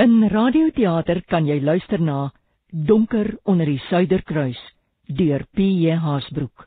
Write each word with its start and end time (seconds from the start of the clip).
In 0.00 0.22
radioteater 0.32 1.18
kan 1.28 1.44
jy 1.44 1.58
luister 1.60 2.00
na 2.00 2.30
Donker 2.72 3.34
onder 3.44 3.68
die 3.68 3.82
Suiderkruis 3.90 4.60
deur 5.18 5.44
P.J. 5.52 5.98
Haasbroek. 6.00 6.64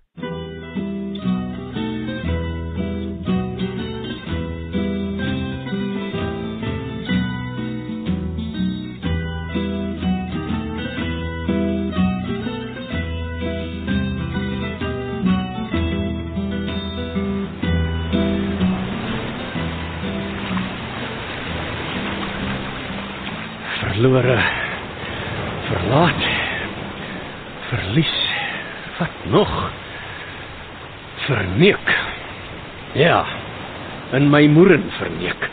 Verlore 24.03 24.39
verlaat 25.69 26.23
verlies 27.69 28.15
wat 28.97 29.13
nog? 29.31 29.53
Verneek. 31.23 31.87
Ja 32.93 33.23
in 34.13 34.27
my 34.29 34.43
moeren 34.47 34.83
verneek. 34.99 35.47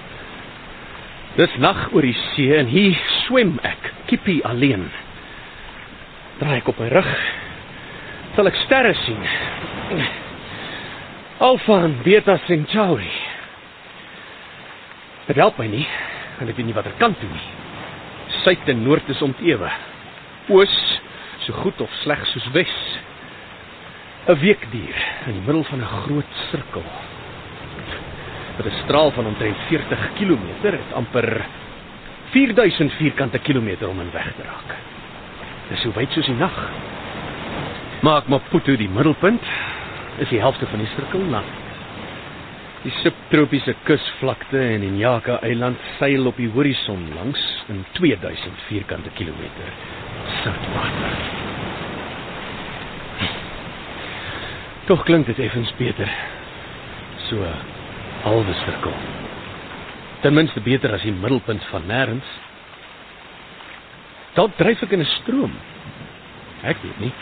Dis 1.38 1.54
nag 1.62 1.86
oor 1.94 2.04
die 2.04 2.16
see 2.34 2.50
en 2.58 2.66
hier 2.68 2.98
swem 3.22 3.54
ek 3.64 3.86
kippie 4.10 4.42
alleen. 4.44 4.90
Draai 6.42 6.58
ek 6.58 6.68
op 6.74 6.82
my 6.82 6.90
rug 6.90 7.14
sal 8.34 8.50
ek 8.50 8.58
sterre 8.66 8.92
sien. 9.04 9.22
Alfa 11.38 11.78
en 11.86 11.96
beta 12.02 12.36
centauri. 12.50 13.14
Dit 15.30 15.38
help 15.38 15.62
my 15.62 15.70
nie 15.70 15.86
en 16.42 16.50
ek 16.50 16.58
weet 16.58 16.66
nie 16.66 16.76
wat 16.76 16.90
ek 16.90 16.98
kan 16.98 17.14
doen 17.22 17.32
nie 17.38 17.59
suid 18.42 18.68
en 18.68 18.82
noord 18.82 19.08
is 19.08 19.22
ontewe. 19.22 19.70
Oos 20.48 20.76
so 21.44 21.52
goed 21.62 21.80
of 21.80 21.92
sleg 22.02 22.26
soos 22.26 22.50
wes. 22.52 22.74
'n 24.28 24.36
Weekdier 24.38 24.98
in 25.26 25.32
die 25.38 25.44
middel 25.46 25.64
van 25.64 25.80
'n 25.80 25.92
groot 26.04 26.32
sirkel. 26.50 26.84
Met 28.56 28.66
'n 28.66 28.82
straal 28.84 29.10
van 29.10 29.26
omtrent 29.26 29.56
40 29.68 30.12
km 30.18 30.46
het 30.62 30.92
amper 30.92 31.44
4000 32.30 32.92
vierkante 32.92 33.38
kilometer 33.38 33.88
om 33.88 34.00
in 34.00 34.10
weg 34.12 34.32
te 34.36 34.42
raak. 34.42 34.76
Dis 35.68 35.80
so 35.80 35.92
wyd 35.94 36.12
soos 36.12 36.26
die 36.26 36.34
nag. 36.34 36.70
Maak 38.02 38.28
Maputo 38.28 38.76
die 38.76 38.88
middelpunt, 38.88 39.42
is 40.18 40.28
die 40.28 40.40
helfte 40.40 40.66
van 40.66 40.78
die 40.78 40.88
sirkel 40.96 41.20
lank. 41.20 41.69
Die 42.80 42.92
subtropiese 43.02 43.74
kusvlakte 43.84 44.56
en 44.56 44.80
die 44.80 44.94
Nyaka 44.94 45.34
eiland 45.44 45.80
seil 45.98 46.24
op 46.24 46.38
die 46.40 46.48
horison 46.54 47.02
langs 47.12 47.40
in 47.68 47.82
2000 47.98 48.62
vierkante 48.70 49.10
kilometer 49.18 49.74
soutwater. 50.40 51.18
Tog 54.88 55.04
klink 55.04 55.28
dit 55.28 55.42
effens 55.44 55.72
beter. 55.76 56.08
So 57.28 57.50
halwe 58.24 58.54
sirkel. 58.62 58.96
Ten 60.24 60.34
minste 60.34 60.64
beter 60.64 60.96
as 60.96 61.04
die 61.04 61.12
middelpunt 61.12 61.64
van 61.68 61.84
nêrens. 61.88 62.32
Dalk 64.38 64.56
dryf 64.56 64.80
ek 64.88 64.96
in 64.96 65.04
'n 65.04 65.12
stroom. 65.20 65.52
Ek 66.64 66.80
weet 66.80 67.00
nie. 67.00 67.12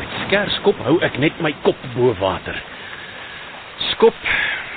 Met 0.00 0.10
skers 0.26 0.58
kop 0.66 0.78
hou 0.82 0.98
ek 1.06 1.18
net 1.18 1.40
my 1.40 1.54
kop 1.62 1.78
bo 1.94 2.10
water 2.18 2.58
skop 4.00 4.14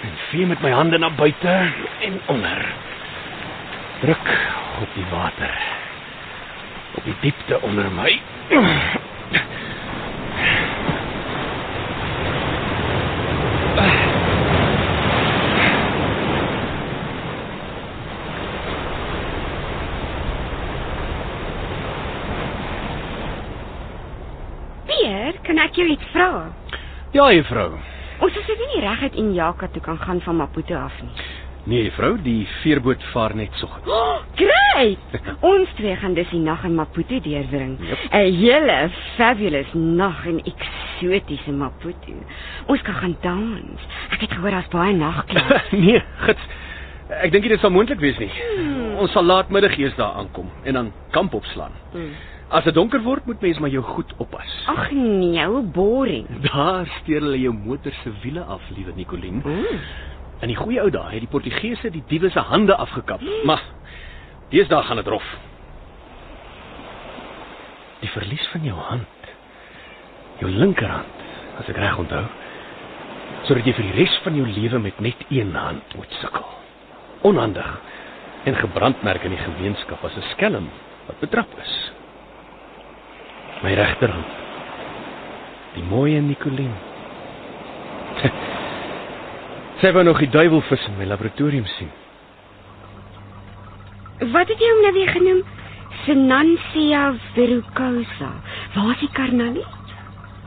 en 0.03 0.15
vee 0.29 0.45
met 0.45 0.59
my 0.61 0.71
hande 0.75 0.97
na 0.99 1.09
buite 1.09 1.71
en 2.03 2.19
onder. 2.27 2.65
Druk 4.01 4.27
op 4.81 4.87
die 4.95 5.05
water. 5.11 5.53
Op 6.95 7.03
die 7.03 7.15
diepte 7.21 7.61
onder 7.61 7.87
my. 7.91 8.19
Pier, 24.85 25.33
kan 25.47 25.63
ek 25.63 25.79
jou 25.79 25.87
iets 25.95 26.11
vra? 26.11 26.29
Ja, 27.15 27.31
juffrou. 27.31 27.71
Ons 28.19 28.35
is 28.37 28.45
dit 28.45 28.61
nie 28.67 28.83
reguit 28.83 29.15
in 29.15 29.33
Jaka 29.33 29.67
toe 29.73 29.81
kan 29.81 29.97
gaan 29.97 30.21
van 30.21 30.35
Maputo 30.35 30.75
af 30.75 31.01
nie. 31.01 31.11
Nee, 31.65 31.83
juffrou, 31.85 32.17
die 32.19 32.43
veerboot 32.59 33.03
vaar 33.13 33.35
net 33.39 33.53
so. 33.55 33.69
Oh, 33.87 34.17
great! 34.39 34.99
Ons 35.39 35.69
twee 35.77 35.95
gaan 35.95 36.13
dus 36.17 36.27
die 36.33 36.41
nag 36.43 36.65
in 36.67 36.75
Maputo 36.75 37.19
deurbring. 37.23 37.77
'n 37.79 37.85
Yep. 37.87 38.03
Hele 38.11 38.89
fabulous 39.15 39.71
nag 39.73 40.25
in 40.25 40.41
eksotiese 40.43 41.51
Maputo. 41.51 42.17
Ons 42.67 42.81
kan 42.81 42.93
gaan 42.99 43.15
dans. 43.21 43.87
Ek 44.11 44.21
het 44.27 44.31
gehoor 44.35 44.51
daar's 44.51 44.67
baie 44.67 44.93
nagklubs. 44.93 45.71
nee, 45.85 46.03
gits. 46.25 46.51
Ek 47.21 47.31
dink 47.31 47.47
dit 47.47 47.59
sal 47.59 47.71
moontlik 47.71 47.99
wees 47.99 48.19
nie. 48.19 48.31
Hmm. 48.31 48.95
Ons 49.03 49.11
sal 49.15 49.23
laatmiddag 49.23 49.77
eers 49.77 49.95
daar 49.95 50.19
aankom 50.19 50.51
en 50.63 50.73
dan 50.73 50.91
kamp 51.11 51.33
opslaan. 51.33 51.71
Hmm. 51.91 52.11
As 52.53 52.67
dit 52.67 52.75
donker 52.77 53.01
word, 53.01 53.25
moet 53.25 53.41
mens 53.41 53.59
maar 53.59 53.71
jou 53.73 53.81
goed 53.83 54.11
oppas. 54.21 54.49
Ag 54.69 54.91
nee, 54.93 55.41
hoe 55.49 55.63
boring. 55.73 56.27
Daar 56.45 56.85
steur 56.99 57.23
hulle 57.25 57.39
jou 57.41 57.53
motor 57.53 57.95
se 58.03 58.11
wiele 58.21 58.43
af, 58.45 58.61
liewe 58.75 58.93
Nicoline. 58.95 59.41
Mm. 59.41 59.79
In 60.45 60.51
die 60.51 60.57
goeie 60.59 60.81
ou 60.83 60.91
dae 60.93 61.15
het 61.15 61.23
die 61.23 61.31
Portugese 61.31 61.89
die 61.89 62.03
diewe 62.11 62.29
se 62.29 62.43
hande 62.45 62.75
afgekap. 62.75 63.23
Maar 63.47 63.63
deesdae 64.51 64.83
gaan 64.85 65.01
dit 65.01 65.09
rof. 65.09 65.31
Die 68.03 68.11
verlies 68.13 68.45
van 68.51 68.67
jou 68.67 68.77
hand. 68.91 69.31
Jou 70.43 70.51
linkerhand, 70.51 71.25
as 71.61 71.73
ek 71.73 71.79
reg 71.81 71.97
onthou. 72.03 72.21
Sodat 73.47 73.65
jy 73.65 73.73
vir 73.79 73.89
die 73.89 73.97
res 74.03 74.19
van 74.27 74.37
jou 74.37 74.45
lewe 74.45 74.83
met 74.83 75.01
net 75.01 75.25
een 75.33 75.55
hand 75.57 75.97
moet 75.97 76.21
sukkel. 76.21 76.45
Onhandig 77.25 77.73
en 78.45 78.61
gebrandmerk 78.61 79.25
in 79.25 79.33
die 79.33 79.41
gemeenskap 79.41 80.03
as 80.05 80.17
'n 80.19 80.29
skelm 80.35 80.69
wat 81.07 81.19
betrap 81.23 81.49
is. 81.63 81.75
My 83.63 83.73
regterhand. 83.79 84.25
Die 85.75 85.83
mooie 85.89 86.19
Nicoline. 86.21 86.75
Sy 89.81 89.91
wou 89.95 90.03
nog 90.05 90.19
die 90.21 90.29
duiwelvis 90.31 90.83
in 90.89 90.97
my 90.99 91.07
laboratorium 91.09 91.65
sien. 91.77 91.89
Wat 94.33 94.47
het 94.51 94.59
jy 94.61 94.69
hom 94.71 94.83
nou 94.85 94.93
weer 94.95 95.09
genoem? 95.15 95.41
Sinansia 96.03 97.05
verrucosa. 97.33 98.29
Waar 98.75 98.91
is 98.93 99.01
die 99.03 99.11
karnalie? 99.15 99.65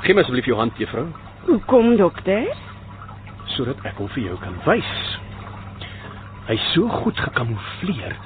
Gee 0.04 0.14
my 0.14 0.22
asseblief 0.24 0.46
jou 0.48 0.56
hand, 0.60 0.76
juffrou, 0.80 1.08
Hoekom, 1.46 1.94
dokter? 2.00 2.48
sodat 3.56 3.78
ek 3.88 3.96
hom 4.00 4.08
vir 4.12 4.24
jou 4.26 4.34
kan 4.42 4.56
wys. 4.66 4.88
Hy's 6.48 6.64
so 6.74 6.88
goed 6.90 7.16
gekamoufleer. 7.22 8.16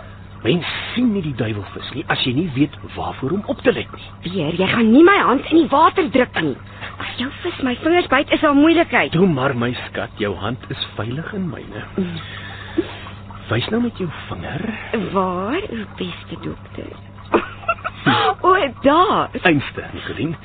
Mens 0.43 0.69
sien 0.95 1.11
nie 1.13 1.21
die 1.25 1.35
duiwelvis 1.37 1.91
nie 1.93 2.05
as 2.13 2.23
jy 2.25 2.33
nie 2.33 2.49
weet 2.55 2.77
waarvoor 2.95 3.35
om 3.37 3.43
op 3.53 3.61
te 3.65 3.73
let 3.77 3.91
nie. 3.93 4.07
Pier, 4.25 4.55
jy 4.57 4.69
gaan 4.71 4.89
nie 4.93 5.03
my 5.05 5.17
hand 5.21 5.51
in 5.53 5.63
die 5.63 5.69
water 5.73 6.09
druk 6.15 6.41
nie. 6.41 6.55
As 7.01 7.19
jou 7.21 7.29
vis 7.43 7.59
my 7.67 7.75
vingers 7.83 8.09
byt, 8.13 8.33
is 8.33 8.41
daar 8.45 8.57
moeilikheid. 8.57 9.13
Toe 9.13 9.29
maar 9.29 9.53
my 9.57 9.73
skat, 9.87 10.15
jou 10.23 10.33
hand 10.41 10.65
is 10.73 10.87
veilig 10.97 11.29
in 11.37 11.49
myne. 11.53 11.85
Wys 13.51 13.69
nou 13.75 13.83
met 13.85 14.01
jou 14.01 14.09
vinger. 14.29 14.65
Waar, 15.13 15.61
o 15.61 15.85
beste 15.99 16.41
dokter? 16.45 16.93
o, 18.49 18.55
daar. 18.87 19.29
Einste, 19.43 19.91
Nicoline. 19.93 20.39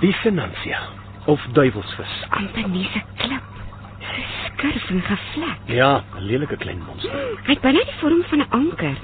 Die 0.00 0.14
Sinansia 0.22 0.80
of 1.26 1.42
duiwelsvis. 1.52 2.16
Amper 2.30 2.70
klip. 3.16 3.52
Skurf 4.56 4.90
en 4.90 5.02
gevlek. 5.02 5.58
Ja, 5.64 6.02
'n 6.16 6.22
lelike 6.24 6.56
klein 6.56 6.80
monster. 6.86 7.10
Hy 7.44 7.52
het 7.52 7.60
binne 7.60 7.84
die 7.84 7.98
vorm 8.00 8.22
van 8.22 8.38
'n 8.38 8.50
anker. 8.50 8.96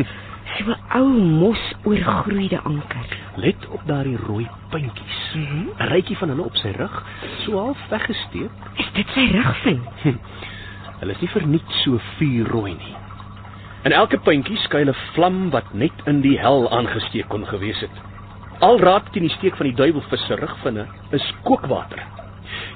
So 0.57 0.65
'n 0.71 0.77
ou 0.95 1.09
mos 1.41 1.73
oorgroeide 1.85 2.61
anker. 2.61 3.07
Let 3.37 3.69
op 3.69 3.81
daardie 3.85 4.17
rooi 4.17 4.49
puntjies. 4.71 5.35
Mhm. 5.35 5.69
'n 5.79 5.89
Rytjie 5.89 6.17
van 6.17 6.29
hulle 6.29 6.43
op 6.43 6.57
sy 6.57 6.71
rug, 6.77 7.05
so 7.45 7.59
half 7.59 7.89
weggesteek. 7.89 8.51
Is 8.77 8.93
dit 8.93 9.09
sy 9.15 9.27
rugvin? 9.33 9.83
Hulle 11.01 11.13
is 11.13 11.21
nie 11.21 11.29
verniet 11.29 11.71
so 11.83 11.99
vuurrooi 12.17 12.75
nie. 12.75 12.97
In 13.83 13.93
elke 13.93 14.19
puntjie 14.19 14.57
skuil 14.57 14.89
'n 14.89 14.95
vlam 15.13 15.51
wat 15.51 15.75
net 15.75 15.93
in 16.07 16.21
die 16.21 16.39
hel 16.39 16.71
aangesteek 16.71 17.29
kon 17.29 17.47
gewees 17.47 17.81
het. 17.81 17.97
Al 18.61 18.79
raak 18.81 19.09
teen 19.13 19.23
die 19.23 19.37
steek 19.37 19.57
van 19.57 19.67
die 19.67 19.77
duiwelvis 19.77 20.27
se 20.27 20.35
rugvinne 20.35 20.87
is 21.11 21.33
kookwater. 21.43 22.22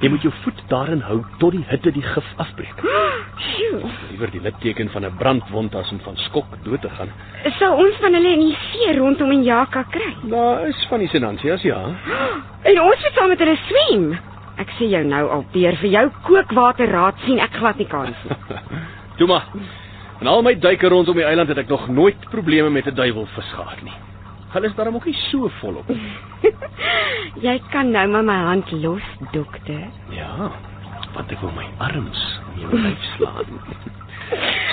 Jy 0.00 0.08
moet 0.12 0.24
jou 0.26 0.32
voet 0.42 0.58
daarin 0.68 1.00
hou 1.08 1.22
tot 1.40 1.54
die 1.56 1.64
hitte 1.70 1.90
die 1.94 2.04
gif 2.04 2.26
afbreek. 2.42 2.82
Liewer 4.10 4.30
die 4.32 4.40
litteken 4.44 4.90
van 4.92 5.04
'n 5.04 5.16
brandwond 5.16 5.74
as 5.74 5.90
om 5.92 6.00
van 6.04 6.16
skok 6.16 6.46
dood 6.64 6.80
te 6.80 6.88
gaan. 6.88 7.08
Sou 7.58 7.70
ons 7.84 7.96
van 8.00 8.12
hulle 8.14 8.32
in 8.32 8.40
die 8.40 8.56
see 8.72 8.98
rondom 8.98 9.30
in 9.32 9.42
Jaka 9.44 9.82
kry? 9.82 10.14
Daar 10.22 10.66
is 10.68 10.86
van 10.88 10.98
die 10.98 11.08
Sinansias 11.08 11.62
ja. 11.62 11.80
En 12.62 12.80
ons 12.80 13.02
moet 13.02 13.12
saam 13.14 13.28
met 13.28 13.38
hulle 13.38 13.56
swem. 13.56 14.18
Ek 14.58 14.68
sê 14.78 14.88
jou 14.88 15.04
nou 15.04 15.28
al, 15.30 15.44
Peer, 15.52 15.76
vir 15.76 15.90
jou 15.90 16.10
kookwater 16.22 16.88
raad 16.88 17.14
sien 17.24 17.38
ek 17.38 17.52
glad 17.52 17.76
nie 17.78 17.86
kans 17.86 18.16
nie. 18.24 18.36
Toe 19.18 19.26
maar. 19.26 19.44
In 20.20 20.26
al 20.26 20.42
my 20.42 20.54
duike 20.54 20.88
rondom 20.88 21.16
die 21.16 21.24
eiland 21.24 21.48
het 21.48 21.58
ek 21.58 21.68
nog 21.68 21.88
nooit 21.88 22.28
probleme 22.30 22.70
met 22.70 22.86
'n 22.86 22.94
duiwelvis 22.94 23.52
gehad 23.52 23.82
nie. 23.82 23.92
Hulle 24.56 24.70
is 24.70 24.74
daarom 24.74 24.94
ook 24.96 25.04
nie 25.04 25.18
so 25.28 25.50
volop 25.60 25.88
nie. 25.92 26.12
Jy 27.46 27.58
kan 27.74 27.90
nou 27.92 28.06
maar 28.08 28.24
my 28.24 28.36
hand 28.46 28.70
los, 28.72 29.04
dokter. 29.34 29.82
Ja, 30.16 30.48
want 31.12 31.32
ek 31.34 31.42
wil 31.44 31.52
my 31.52 31.66
arms 31.84 32.22
in 32.54 32.62
jou 32.64 32.78
lyf 32.80 33.04
slaan. 33.16 33.58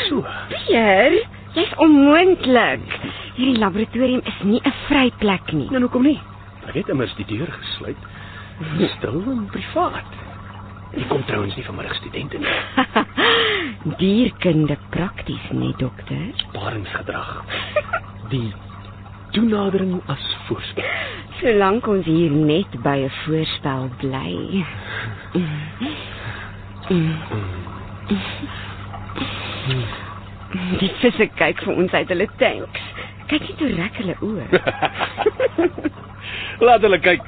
So. 0.08 0.24
Pierre, 0.54 1.20
jy's 1.58 1.76
onmoontlik. 1.84 2.88
Hierdie 3.36 3.60
laboratorium 3.60 4.24
is 4.24 4.40
nie 4.48 4.62
'n 4.64 4.74
vryplek 4.88 5.52
nie. 5.52 5.68
Nou 5.68 5.84
hoekom 5.84 6.08
nie? 6.08 6.20
Ek 6.68 6.80
het 6.80 6.90
immers 6.90 7.16
die 7.20 7.28
deur 7.28 7.52
gesluit. 7.52 8.00
Stil 8.96 9.20
en 9.36 9.46
privaat. 9.52 10.16
Ek 10.94 11.10
kom 11.10 11.24
trouens 11.28 11.56
nie 11.58 11.66
vanmiddag 11.66 11.96
studente 12.00 12.38
nie. 12.38 12.56
Dierkunde 14.00 14.78
prakties, 14.96 15.52
nee, 15.52 15.74
dokter. 15.78 16.46
Paringsgedrag. 16.54 17.44
Die 18.32 18.54
toenadering 19.34 20.02
as 20.08 20.24
voorspel. 20.48 20.86
Solank 21.42 21.88
ons 21.88 22.06
hier 22.06 22.32
net 22.32 22.70
by 22.86 22.98
'n 23.04 23.12
voorspel 23.26 23.90
bly. 24.02 24.66
Die 30.80 30.92
visse 31.02 31.28
kyk 31.40 31.64
vir 31.66 31.74
ons 31.76 31.94
uit 31.94 32.10
hulle 32.14 32.28
tanks. 32.38 32.82
Kyk 33.32 33.48
net 33.50 33.60
hoe 33.64 33.72
rek 33.80 33.96
hulle 34.02 34.16
oë. 34.22 34.46
Laat 36.66 36.82
hulle 36.86 37.00
kyk. 37.00 37.28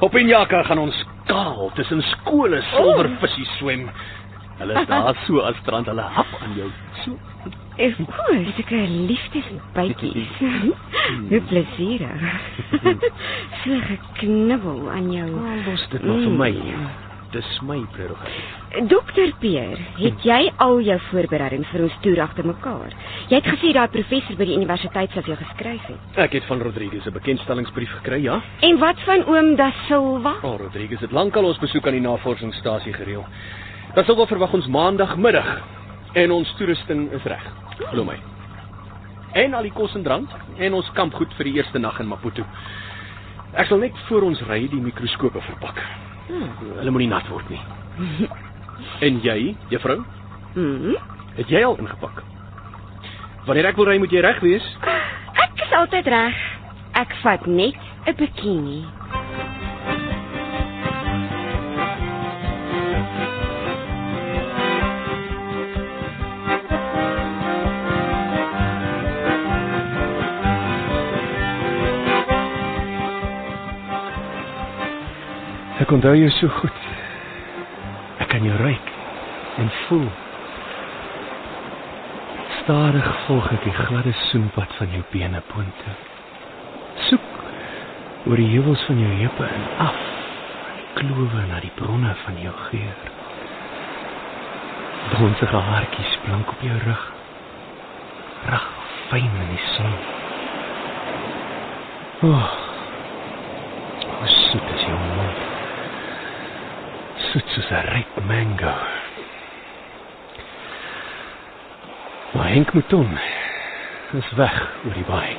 Op 0.00 0.16
Injaka 0.16 0.62
gaan 0.62 0.78
ons 0.78 1.04
kaal 1.28 1.70
tussen 1.76 2.02
skole 2.02 2.62
silvervisse 2.72 3.44
swem. 3.58 3.90
Hulle 4.60 4.80
is 4.80 4.86
daar 4.86 5.16
so 5.26 5.40
as 5.40 5.56
strand 5.62 5.88
hulle 5.88 6.04
hap 6.04 6.32
aan 6.44 6.56
jou. 6.58 6.70
So. 7.04 7.16
Ek 7.80 7.96
hoor 7.96 8.40
dit 8.44 8.58
is 8.58 8.70
'n 8.70 9.06
liefdesbytjie. 9.08 10.26
Hoe 11.28 11.40
plesierig. 11.48 12.24
So 13.64 13.76
geknibbel 13.88 14.90
aan 14.90 15.12
jou. 15.12 15.30
Los 15.66 15.86
dit 15.90 16.02
maar 16.02 16.20
vir 16.24 16.30
my. 16.30 16.52
Dis 17.30 17.60
my 17.62 17.78
prerogatief. 17.92 18.88
Dokter 18.88 19.32
Peer, 19.38 19.78
het 19.96 20.24
jy 20.24 20.52
al 20.56 20.80
jou 20.80 20.98
voorbereidings 21.10 21.68
vir 21.70 21.84
ons 21.86 21.98
toer 22.02 22.20
agter 22.24 22.46
mekaar? 22.46 22.90
Jy 23.28 23.38
het 23.38 23.46
gesê 23.46 23.72
daai 23.72 23.88
professor 23.88 24.36
by 24.36 24.44
die 24.44 24.56
universiteit 24.56 25.12
sou 25.14 25.22
vir 25.22 25.34
jou 25.34 25.38
geskryf 25.44 25.86
het. 25.92 26.18
Ek 26.24 26.32
het 26.32 26.44
van 26.44 26.60
Rodriguez 26.60 27.06
'n 27.06 27.12
bekendstellingsbrief 27.12 27.90
gekry, 28.00 28.22
ja. 28.22 28.40
En 28.60 28.78
wat 28.78 28.98
van 29.06 29.24
oom 29.24 29.56
Da 29.56 29.72
Silva? 29.86 30.34
Oh, 30.42 30.58
Rodriguez 30.58 31.00
het 31.00 31.12
lankal 31.12 31.44
ons 31.44 31.58
besoek 31.58 31.86
aan 31.86 31.98
die 31.98 32.08
navorsingsstasie 32.08 32.92
gereël. 32.92 33.24
Dat 33.94 34.04
sal 34.06 34.16
wel 34.16 34.26
verwag 34.26 34.52
ons 34.52 34.66
maandagmiddag 34.66 35.48
en 36.12 36.30
ons 36.30 36.54
toerusting 36.58 37.10
is 37.12 37.22
reg. 37.24 37.42
Glo 37.90 38.04
my. 38.04 38.16
En 39.32 39.54
al 39.54 39.62
die 39.62 39.72
kos 39.74 39.94
en 39.94 40.02
drank 40.02 40.30
en 40.58 40.74
ons 40.74 40.90
kampgoed 40.92 41.32
vir 41.38 41.44
die 41.44 41.54
eerste 41.58 41.78
nag 41.78 41.98
in 42.02 42.08
Maputo. 42.10 42.44
Ek 43.54 43.66
sal 43.66 43.78
net 43.82 43.96
voor 44.08 44.22
ons 44.22 44.40
ry 44.46 44.60
die 44.70 44.80
mikroskope 44.82 45.40
verpak. 45.42 45.78
Hmm. 46.28 46.50
Hulle 46.78 46.90
moenie 46.94 47.08
nat 47.10 47.28
word 47.28 47.50
nie. 47.50 47.60
En 49.04 49.18
jy, 49.20 49.54
juffrou, 49.68 49.98
Mhm. 50.54 50.94
het 51.36 51.48
jy 51.52 51.60
al 51.64 51.76
ingepak? 51.78 52.22
Wanneer 53.46 53.66
ek 53.66 53.76
wil 53.76 53.84
ry, 53.90 53.98
moet 53.98 54.10
jy 54.10 54.20
reg 54.24 54.40
wees. 54.40 54.64
Ek 55.36 55.60
is 55.66 55.72
altyd 55.76 56.06
reg. 56.08 56.34
Ek 56.96 57.12
vat 57.22 57.44
net 57.46 57.76
'n 58.06 58.14
bikini. 58.16 58.84
Ek 75.90 75.96
onthou 75.96 76.14
jou 76.14 76.30
so 76.30 76.48
goed. 76.54 76.82
Ek 78.22 78.28
kan 78.30 78.44
jou 78.46 78.54
ruik 78.60 78.90
en 79.58 79.72
voel. 79.88 80.04
Stadig 82.60 83.08
volg 83.24 83.48
ek 83.56 83.66
die 83.66 83.74
gladde 83.74 84.12
soenpad 84.28 84.76
van 84.78 84.94
jou 84.94 85.02
bene 85.10 85.42
boontoe. 85.48 85.96
Soek 87.08 87.42
oor 88.22 88.38
die 88.38 88.46
heuwels 88.52 88.86
van 88.86 89.02
jou 89.02 89.10
heupe 89.24 89.50
en 89.50 89.66
af 89.88 89.98
klowe 91.00 91.42
na 91.50 91.58
die 91.66 91.74
bronne 91.82 92.14
van 92.22 92.38
jou 92.38 92.54
geur. 92.70 93.04
Bronsige 95.10 95.66
haartjies 95.74 96.18
blank 96.22 96.54
op 96.54 96.66
jou 96.70 96.80
rug. 96.86 97.06
Rag 98.46 98.74
fyn 99.10 99.40
in 99.42 99.54
die 99.58 99.64
son. 99.74 100.02
O. 102.22 102.36
Oh, 102.36 102.50
hoe 104.20 104.36
soet 104.38 104.76
is 104.78 104.86
jou 104.86 105.06
mond 105.16 105.50
soet 107.30 107.48
soos 107.54 107.70
'n 107.70 107.84
ryp 107.94 108.14
mango. 108.26 108.74
Maar 112.32 112.48
Henk 112.48 112.72
Mouton 112.72 113.18
is 114.12 114.32
weg 114.36 114.56
oor 114.84 114.92
die 114.94 115.04
baai. 115.04 115.36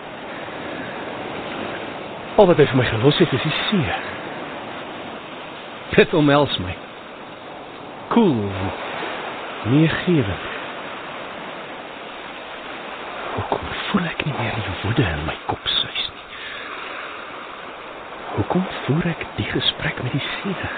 Al 2.36 2.48
wat 2.48 2.58
hy 2.58 2.66
vir 2.66 2.78
my 2.78 2.86
gelos 2.86 3.18
het 3.18 3.34
is 3.34 3.42
die 3.42 3.58
see. 3.68 3.94
Dit 5.96 6.14
omhels 6.14 6.58
my. 6.58 6.76
Koel. 8.08 8.36
Cool, 8.36 8.72
Meegewend. 9.64 10.48
Hoekom 13.36 13.68
voel 13.90 14.08
ek 14.10 14.24
nie 14.26 14.34
meer 14.34 14.56
die 14.58 14.78
woede 14.82 15.04
in 15.06 15.26
my 15.28 15.36
kop 15.46 15.68
suis 15.70 16.08
nie? 16.16 16.24
Hoekom 18.36 18.64
voer 18.86 19.12
ek 19.12 19.22
die 19.38 19.46
gesprek 19.52 20.02
met 20.04 20.16
die 20.18 20.24
see? 20.40 20.72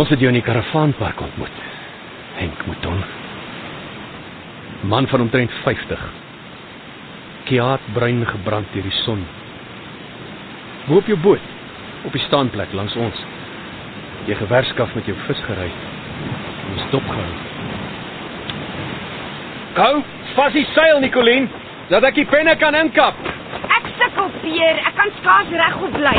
Ons 0.00 0.01
het 0.12 0.20
jou 0.20 0.28
in 0.28 0.36
die 0.36 0.44
karavaanpark 0.44 1.20
ontmoet. 1.24 1.60
Henk 2.36 2.66
Mouton. 2.66 2.98
Man 4.88 5.06
van 5.08 5.20
omtrent 5.24 5.52
50. 5.64 6.02
Kiaat 7.48 7.80
bruin 7.96 8.26
gebrand 8.26 8.68
deur 8.74 8.84
die 8.84 8.98
son. 9.04 9.24
Bo 10.86 10.98
op 11.00 11.08
jou 11.08 11.18
boot, 11.22 11.48
op 12.04 12.12
die 12.12 12.24
staanplek 12.26 12.74
langs 12.76 12.96
ons. 12.98 13.24
Jy 14.28 14.36
gewerskaf 14.38 14.94
met 14.98 15.08
jou 15.08 15.16
vis 15.26 15.42
gery. 15.48 15.70
Ons 16.72 16.86
dopgehou. 16.90 17.32
Gou, 19.78 19.92
vas 20.36 20.52
die 20.52 20.66
seil 20.74 21.00
Nicolien, 21.00 21.48
dat 21.88 22.04
ek 22.04 22.20
die 22.20 22.28
penne 22.28 22.56
kan 22.60 22.76
inkap. 22.76 23.16
Ek 23.78 23.88
sukkel, 23.96 24.28
Peer. 24.42 24.82
Ek 24.82 24.98
kan 24.98 25.14
skaars 25.22 25.54
regop 25.62 25.96
bly. 25.96 26.18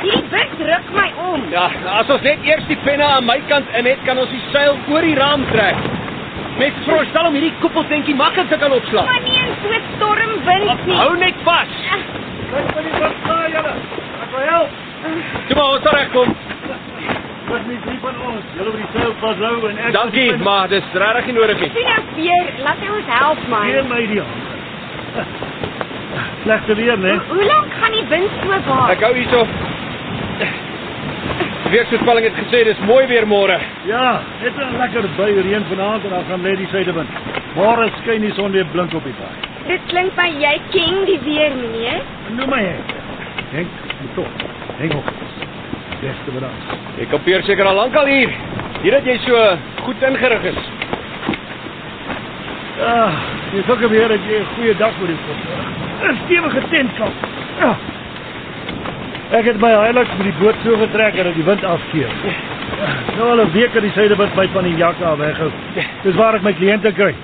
Hierdie 0.00 0.28
wind 0.32 0.60
ruk 0.64 0.92
my 0.96 1.08
om. 1.28 1.42
Ja, 1.52 1.66
as 2.00 2.08
ons 2.12 2.22
net 2.24 2.44
eers 2.48 2.64
die 2.70 2.78
penne 2.84 3.04
aan 3.04 3.26
my 3.28 3.36
kant 3.50 3.68
in 3.76 3.88
het, 3.88 4.00
kan 4.06 4.18
ons 4.22 4.30
die 4.32 4.40
seil 4.52 4.78
oor 4.88 5.04
die 5.04 5.16
raam 5.18 5.44
trek. 5.50 5.76
Met 6.60 6.76
voorstel 6.86 7.28
om 7.28 7.36
hierdie 7.36 7.52
koppeltentjie 7.60 8.14
maklik 8.16 8.48
te 8.48 8.58
kan 8.60 8.72
opslaan. 8.72 9.08
Maar 9.08 9.24
nie 9.26 9.36
in 9.44 9.52
so 9.62 9.68
'n 9.76 9.82
stormwind 9.96 10.86
nie. 10.86 10.96
Hou 10.96 11.16
net 11.16 11.34
vas. 11.44 11.74
Kyk 12.52 12.72
vir 12.74 12.82
die 12.88 13.00
wat 13.00 13.12
staan 13.24 13.50
julle. 13.56 13.74
Ek 14.24 14.30
wil 14.32 14.46
help. 14.52 14.70
Toe 15.48 15.56
maar 15.56 15.70
ons 15.74 15.90
reg 15.92 16.10
kom. 16.12 16.34
Wat 17.50 17.66
nie 17.66 17.78
drie 17.84 17.98
van 18.02 18.14
ons. 18.28 18.44
Julle 18.56 18.70
wil 18.70 18.80
die 18.80 18.90
seil 18.94 19.12
vashou 19.20 19.68
en 19.68 19.78
ek 19.78 19.92
Dankie, 19.92 20.36
maar 20.36 20.68
dis 20.68 20.84
regtig 20.94 21.26
nie 21.26 21.34
nodig 21.34 21.60
nie. 21.60 21.70
Sien 21.74 21.88
nou, 21.92 22.00
Peer, 22.14 22.64
laat 22.64 22.80
hy 22.80 22.88
ons 22.96 23.08
help, 23.20 23.48
man. 23.48 23.64
Gee 23.64 23.82
my 23.82 24.06
die. 24.06 24.22
Slegte 26.42 26.74
weer, 26.74 26.98
né? 26.98 27.10
Hoe, 27.10 27.36
hoe 27.36 27.44
lank 27.44 27.72
gaan 27.80 27.92
die 27.92 28.06
wind 28.08 28.30
so 28.42 28.48
waai? 28.48 28.92
Ek 28.92 29.02
hou 29.04 29.14
hierso. 29.14 29.46
Die 31.64 31.70
weervoorspelling 31.70 32.24
het 32.24 32.38
gesê 32.40 32.62
dis 32.64 32.78
mooi 32.88 33.06
weer 33.06 33.26
môre. 33.28 33.58
Ja, 33.86 34.20
net 34.42 34.56
'n 34.56 34.78
lekker 34.78 35.04
bui 35.16 35.40
reën 35.40 35.64
vanaand 35.68 36.04
en 36.04 36.10
dan 36.10 36.24
gaan 36.28 36.42
lê 36.42 36.56
die 36.56 36.68
suidewind. 36.72 37.10
Môre 37.54 37.90
skyn 38.02 38.20
die 38.20 38.32
son 38.32 38.52
weer 38.52 38.66
blink 38.72 38.94
op 38.94 39.04
die 39.04 39.12
paai. 39.12 39.36
Dit 39.66 39.80
klink 39.86 40.16
my 40.16 40.28
jy 40.40 40.60
ken 40.70 41.04
die 41.04 41.20
weer, 41.24 41.52
meneer. 41.54 42.00
Noem 42.36 42.50
my 42.50 42.62
Henk. 42.62 42.90
Henk, 43.52 43.68
moet 44.00 44.14
toch. 44.14 44.32
Henk 44.78 44.94
op. 44.94 45.04
Beste 46.00 46.30
bedankt. 46.32 46.64
Ek 47.00 47.10
kampeer 47.10 47.42
seker 47.42 47.66
al 47.66 47.74
lank 47.74 47.94
al 47.94 48.06
hier. 48.06 48.30
Hier 48.82 48.92
dat 48.92 49.04
jy 49.04 49.18
so 49.26 49.56
goed 49.84 50.02
ingerig 50.02 50.42
is. 50.42 50.60
Ah, 52.80 53.12
jy 53.52 53.62
sê 53.68 53.88
weer 53.88 54.08
dat 54.08 54.20
jy 54.28 54.40
'n 54.40 54.46
goeie 54.56 54.76
dag 54.76 54.92
vir 54.98 55.06
dit 55.06 55.20
kom. 55.26 56.08
'n 56.08 56.18
Stewige 56.24 56.62
tentkamp. 56.70 57.14
Ja. 57.60 57.76
Ek 59.30 59.46
het 59.46 59.60
my 59.62 59.70
Hilux 59.70 60.10
met 60.18 60.26
die 60.26 60.38
boot 60.40 60.56
so 60.64 60.74
getrek 60.80 61.14
dat 61.14 61.34
die 61.36 61.44
wind 61.46 61.62
afkeer. 61.64 62.10
Nou 63.16 63.28
al 63.30 63.42
'n 63.44 63.52
week 63.52 63.72
het 63.74 63.82
die 63.82 63.92
suidewind 63.94 64.34
my 64.34 64.48
van 64.52 64.64
die 64.64 64.76
jakka 64.76 65.16
weghou. 65.16 65.50
Dis 66.02 66.14
waar 66.14 66.34
ek 66.34 66.42
my 66.42 66.52
kliënte 66.52 66.92
kry. 66.92 67.14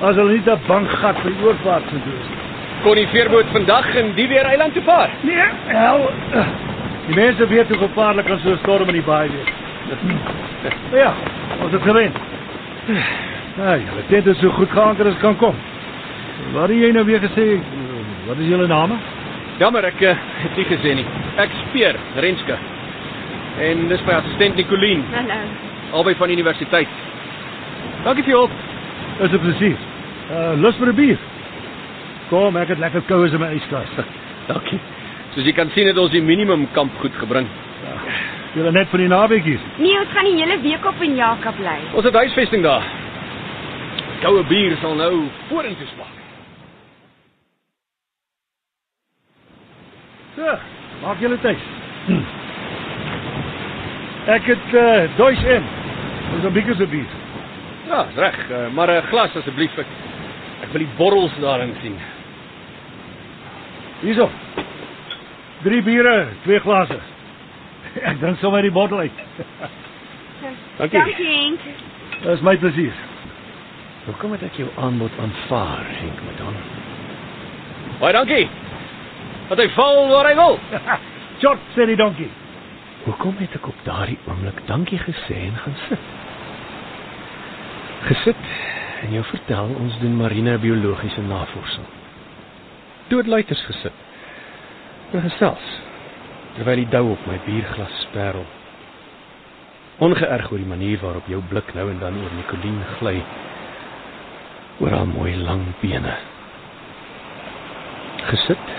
As 0.00 0.16
hulle 0.16 0.32
nie 0.32 0.42
'n 0.46 0.60
bankgat 0.66 1.16
vir 1.20 1.30
die 1.30 1.44
oorvaart 1.44 1.92
moet 1.92 2.04
doen. 2.04 2.24
Kon 2.82 2.94
die 2.94 3.06
veerboot 3.06 3.46
vandag 3.52 3.94
in 3.94 4.14
die 4.14 4.28
weer 4.28 4.44
eiland 4.44 4.72
toe 4.72 4.82
vaar? 4.82 5.10
Nee, 5.20 5.48
hel. 5.66 6.10
Die 7.06 7.14
mense 7.14 7.46
weet 7.46 7.68
hoe 7.68 7.78
gevaarlik 7.78 8.26
kan 8.26 8.38
so 8.38 8.50
'n 8.50 8.58
storm 8.58 8.88
in 8.88 8.94
die 8.94 9.02
baai 9.02 9.28
wees. 9.28 9.52
Ja, 10.92 11.12
ons 11.62 11.72
het 11.72 11.82
gewen. 11.82 12.12
Ja, 13.56 13.76
julle 13.76 14.02
tent 14.08 14.26
is 14.26 14.38
so 14.38 14.48
goed 14.48 14.70
geanker 14.70 15.06
as 15.06 15.18
kan 15.20 15.36
kom. 15.36 15.54
Wat 16.52 16.68
het 16.68 16.78
jy 16.78 16.90
nou 16.90 17.04
weer 17.04 17.20
gesê? 17.20 17.60
Wat 18.26 18.38
is 18.38 18.48
julle 18.48 18.66
name? 18.66 18.94
Jammer 19.58 19.84
ek 19.86 20.00
uh, 20.02 20.14
het 20.42 20.56
nie 20.58 20.66
gesê 20.66 20.94
nie. 20.98 21.04
Ek 21.38 21.52
speer 21.68 21.98
Renske. 22.24 22.56
En 23.64 23.84
dis 23.88 24.02
my 24.06 24.16
assistent 24.18 24.56
Nicolien, 24.58 25.04
Hallo. 25.14 25.36
albei 26.00 26.14
van 26.18 26.28
die 26.32 26.34
universiteit. 26.40 26.88
Dankie 28.04 28.24
vir 28.26 28.32
jou 28.34 28.40
hulp. 28.46 28.56
Is 29.22 29.30
'n 29.32 29.38
plesier. 29.44 29.78
Uh 30.30 30.54
lus 30.58 30.76
vir 30.76 30.88
'n 30.90 30.96
bier. 30.96 31.18
Kom, 32.30 32.56
ek 32.56 32.68
het 32.68 32.78
lekker 32.78 33.02
koue 33.06 33.28
in 33.28 33.40
my 33.40 33.54
yskas. 33.54 33.90
Dankie. 34.50 34.80
Soos 35.34 35.44
jy 35.46 35.52
kan 35.52 35.70
sien 35.70 35.86
het 35.86 35.98
ons 35.98 36.10
die 36.10 36.22
minimum 36.22 36.66
kamp 36.72 36.92
goed 36.98 37.14
gebring. 37.14 37.46
Julle 38.54 38.72
net 38.72 38.88
vir 38.88 38.98
die 38.98 39.08
naweek 39.08 39.44
hier. 39.44 39.60
Nee, 39.78 39.98
ons 39.98 40.10
gaan 40.14 40.24
die 40.24 40.36
hele 40.38 40.58
week 40.62 40.84
op 40.86 41.00
in 41.02 41.16
Jaka 41.16 41.52
bly. 41.52 41.78
Ons 41.94 42.04
het 42.04 42.14
huisvesting 42.14 42.62
daar. 42.62 42.82
Koue 44.22 44.42
bier 44.44 44.76
sal 44.80 44.94
nou 44.94 45.28
vorentoe 45.48 45.86
smaak. 45.94 46.23
So, 50.34 50.56
maak 51.02 51.20
julle 51.22 51.38
tuis. 51.42 51.62
Hm. 52.06 52.22
Ek 54.34 54.48
het 54.50 54.74
uh 54.74 55.04
Deutsch 55.18 55.44
in. 55.46 55.66
Ons 56.34 56.44
'n 56.44 56.52
bietjie 56.52 56.74
so 56.74 56.86
bier. 56.90 57.10
Ja, 57.86 58.06
is 58.08 58.16
reg, 58.16 58.38
uh, 58.50 58.66
maar 58.74 58.90
'n 58.90 59.06
glas 59.10 59.36
asseblief. 59.36 59.78
Ek, 59.78 59.86
ek 60.62 60.72
wil 60.72 60.82
die 60.82 60.94
borrels 60.96 61.32
daarin 61.40 61.74
sien. 61.82 61.98
Hierso. 64.00 64.30
Drie 65.62 65.82
biere, 65.82 66.28
twee 66.42 66.60
glase. 66.60 66.98
Ek 68.10 68.18
drink 68.20 68.38
sommer 68.38 68.62
die 68.62 68.70
bottel 68.70 68.98
uit. 68.98 69.18
Dankie. 70.78 70.98
Dankie, 70.98 71.26
Henk. 71.26 71.60
Dis 72.24 72.40
my 72.40 72.56
plesier. 72.56 72.92
Hoekom 74.04 74.32
het 74.32 74.42
ek 74.42 74.56
jou 74.60 74.68
aanbod 74.76 75.12
aanvaar, 75.20 75.86
Henk 76.00 76.18
Madon? 76.26 76.56
Baie 78.00 78.12
dankie. 78.12 78.48
Dat 79.48 79.60
hy 79.60 79.68
val 79.76 80.08
waar 80.08 80.28
hy 80.30 80.34
wil. 80.38 80.58
Short 81.42 81.72
sê 81.76 81.86
die 81.90 81.98
donkie. 82.00 82.30
Hoekom 83.04 83.36
het 83.36 83.52
ek 83.58 83.66
op 83.68 83.80
daardie 83.84 84.16
oomblik 84.24 84.62
dankie 84.68 84.98
gesê 85.02 85.42
en 85.50 85.58
gaan 85.60 85.76
sit? 85.88 86.12
Gesit 88.08 88.46
en 89.04 89.12
jou 89.12 89.24
vertel 89.28 89.74
ons 89.76 89.98
doen 90.00 90.16
marine 90.16 90.56
biologiese 90.62 91.20
navorsing. 91.26 91.88
Doodluiters 93.10 93.64
gesit. 93.68 94.04
En 95.12 95.24
gesels 95.26 95.72
terwyl 96.54 96.84
die 96.84 96.90
dou 96.92 97.08
op 97.12 97.24
my 97.28 97.36
bierglas 97.44 97.96
sperrel. 98.06 98.46
Ongeërg 100.04 100.48
oor 100.52 100.62
die 100.62 100.70
manier 100.70 101.00
waarop 101.02 101.28
jou 101.30 101.40
blik 101.50 101.74
nou 101.74 101.88
en 101.90 102.00
dan 102.00 102.16
oor 102.22 102.32
Nicoline 102.38 102.86
gly. 103.00 103.18
Oor 104.80 104.96
haar 104.96 105.10
mooi 105.10 105.34
lang 105.42 105.66
bene. 105.82 106.14
Gesit 108.30 108.72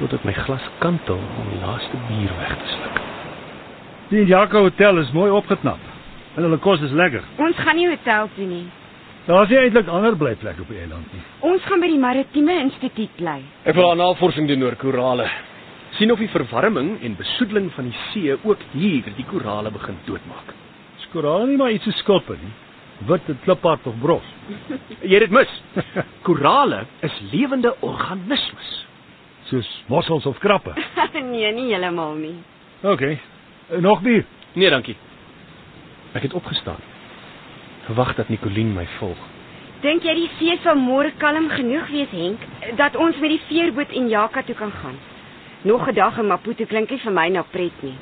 totdat 0.00 0.24
my 0.24 0.32
glas 0.32 0.64
kantel 0.80 1.20
om 1.20 1.48
die 1.52 1.60
laaste 1.60 2.00
bier 2.08 2.32
weg 2.40 2.56
te 2.58 2.68
sluk. 2.74 3.00
Die 4.10 4.24
Jaco 4.26 4.64
Hotel 4.66 4.98
is 4.98 5.12
mooi 5.14 5.30
opgeknap. 5.30 5.82
En 6.36 6.46
hulle 6.46 6.58
kos 6.62 6.82
is 6.86 6.94
lekker. 6.96 7.22
Ons 7.42 7.58
gaan 7.60 7.76
nie 7.78 7.88
hotel 7.90 8.30
toe 8.36 8.46
nie. 8.46 8.64
Daar's 9.26 9.50
nie 9.52 9.58
eintlik 9.60 9.90
ander 9.92 10.16
blyplekke 10.18 10.64
op 10.64 10.72
die 10.72 10.80
eiland 10.80 11.12
nie. 11.14 11.22
Ons 11.46 11.62
gaan 11.68 11.82
by 11.82 11.90
die 11.92 12.00
Maritieme 12.00 12.56
Instituut 12.64 13.12
bly. 13.18 13.38
Ek 13.68 13.76
wil 13.76 13.92
'n 13.92 13.98
navorsing 13.98 14.48
doen 14.48 14.62
oor 14.62 14.76
korale. 14.76 15.28
sien 15.98 16.12
of 16.12 16.18
die 16.18 16.28
verwarming 16.28 17.02
en 17.02 17.16
besoedeling 17.16 17.72
van 17.72 17.84
die 17.84 17.96
see 18.12 18.32
ook 18.42 18.58
hier 18.72 19.02
die 19.16 19.24
korale 19.24 19.70
begin 19.70 19.98
doodmaak. 20.06 20.54
Skorale 21.08 21.46
nie 21.46 21.56
maar 21.56 21.72
iets 21.72 21.84
so 21.84 21.90
skulpe 21.90 22.32
nie. 22.32 22.52
Wit 23.08 23.28
en 23.28 23.38
kliphard 23.44 23.86
of 23.86 23.94
bros. 24.00 24.22
Jy 25.10 25.14
het 25.18 25.20
dit 25.20 25.30
mis. 25.30 25.62
Korale 26.22 26.86
is 27.00 27.20
lewende 27.32 27.74
organismes. 27.80 28.86
Soos 29.50 29.68
mossels 29.86 30.26
of 30.26 30.38
krappe. 30.38 30.72
nee, 31.32 31.52
nie 31.52 31.66
heeltemal 31.72 32.14
nie. 32.14 32.36
OK. 32.86 33.02
Nog 33.82 34.00
bier. 34.00 34.24
Nee, 34.54 34.70
dankie. 34.70 34.96
Ek 36.14 36.22
het 36.22 36.34
opgestaan. 36.34 36.78
Gewag 37.88 38.14
dat 38.14 38.28
Nicoline 38.28 38.74
my 38.74 38.86
volg. 38.98 39.18
Dink 39.82 40.04
jy 40.04 40.14
die 40.14 40.28
see 40.38 40.54
sal 40.62 40.76
môre 40.78 41.10
kalm 41.18 41.48
genoeg 41.50 41.88
wees, 41.90 42.10
Henk, 42.12 42.42
dat 42.78 42.98
ons 43.00 43.16
met 43.22 43.32
die 43.32 43.40
veerboot 43.48 43.94
en 43.96 44.10
Jaka 44.12 44.42
toe 44.46 44.54
kan 44.54 44.70
gaan? 44.82 44.98
Nog 45.62 45.88
'n 45.88 45.94
dag 45.94 46.18
in 46.18 46.26
Maputo 46.26 46.64
klink 46.64 46.90
nie 46.90 47.00
vir 47.00 47.12
my 47.12 47.28
na 47.28 47.42
pret 47.42 47.82
nie. 47.82 47.96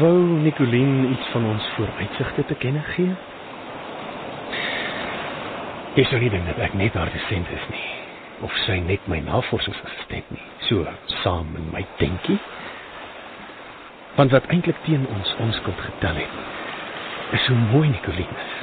Wou 0.00 0.18
Nicoline 0.42 1.08
iets 1.10 1.28
van 1.32 1.44
ons 1.44 1.68
vooruitsigte 1.76 2.44
te 2.44 2.54
kenne 2.54 2.82
gee? 2.94 3.14
Jy 5.94 6.04
sou 6.04 6.20
nie 6.20 6.30
dink 6.30 6.46
dat 6.46 6.58
ek 6.58 6.74
net 6.74 6.94
haar 6.94 7.12
dissent 7.12 7.46
is 7.48 7.68
nie 7.70 7.95
of 8.44 8.52
sy 8.66 8.78
net 8.84 9.04
my 9.08 9.20
navorsingsassistent 9.24 10.30
nie. 10.34 10.46
So 10.68 10.84
saam 11.22 11.54
in 11.56 11.70
my 11.72 11.84
denkie. 12.00 12.38
Want 14.16 14.32
wat 14.32 14.48
eintlik 14.52 14.78
teen 14.84 15.04
ons 15.12 15.34
onskuld 15.44 15.80
getel 15.80 16.20
het, 16.22 16.36
is 17.36 17.46
hoe 17.50 17.58
mooi 17.72 17.88
Nicoline 17.88 18.40
is. 18.44 18.54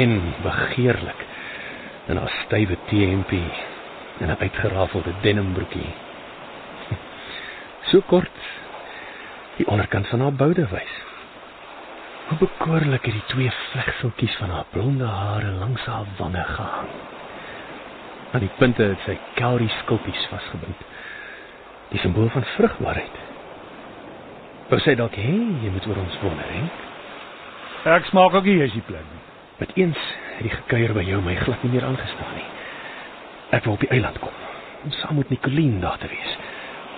En 0.00 0.16
begeerlik 0.42 1.26
in 2.08 2.16
haar 2.16 2.32
stywe 2.44 2.78
T&P 2.88 3.32
en 4.20 4.28
'n 4.28 4.36
uitgerafelde 4.40 5.12
denimbroekie. 5.20 5.92
So 7.90 8.00
kort 8.00 8.38
die 9.56 9.66
onderkant 9.66 10.08
van 10.08 10.20
haar 10.20 10.32
boude 10.32 10.66
wys. 10.68 10.94
Hoe 12.28 12.38
bekoorlik 12.38 13.04
het 13.04 13.12
die 13.12 13.26
twee 13.26 13.50
vlegseltjies 13.50 14.36
van 14.36 14.50
haar 14.50 14.64
blonde 14.70 15.04
hare 15.04 15.50
langs 15.50 15.84
haar 15.84 16.06
wange 16.16 16.44
gehang. 16.44 16.88
Aan 18.32 18.40
die 18.40 18.52
punte 18.58 18.82
het 18.94 19.02
sy 19.04 19.18
cowrie 19.36 19.70
skulpies 19.82 20.24
vasgebind. 20.30 20.86
Die 21.92 22.00
simbool 22.00 22.30
van 22.32 22.46
vrugbaarheid. 22.54 23.18
Wou 24.70 24.78
sy 24.80 24.94
dalk 24.96 25.18
hê 25.20 25.34
jy 25.62 25.72
moet 25.74 25.86
oor 25.90 26.00
ons 26.00 26.16
wonder, 26.22 26.48
hè? 26.48 26.62
Ek 27.92 28.08
smaak 28.08 28.32
ook 28.38 28.46
nie 28.48 28.60
jy's 28.62 28.76
die 28.76 28.86
plek 28.86 29.04
nie. 29.04 29.20
Met 29.58 29.74
eens 29.76 30.00
het 30.38 30.46
die 30.46 30.54
gekuier 30.54 30.94
by 30.96 31.04
jou 31.04 31.20
my 31.22 31.34
glad 31.42 31.64
nie 31.66 31.74
meer 31.74 31.84
aangestaan 31.84 32.32
nie. 32.38 32.48
Ek 33.52 33.66
wou 33.66 33.76
op 33.76 33.84
die 33.84 33.92
eiland 33.92 34.16
kom 34.22 34.38
om 34.82 34.94
saam 34.98 35.18
met 35.20 35.28
Nicoline 35.30 35.78
daar 35.82 35.98
te 35.98 36.08
wees. 36.10 36.38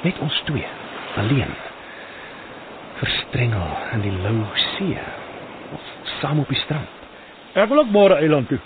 Net 0.02 0.18
ons 0.24 0.36
twee, 0.46 0.66
alleen. 1.20 1.50
Verstrengel 3.00 3.74
in 3.92 4.04
die 4.06 4.12
lou 4.22 4.38
see 4.54 4.96
of 5.74 5.90
saam 6.20 6.40
op 6.40 6.48
die 6.48 6.60
strand. 6.62 7.02
Ek 7.52 7.68
wil 7.68 7.82
ook 7.82 7.92
môre 7.92 8.16
eiland 8.22 8.48
toe. 8.48 8.60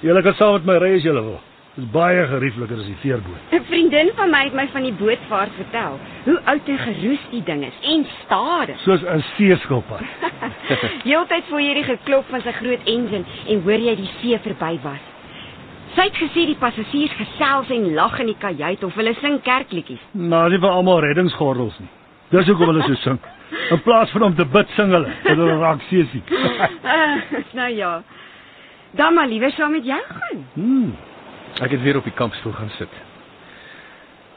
Julle 0.00 0.22
kan 0.24 0.38
saam 0.38 0.56
met 0.56 0.70
my 0.70 0.78
ry 0.80 0.94
as 0.96 1.04
julle 1.04 1.24
wil. 1.26 1.40
Dit 1.76 1.84
is 1.84 1.90
baie 1.92 2.22
geriefliker 2.24 2.78
as 2.80 2.86
die 2.88 2.96
veerboot. 3.02 3.40
'n 3.52 3.64
Vriendin 3.68 4.10
van 4.16 4.30
my 4.32 4.44
het 4.46 4.54
my 4.56 4.64
van 4.72 4.82
die 4.82 4.94
bootvaart 4.96 5.52
vertel. 5.56 5.98
Hoe 6.24 6.40
oud 6.44 6.68
en 6.72 6.78
geroes 6.78 7.24
die 7.30 7.42
ding 7.44 7.64
is 7.64 7.74
en 7.82 8.06
stadig. 8.24 8.78
Soos 8.80 9.02
'n 9.04 9.24
seeskilpad. 9.36 10.00
Heeltyd 11.10 11.44
voor 11.48 11.60
jy 11.60 11.74
die 11.74 11.84
geklop 11.84 12.24
van 12.30 12.40
sy 12.40 12.52
groot 12.52 12.80
engine 12.84 13.24
en 13.48 13.60
hoor 13.62 13.82
jy 13.88 13.94
die 13.96 14.08
see 14.20 14.38
verby 14.38 14.78
was. 14.82 15.02
Sy 15.96 16.06
het 16.08 16.16
gesê 16.16 16.46
die 16.46 16.56
passasiers 16.56 17.12
gesels 17.12 17.68
en 17.68 17.92
lag 17.94 18.18
in 18.20 18.26
die 18.26 18.38
kajuit 18.38 18.84
of 18.84 18.94
hulle 18.94 19.14
sing 19.20 19.42
kerkliedjies. 19.42 20.00
Nou, 20.12 20.48
dis 20.50 20.60
vir 20.60 20.70
almal 20.70 21.00
reddingsgordels 21.00 21.76
nie. 21.78 21.88
Dis 22.30 22.46
hoekom 22.46 22.72
hulle 22.72 22.86
so 22.88 22.94
sing. 22.94 23.18
In 23.70 23.82
plaas 23.82 24.10
van 24.10 24.22
om 24.22 24.34
te 24.34 24.44
bid, 24.44 24.68
sing 24.76 24.90
hulle. 24.90 25.12
Dat 25.24 25.36
hulle 25.36 25.58
raak 25.58 25.84
seesiek. 25.90 26.30
Uh, 26.30 27.20
nou 27.60 27.68
ja. 27.68 28.02
Dan 28.96 29.14
maar 29.14 29.28
liewer 29.28 29.50
saam 29.50 29.72
met 29.72 29.84
jou 29.84 30.00
gaan. 30.08 30.46
Hmm. 30.54 30.96
Ek 31.60 31.72
het 31.72 31.82
weer 31.82 31.96
op 31.96 32.04
die 32.04 32.16
kampstoel 32.16 32.52
gaan 32.52 32.70
sit. 32.76 32.92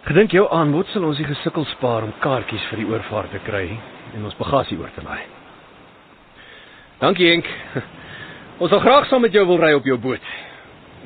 Gedink 0.07 0.31
jou 0.31 0.45
aanbod 0.55 0.87
sal 0.93 1.03
ons 1.03 1.19
die 1.19 1.27
gesukkel 1.27 1.65
spaar 1.75 2.05
om 2.07 2.13
kaartjies 2.23 2.63
vir 2.71 2.81
die 2.81 2.87
oorvaart 2.87 3.33
te 3.35 3.41
kry 3.43 3.65
en 4.15 4.23
ons 4.25 4.37
bagasie 4.39 4.77
oor 4.79 4.91
te 4.95 5.03
laai. 5.03 5.25
Dankie 6.99 7.27
Henk. 7.29 7.49
Ons 8.59 8.73
sal 8.73 8.81
graag 8.83 9.05
saam 9.07 9.21
met 9.23 9.35
jou 9.35 9.45
wil 9.47 9.59
ry 9.61 9.71
op 9.71 9.85
jou 9.87 9.95
boot. 10.03 10.31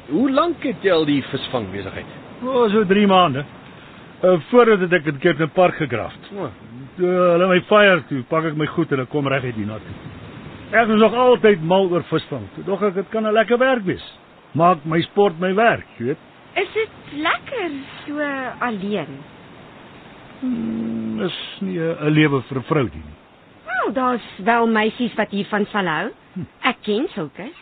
Hoe 0.09 0.29
lank 0.33 0.63
het 0.65 0.81
jy 0.81 0.93
al 0.93 1.05
die 1.05 1.19
visvang 1.29 1.67
besigheid? 1.69 2.15
O, 2.41 2.47
oh, 2.49 2.63
so 2.73 2.81
3 2.89 3.03
maande. 3.07 3.43
Uh, 4.23 4.39
voordat 4.49 4.81
het 4.85 4.95
ek 4.97 5.11
in 5.11 5.19
Cape 5.21 5.47
Park 5.53 5.77
gegraft. 5.77 6.31
O, 6.33 6.49
Toe 6.97 7.09
hulle 7.09 7.47
my 7.49 7.59
fire 7.69 8.01
toe, 8.09 8.21
pak 8.29 8.51
ek 8.51 8.57
my 8.57 8.67
goed 8.69 8.91
en 8.93 9.01
ek 9.03 9.09
kom 9.09 9.27
reg 9.31 9.45
uit 9.47 9.55
hiernatoe. 9.57 9.95
Ek 10.73 10.89
is 10.93 10.99
nog 11.01 11.13
altyd 11.17 11.63
mal 11.65 11.87
oor 11.89 12.05
visvang. 12.09 12.45
Toe 12.55 12.65
dog 12.67 12.83
ek 12.89 12.99
dit 12.99 13.09
kan 13.13 13.25
'n 13.25 13.33
lekker 13.33 13.57
werk 13.57 13.85
wees. 13.85 14.05
Maak 14.53 14.85
my 14.85 15.01
sport 15.09 15.39
my 15.41 15.49
werk, 15.57 15.85
jy 15.97 16.11
weet. 16.11 16.25
Is 16.61 16.69
dit 16.75 17.13
lekker 17.25 17.71
so 18.05 18.27
alleen? 18.61 19.15
Hmm, 20.43 21.21
is 21.25 21.37
nie 21.61 21.79
'n 21.79 22.13
lewe 22.13 22.41
vir 22.49 22.57
'n 22.57 22.63
vrou 22.69 22.83
nie. 22.83 23.13
Nou, 23.65 23.93
daar's 23.93 24.27
wel 24.37 24.67
meisies 24.67 25.15
wat 25.15 25.29
hiervan 25.31 25.65
sal 25.71 25.87
hou. 25.87 26.11
Ek 26.63 26.77
ken 26.83 27.07
sulkes. 27.15 27.57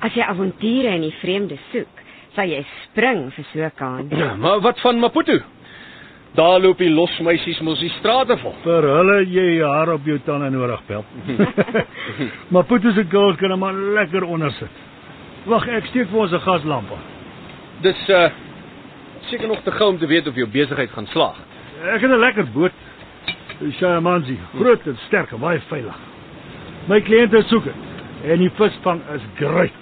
As 0.00 0.14
jy 0.14 0.22
avonture 0.22 0.94
in 0.94 1.00
die 1.00 1.14
vreemde 1.20 1.58
soek, 1.72 2.02
sal 2.34 2.46
jy 2.48 2.64
spring 2.84 3.32
vir 3.32 3.44
so 3.52 3.58
'n 3.58 3.72
kans. 3.74 4.12
Ja, 4.12 4.34
maar 4.42 4.60
wat 4.60 4.80
van 4.80 4.98
Maputo? 4.98 5.38
Daar 6.34 6.60
loop 6.60 6.78
die 6.78 6.90
losmeisies 6.90 7.60
mos 7.60 7.80
die 7.80 7.92
strate 7.98 8.36
vol. 8.38 8.54
Vir 8.62 8.82
hulle 8.82 9.24
jy 9.26 9.62
haar 9.62 9.92
op 9.92 10.04
jou 10.04 10.18
tande 10.18 10.50
nodig, 10.50 10.80
pel. 10.86 11.04
maar 12.52 12.64
Putu 12.64 12.92
se 12.92 13.04
girls 13.04 13.36
kan 13.36 13.50
hom 13.50 13.60
maar 13.60 13.72
lekker 13.74 14.24
onder 14.24 14.50
sit. 14.50 14.93
Wag, 15.44 15.66
ek 15.68 15.90
steek 15.90 16.08
vir 16.08 16.20
ons 16.24 16.32
'n 16.32 16.40
gaslamp 16.40 16.88
aan. 16.88 17.04
Dis 17.82 18.08
uh 18.08 18.30
seker 19.28 19.48
nog 19.48 19.60
te 19.64 19.72
gou 19.72 19.88
om 19.90 19.98
te 19.98 20.06
weet 20.06 20.26
of 20.26 20.34
jou 20.34 20.46
besigheid 20.48 20.90
gaan 20.90 21.06
slaag. 21.06 21.36
Ek 21.94 22.00
het 22.00 22.10
'n 22.10 22.18
lekker 22.20 22.46
boot. 22.52 22.72
Shamanzi, 23.78 24.38
groot 24.56 24.86
en 24.86 24.96
sterk 25.06 25.32
en 25.32 25.40
baie 25.40 25.60
veilig. 25.68 25.96
My 26.88 27.00
kliënte 27.00 27.42
soek 27.48 27.64
dit 27.64 27.74
en 28.24 28.38
die 28.38 28.50
visvang 28.50 29.00
is 29.14 29.22
great. 29.36 29.80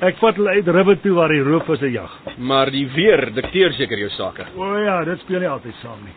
Ek 0.00 0.16
vat 0.16 0.36
hulle 0.36 0.50
uit 0.50 0.68
ribbe 0.68 1.00
toe 1.00 1.14
waar 1.14 1.28
die 1.28 1.42
roofvisse 1.42 1.90
jag. 1.92 2.10
Maar 2.38 2.70
die 2.70 2.86
weer 2.88 3.32
dikteer 3.34 3.72
seker 3.72 3.98
jou 3.98 4.10
sake. 4.10 4.46
O 4.56 4.76
ja, 4.76 5.04
dit 5.04 5.20
speel 5.20 5.40
nie 5.40 5.48
altyd 5.48 5.74
saam 5.82 5.98
nie. 6.04 6.16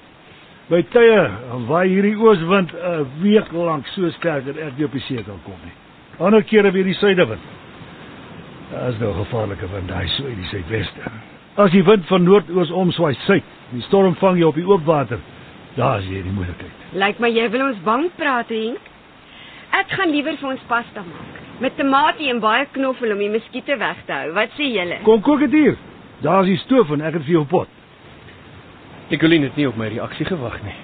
By 0.70 0.82
tye 0.82 1.30
waai 1.68 1.88
hierdie 1.90 2.16
ooswind 2.16 2.72
'n 2.74 3.08
week 3.22 3.52
lank 3.52 3.88
so 3.88 4.10
sterk 4.10 4.46
dat 4.46 4.58
ek 4.58 4.78
nie 4.78 4.86
op 4.86 4.92
die 4.92 5.02
see 5.02 5.24
kan 5.24 5.40
kom 5.44 5.60
nie. 5.64 5.74
Ander 6.20 6.44
kere 6.44 6.72
weer 6.72 6.84
die 6.84 6.94
suidewind. 6.94 7.61
Is 8.72 8.98
nou 9.00 9.12
'n 9.12 9.24
gevaarlike 9.26 9.68
wind, 9.72 9.88
daai 9.88 10.08
so 10.08 10.24
uit 10.24 10.36
die 10.36 10.48
suidweste. 10.48 11.02
As 11.56 11.72
die 11.72 11.84
wind 11.84 12.06
van 12.08 12.24
noordoos 12.24 12.72
omswaai 12.72 13.14
suid, 13.14 13.44
die 13.70 13.82
storm 13.82 14.16
vang 14.16 14.38
jou 14.38 14.48
op 14.48 14.56
die 14.56 14.68
oop 14.68 14.86
water. 14.86 15.20
Daar 15.76 16.00
is 16.00 16.06
jy 16.06 16.22
die 16.24 16.32
moeilikheid. 16.32 16.72
Lyk 16.94 17.20
my 17.20 17.30
jy 17.30 17.50
wil 17.50 17.68
ons 17.68 17.84
bang 17.84 18.10
praat, 18.16 18.50
Henk. 18.50 18.80
Ek 19.72 19.90
gaan 19.90 20.10
liewer 20.10 20.38
vir 20.38 20.50
ons 20.50 20.62
pasta 20.68 21.02
maak 21.02 21.42
met 21.62 21.76
tamatie 21.78 22.30
en 22.30 22.40
baie 22.42 22.66
knoffel 22.74 23.14
om 23.14 23.20
die 23.22 23.30
muskiete 23.30 23.78
weg 23.78 24.00
te 24.08 24.14
hou. 24.14 24.32
Wat 24.34 24.54
sê 24.58 24.72
julle? 24.74 24.98
Kom 25.06 25.22
kook 25.22 25.44
dit 25.46 25.54
hier. 25.60 25.78
Daar's 26.26 26.50
die 26.50 26.58
stoof 26.64 26.90
en 26.96 27.04
ek 27.06 27.20
het 27.20 27.28
vir 27.28 27.36
jou 27.38 27.44
pot. 27.46 27.70
Nicoline 29.12 29.50
het 29.50 29.60
nie 29.60 29.68
op 29.70 29.78
my 29.78 29.92
reaksie 29.94 30.26
gewag 30.26 30.58
nie. 30.66 30.78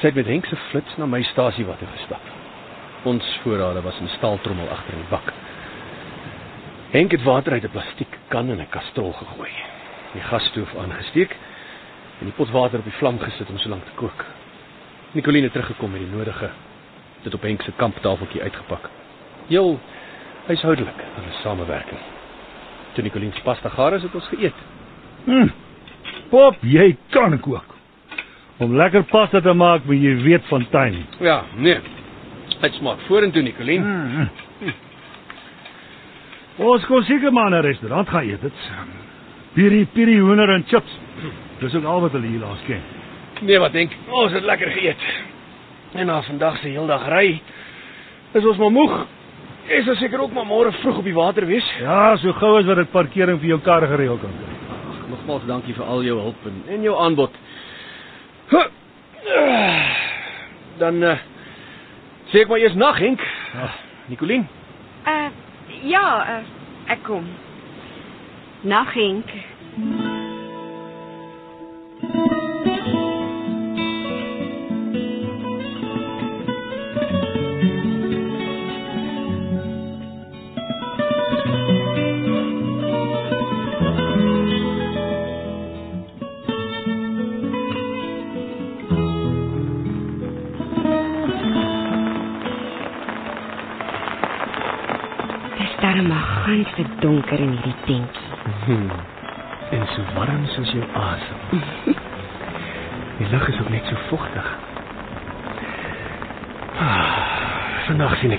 Sy 0.00 0.10
het 0.10 0.18
met 0.18 0.30
Henk 0.30 0.48
se 0.50 0.58
flits 0.70 0.98
na 0.98 1.06
my 1.06 1.22
stasiewater 1.30 1.88
gestap. 1.94 2.32
Ons 3.06 3.26
voorrade 3.44 3.82
was 3.82 3.98
in 4.00 4.06
'n 4.06 4.16
staaltrommel 4.18 4.68
agter 4.68 4.94
in 4.94 5.04
die 5.04 5.10
bak. 5.10 5.32
Henk 6.90 7.10
het 7.10 7.22
water 7.22 7.52
uit 7.52 7.64
'n 7.64 7.70
plastiek 7.70 8.18
kan 8.28 8.48
in 8.50 8.60
'n 8.60 8.68
kastrol 8.68 9.12
gegooi. 9.12 9.50
Die 10.12 10.22
gasstoof 10.22 10.76
aangesteek 10.76 11.36
en 12.18 12.24
die 12.24 12.32
pot 12.32 12.50
water 12.50 12.78
op 12.78 12.84
die 12.84 12.98
vlam 12.98 13.18
gesit 13.18 13.48
om 13.50 13.58
so 13.58 13.68
lank 13.68 13.84
te 13.84 13.90
kook. 13.94 14.24
Nicoline 15.12 15.42
het 15.42 15.52
teruggekom 15.52 15.90
met 15.90 16.00
die 16.00 16.16
nodige 16.16 16.50
dit 17.22 17.34
op 17.34 17.42
Henk 17.42 17.62
se 17.62 17.72
kamptafeltjie 17.76 18.42
uitgepak. 18.42 18.90
Heel 19.46 19.80
huishoudelik 20.46 20.98
in 21.16 21.22
'n 21.22 21.42
samewerking. 21.42 22.00
Toe 22.92 23.02
Nicoline 23.02 23.32
se 23.32 23.42
pasta 23.42 23.68
gaar 23.68 23.94
is, 23.94 24.02
het 24.02 24.14
ons 24.14 24.28
geëet. 24.28 24.54
Hm. 25.24 25.48
Pop, 26.28 26.56
jy 26.60 26.96
kan 27.10 27.40
kook. 27.40 27.74
Om 28.56 28.76
lekker 28.76 29.02
pasta 29.04 29.40
te 29.40 29.52
maak, 29.52 29.84
moet 29.84 30.00
jy 30.00 30.22
weet 30.22 30.44
van 30.46 30.68
tyd. 30.70 30.94
Ja, 31.18 31.44
nee. 31.54 31.78
Dit 32.60 32.74
smaak 32.74 33.00
vorentoe 33.00 33.42
Nicoline. 33.42 33.84
Mm. 33.84 34.30
Ons 36.56 36.84
kon 36.88 37.04
seker 37.04 37.32
maar 37.32 37.50
na 37.50 37.58
'n 37.60 37.66
restaurant 37.66 38.08
gaan 38.08 38.28
eet. 38.28 38.40
Dit 38.40 38.52
piri 39.54 39.86
piri 39.86 40.18
hoender 40.20 40.48
en 40.50 40.64
chips. 40.66 40.98
Dis 41.60 41.74
ook 41.74 41.84
al 41.84 42.00
wat 42.00 42.12
hulle 42.12 42.26
hier 42.26 42.40
laas 42.40 42.62
ken. 42.66 42.80
Nee, 43.40 43.58
wat 43.58 43.72
dink? 43.72 43.92
Ons 44.08 44.32
het 44.32 44.44
lekker 44.44 44.70
geëet. 44.70 45.02
En 45.94 46.06
na 46.06 46.22
vandag 46.22 46.58
se 46.58 46.68
heeldag 46.68 47.08
ry, 47.08 47.42
is 48.32 48.46
ons 48.46 48.56
maar 48.56 48.70
moeg. 48.70 49.06
Jy 49.66 49.82
sal 49.82 49.96
seker 49.96 50.20
ook 50.20 50.32
maar 50.32 50.46
môre 50.46 50.72
vroeg 50.72 50.98
op 50.98 51.04
die 51.04 51.14
water 51.14 51.46
wees. 51.46 51.66
Ja, 51.80 52.16
so 52.16 52.32
gou 52.32 52.58
as 52.58 52.66
wat 52.68 52.76
dit 52.76 52.90
parkering 52.90 53.40
vir 53.40 53.48
jou 53.48 53.60
kar 53.60 53.86
gereël 53.86 54.18
kan 54.18 54.30
kry. 54.30 54.54
Nogmaals 55.10 55.46
dankie 55.46 55.74
vir 55.74 55.84
al 55.84 56.04
jou 56.06 56.18
hulp 56.20 56.46
en, 56.46 56.60
en 56.68 56.82
jou 56.82 56.96
aanbod. 57.02 57.30
Huh. 58.50 58.66
Dan 60.78 61.02
uh, 61.02 61.16
sê 62.30 62.44
ek 62.44 62.48
maar 62.48 62.62
eers 62.62 62.76
nag, 62.78 62.98
Henk. 62.98 63.24
Ja. 63.54 63.72
Nicoline. 64.08 64.55
Ja, 65.82 66.38
uh, 66.38 66.44
ek 66.86 67.02
kom. 67.04 67.26
Nag 68.60 68.92
Henk. 68.94 69.28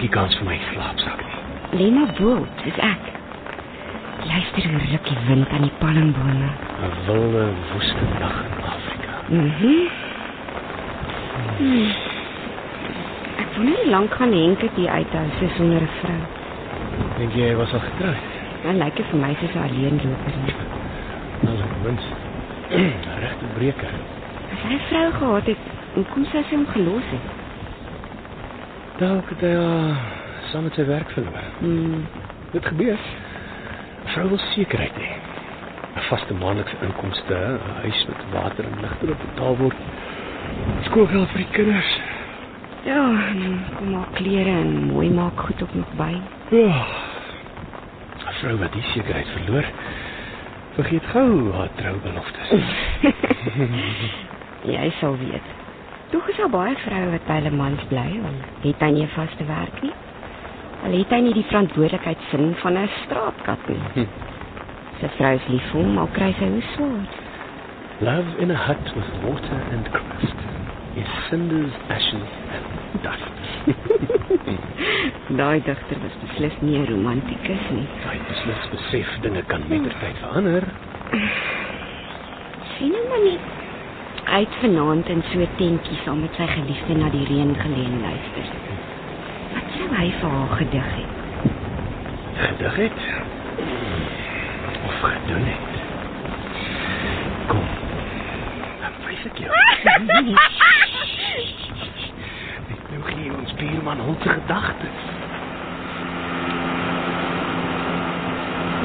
Die 0.07 0.15
kans 0.15 0.35
vir 0.39 0.47
my 0.47 0.57
slaapsak 0.71 1.21
nie. 1.25 1.39
Lena 1.79 2.05
Bolt, 2.17 2.61
dis 2.63 2.77
ek. 2.79 3.07
Luister 4.27 4.67
hoe 4.71 4.79
ruk 4.91 5.07
die 5.09 5.17
wind 5.27 5.51
aan 5.55 5.65
die 5.67 5.73
palmbome. 5.81 6.49
'n 6.87 6.93
Wilde 7.07 7.43
woeste 7.71 8.05
dag 8.19 8.37
in 8.45 8.63
Afrika. 8.73 9.11
Mhm. 9.27 9.75
Hmm. 11.57 11.91
Ek 13.43 13.49
wonder 13.55 13.75
hoe 13.75 13.89
lank 13.89 14.13
gaan 14.13 14.33
Henk 14.33 14.59
dit 14.59 14.87
uithou 14.87 15.25
so 15.39 15.47
sonder 15.57 15.81
'n 15.81 15.89
vrou. 15.99 16.21
Dink 17.17 17.33
jy 17.33 17.49
hy 17.49 17.55
was 17.55 17.73
al 17.73 17.79
getroud? 17.79 18.23
Dan 18.63 18.77
lyk 18.77 18.95
dit 18.95 19.05
vir 19.11 19.19
my 19.19 19.33
soos 19.39 19.55
'n 19.55 19.63
alleenloper. 19.67 20.33
nie. 20.45 20.55
Nou, 21.41 21.55
wens. 21.83 22.05
Regte 23.19 23.45
breker. 23.57 23.93
As 24.53 24.61
hy 24.63 24.73
'n 24.73 24.85
vrou 24.89 25.11
gehad 25.11 25.45
het, 25.45 25.63
hoekom 25.93 26.25
sou 26.25 26.43
sy 26.43 26.55
hom 26.55 26.67
gelos 26.67 27.09
het? 27.11 27.36
Dalk 28.97 29.29
het 29.29 29.43
hy 29.45 29.49
haar 29.53 29.97
saam 30.49 30.63
met 30.65 30.73
sy 30.73 30.83
werk 30.87 31.09
verloor. 31.13 31.49
Hmm. 31.59 32.05
Dit 32.49 32.65
gebeur. 32.65 33.01
Vrou 34.13 34.29
wil 34.31 34.39
sekerheid 34.55 34.95
hê. 34.97 35.09
'n 35.97 36.05
Vaste 36.07 36.33
maandelikse 36.33 36.77
inkomste, 36.81 37.35
'n 37.35 37.81
huis 37.83 38.05
met 38.09 38.23
water 38.33 38.65
en 38.65 38.81
ligte 38.81 39.05
wat 39.07 39.21
betaal 39.25 39.57
word. 39.57 39.75
Skoolgeld 40.87 41.29
vir 41.29 41.37
die 41.37 41.51
kinders. 41.51 41.91
Ja, 42.85 43.03
kom 43.77 43.89
maar 43.91 44.07
klere 44.13 44.49
en 44.49 44.73
mooi 44.93 45.09
maak 45.09 45.39
goed 45.39 45.61
ook 45.61 45.73
nog 45.73 45.93
by. 46.01 46.13
Ja. 46.49 46.85
'n 48.25 48.33
Vrou 48.39 48.57
wat 48.57 48.73
die 48.73 48.83
sekerheid 48.93 49.27
verloor, 49.27 49.65
vergeet 50.73 51.05
gou 51.13 51.53
haar 51.53 51.69
troubeloftes. 51.75 52.49
Jy 54.75 54.91
sal 54.99 55.17
weet. 55.17 55.66
Tog 56.09 56.27
is 56.29 56.37
daar 56.37 56.49
baie 56.49 56.75
vroue 56.75 57.09
wat 57.11 57.25
by 57.27 57.35
hulle 57.41 57.51
mans 57.51 57.81
bly, 57.91 58.05
want 58.23 58.43
het 58.63 58.83
hy 58.83 58.91
nie 58.95 59.03
'n 59.03 59.15
vaste 59.15 59.45
werk 59.45 59.81
nie. 59.81 59.91
Al 60.83 60.93
het 60.95 61.09
hy 61.11 61.19
nie 61.19 61.33
die 61.33 61.49
verantwoordelikheid 61.49 62.21
sin 62.31 62.55
van 62.63 62.77
'n 62.77 62.89
straatkat 63.03 63.67
nie. 63.67 63.81
Hm. 63.93 64.05
Sy 64.99 65.07
vrou 65.17 65.33
is 65.35 65.47
lief 65.47 65.65
vir 65.71 65.81
hom, 65.81 65.97
al 65.97 66.07
kry 66.13 66.31
sy 66.39 66.47
hoe 66.47 66.61
swaar. 66.75 67.07
Love 67.99 68.37
in 68.39 68.51
a 68.51 68.55
hut 68.55 68.93
with 68.95 69.11
water 69.23 69.59
and 69.73 69.91
crust 69.91 70.39
is 70.95 71.09
cinders, 71.29 71.73
ashes 71.89 72.31
and 72.55 73.03
dust. 73.03 73.33
Daai 75.39 75.59
digter 75.61 75.97
was 76.01 76.15
beslis 76.23 76.61
nie 76.61 76.77
'n 76.79 76.87
romantikus 76.87 77.69
nie. 77.69 77.87
Hy 78.07 78.17
beslis 78.29 78.69
besef 78.71 79.19
dinge 79.21 79.43
kan 79.47 79.61
mettertyd 79.67 80.17
verander. 80.23 80.63
Sien 82.77 82.93
hom 82.93 83.07
maar 83.09 83.23
nie. 83.23 83.39
Hy 84.25 84.39
het 84.39 84.55
vanaand 84.61 85.07
in 85.07 85.23
so 85.31 85.39
'n 85.39 85.47
tentjie 85.57 85.97
saam 86.03 86.19
met 86.21 86.33
sy 86.35 86.47
geliefde 86.47 86.93
na 86.95 87.09
die 87.09 87.25
reën 87.25 87.55
geleen 87.55 88.01
luister. 88.01 88.47
Wat 89.53 89.67
sou 89.77 89.87
hy 89.95 90.11
vir 90.19 90.29
haar 90.29 90.47
gedig 90.57 90.89
het? 90.95 91.13
Gedig 92.37 92.75
het 92.75 92.99
of 94.87 94.99
gedoen 95.01 95.45
het. 95.53 95.69
Kom. 97.47 97.65
Wys 99.07 99.25
ek 99.25 99.37
jou. 99.37 99.51
Ek 102.73 102.81
nou 102.91 103.01
gee 103.03 103.31
ons 103.37 103.53
buurman 103.53 103.99
hul 103.99 104.15
se 104.23 104.29
gedagtes. 104.29 104.99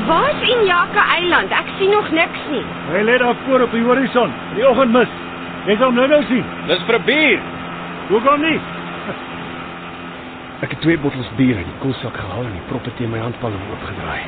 Waar's 0.07 0.41
Injaka 0.43 1.03
Eiland? 1.17 1.51
Ek 1.51 1.69
sien 1.79 1.91
nog 1.91 2.11
niks 2.11 2.41
nie. 2.51 2.65
Hy 2.91 3.03
lê 3.03 3.19
daar 3.19 3.37
voor 3.47 3.61
op 3.61 3.71
die 3.73 3.83
horison. 3.83 4.33
Die 4.55 4.67
oggendmis. 4.69 5.22
Jy 5.63 5.77
sal 5.79 5.93
nou 5.95 6.09
nou 6.11 6.23
sien. 6.27 6.47
Dis 6.67 6.83
vir 6.89 6.99
'n 6.99 7.05
bier. 7.07 7.41
Hoekom 8.09 8.41
nie? 8.43 8.61
Ek 10.63 10.71
het 10.71 10.81
twee 10.81 10.99
bottels 10.99 11.31
bier 11.37 11.57
uit 11.57 11.67
die 11.67 11.81
koelsak 11.83 12.17
gehaal 12.17 12.45
en 12.47 12.53
die 12.53 12.69
proppe 12.69 12.91
teen 12.99 13.11
my 13.11 13.19
handpalm 13.19 13.55
oopgedraai. 13.71 14.23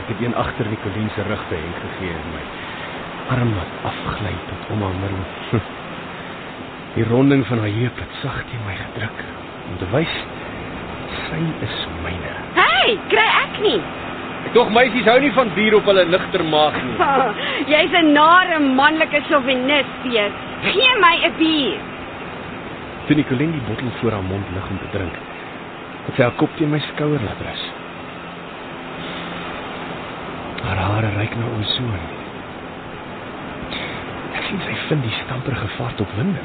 Ek 0.00 0.06
het 0.08 0.20
een 0.20 0.34
agter 0.34 0.68
Nicoline 0.68 1.10
se 1.14 1.22
rug 1.22 1.42
vir 1.48 1.58
Henk 1.58 1.78
gegee 1.84 2.14
en 2.16 2.28
my 2.32 2.44
arm 3.36 3.54
wat 3.54 3.72
afgly 3.90 4.34
tot 4.48 4.70
om 4.70 4.82
haar 4.82 4.96
middel. 5.00 5.24
Die 6.94 7.04
ronding 7.04 7.46
van 7.46 7.58
haar 7.58 7.72
heup 7.72 7.98
het 7.98 8.12
sag 8.22 8.44
teen 8.50 8.64
my 8.66 8.74
gedruk 8.76 9.18
om 9.70 9.76
te 9.78 9.88
wys 9.92 10.14
sy 11.28 11.42
is 11.64 11.76
myne. 12.02 12.32
Hey, 12.56 12.98
kry 13.08 13.28
ek 13.44 13.60
nie. 13.64 13.80
Tog 14.50 14.70
meisies 14.74 15.06
hou 15.06 15.18
nie 15.22 15.32
van 15.32 15.50
bier 15.56 15.74
op 15.78 15.86
hulle 15.88 16.04
nigter 16.10 16.42
maag 16.44 16.74
nie. 16.84 16.96
Jy's 17.72 17.94
'n 18.02 18.12
nare 18.12 18.58
manlike 18.60 19.22
chauvinist, 19.28 19.92
Pier. 20.02 20.30
Gee 20.66 20.94
my 21.00 21.14
'n 21.28 21.34
bier. 21.38 21.78
Toe 23.06 23.16
Nicoline 23.16 23.52
die 23.52 23.66
bottel 23.68 23.90
voor 24.00 24.12
haar 24.12 24.22
mond 24.22 24.46
lig 24.54 24.68
om 24.70 24.78
te 24.78 24.90
drink, 24.96 25.14
het 26.06 26.14
sy 26.14 26.22
haar 26.22 26.36
kop 26.40 26.50
teen 26.56 26.70
my 26.70 26.78
skouer 26.78 27.22
laat 27.22 27.40
rus. 27.46 27.62
Haar 30.62 30.76
hare 30.76 31.10
reik 31.16 31.34
na 31.36 31.46
ozon. 31.58 32.04
Ek 34.34 34.42
sien 34.48 34.60
sy 34.66 34.76
vind 34.88 35.02
die 35.02 35.16
stamperige 35.24 35.68
vaart 35.78 36.00
op 36.00 36.12
winde. 36.18 36.44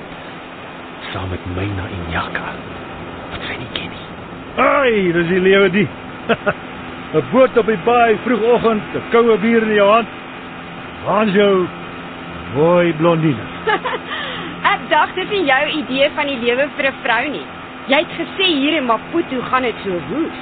Saam 1.11 1.29
met 1.29 1.45
my 1.55 1.67
na 1.77 1.85
Injaka. 1.99 2.47
Wat 3.31 3.43
sy 3.49 3.59
nie 3.61 3.71
ken 3.73 3.91
nie. 3.91 4.07
Ai, 4.57 5.11
dis 5.13 5.27
die 5.27 5.43
lewe 5.49 5.69
die. 5.69 5.87
'n 7.13 7.23
Boot 7.31 7.57
op 7.57 7.65
die 7.65 7.79
baai 7.85 8.17
vroegoggend, 8.23 8.83
'n 8.95 9.03
koue 9.11 9.37
bier 9.37 9.63
in 9.63 9.73
jou 9.73 9.91
hand. 9.91 10.07
Waar's 11.05 11.33
jou 11.33 11.67
mooi 12.55 12.93
blondine? 12.93 13.45
ek 14.73 14.81
dink 14.91 15.15
dit 15.15 15.31
is 15.39 15.47
jou 15.47 15.65
idee 15.81 16.09
van 16.15 16.27
die 16.27 16.39
lewe 16.39 16.67
vir 16.75 16.85
'n 16.91 16.99
vrou 17.03 17.23
nie. 17.29 17.45
Jy 17.87 17.97
het 18.03 18.13
gesê 18.19 18.45
hier 18.51 18.73
in 18.77 18.85
Maputo 18.85 19.41
gaan 19.41 19.63
dit 19.63 19.75
so 19.83 19.89
woes. 20.09 20.39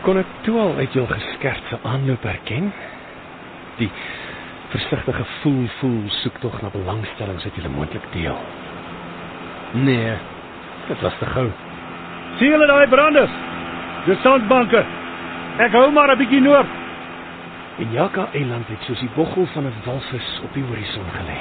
Kon 0.00 0.16
ek 0.16 0.26
toe 0.42 0.58
al 0.60 0.74
uit 0.76 0.92
jou 0.92 1.06
geskerpte 1.06 1.78
aanloop 1.84 2.22
herken? 2.22 2.72
Die 3.76 3.90
versigtige 4.72 5.24
voel 5.42 5.66
voel 5.78 6.02
soek 6.08 6.38
tog 6.40 6.62
na 6.62 6.70
belangstellings 6.72 7.44
wat 7.44 7.56
jy 7.56 7.68
moontlik 7.68 8.12
deel. 8.12 8.38
Nee, 9.72 10.16
dit 10.88 11.00
was 11.00 11.18
te 11.18 11.26
gou. 11.26 11.50
Sien 12.38 12.50
julle 12.50 12.66
daai 12.66 12.86
branders? 12.88 13.32
Dis 14.06 14.20
sandbanke. 14.22 14.84
Ek 15.58 15.72
hou 15.72 15.90
maar 15.92 16.10
'n 16.12 16.18
bietjie 16.18 16.40
noord. 16.40 16.66
En 17.78 17.92
Jaka 17.92 18.28
Eiland 18.32 18.68
het 18.68 18.82
soos 18.82 19.00
die 19.00 19.10
boggel 19.14 19.46
van 19.54 19.64
'n 19.64 19.82
walvis 19.84 20.40
op 20.44 20.52
die 20.54 20.64
horison 20.64 21.08
gelê. 21.18 21.40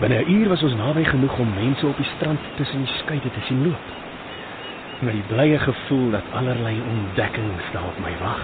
Binne 0.00 0.24
'n 0.24 0.30
uur 0.30 0.48
was 0.48 0.62
ons 0.62 0.74
naby 0.74 1.04
genoeg 1.04 1.38
om 1.38 1.54
mense 1.54 1.86
op 1.86 1.96
die 1.96 2.10
strand 2.16 2.40
tussen 2.56 2.84
die 2.84 2.94
skeide 2.94 3.30
te 3.30 3.40
sien 3.46 3.62
loop. 3.64 3.86
Met 4.98 5.12
die 5.12 5.28
blye 5.28 5.58
gevoel 5.58 6.10
dat 6.10 6.22
allerlei 6.32 6.82
ontdekkings 6.90 7.66
daar 7.72 7.82
op 7.82 7.98
my 7.98 8.14
wag, 8.20 8.42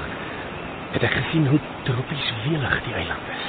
het 0.91 1.03
ek 1.03 1.13
gesien 1.13 1.47
hoe 1.47 1.59
tropies 1.83 2.33
welig 2.45 2.83
die 2.85 2.95
eiland 2.95 3.27
is. 3.37 3.45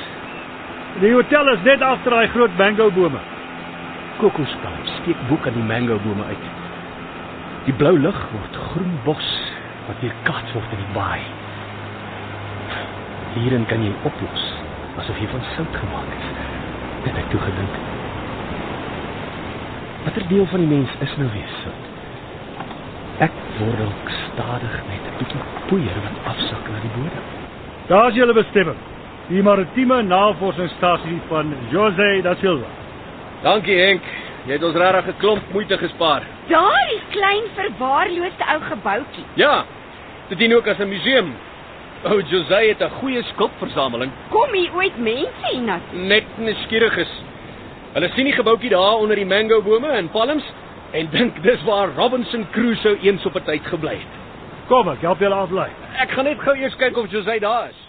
Die 0.99 1.13
hotel 1.13 1.47
is 1.53 1.63
net 1.63 1.81
agter 1.81 2.11
daai 2.11 2.27
groot 2.27 2.57
mango 2.57 2.91
bome. 2.91 3.19
Kokospalm 4.17 4.85
steek 5.01 5.27
bo 5.29 5.35
kan 5.35 5.53
die 5.53 5.63
mango 5.63 5.99
bome 6.03 6.23
uit. 6.23 6.56
Die 7.67 7.75
blou 7.75 7.97
lug 7.99 8.19
word 8.31 8.59
groen 8.69 8.93
bos 9.03 9.27
wat 9.87 9.99
weer 10.03 10.13
kaats 10.27 10.53
word 10.55 10.75
in 10.75 10.79
die 10.79 10.93
baai. 10.95 11.23
Hierin 13.35 13.65
kan 13.67 13.83
jy 13.83 13.91
oplos 14.07 14.45
asof 14.97 15.19
jy 15.19 15.27
van 15.33 15.43
sout 15.53 15.75
gemaak 15.81 16.13
is. 16.15 16.29
Dit 17.03 17.11
het 17.11 17.19
ek 17.21 17.27
toe 17.33 17.41
gedink. 17.43 17.75
Watter 20.05 20.25
deel 20.31 20.47
van 20.53 20.63
die 20.63 20.69
mens 20.71 20.95
is 21.03 21.15
nou 21.19 21.27
weer 21.33 21.51
sout? 21.59 21.83
Ek 23.27 23.35
word 23.57 23.81
dalk 23.81 24.13
stadig 24.21 24.77
met 24.87 25.03
'n 25.11 25.17
bietjie 25.19 25.43
poeier 25.67 25.99
wat 26.05 26.31
afsak 26.33 26.71
na 26.71 26.79
die 26.85 26.93
bodem. 26.95 27.25
Daar's 27.87 28.15
julle 28.15 28.33
bestemming. 28.33 28.79
Die 29.27 29.43
maritieme 29.43 30.01
navorsingsstasie 30.03 31.19
van 31.27 31.53
Jose 31.69 32.21
da 32.23 32.35
Silva. 32.35 32.71
Dankie 33.43 33.79
Henk. 33.79 34.03
Jy 34.47 34.55
het 34.55 34.63
ons 34.63 34.77
regtig 34.79 35.07
'n 35.07 35.19
klomp 35.19 35.43
moeite 35.51 35.77
gespaar. 35.77 36.23
Daardie 36.47 37.01
klein 37.11 37.43
verwaarloosde 37.55 38.45
ou 38.53 38.61
gebouetjie. 38.61 39.25
Ja. 39.33 39.65
Dit 40.29 40.37
dien 40.37 40.55
ook 40.55 40.67
as 40.67 40.79
'n 40.79 40.87
museum. 40.87 41.35
O, 42.03 42.13
oh, 42.13 42.29
Jose 42.29 42.53
het 42.53 42.79
'n 42.81 42.89
goeie 42.99 43.23
skulpversameling. 43.23 44.11
Kom 44.29 44.53
hier 44.53 44.71
ooit 44.73 44.97
mense 44.97 45.47
hiernatoe? 45.51 45.99
Net 45.99 46.23
nuuskieriges. 46.37 47.09
Hulle 47.93 48.09
sien 48.15 48.23
die 48.23 48.33
gebouetjie 48.33 48.69
daar 48.69 48.95
onder 48.95 49.15
die 49.15 49.25
mango 49.25 49.61
bome 49.61 49.87
en 49.87 50.09
palms 50.09 50.43
en 50.91 51.09
dink 51.17 51.43
dis 51.43 51.63
waar 51.63 51.89
Robinson 51.95 52.47
Crusoe 52.51 52.99
eens 53.01 53.25
op 53.25 53.35
'n 53.35 53.43
tyd 53.43 53.65
gebly 53.65 53.95
het. 53.95 54.13
Kom 54.67 54.89
ek 54.89 55.01
help 55.01 55.19
julle 55.19 55.35
aflei. 55.35 55.69
Ek 55.99 56.11
gaan 56.11 56.23
net 56.23 56.39
gou 56.39 56.55
eers 56.57 56.75
kyk 56.75 56.97
of 56.97 57.11
Jose 57.11 57.39
daar 57.39 57.67
is. 57.69 57.86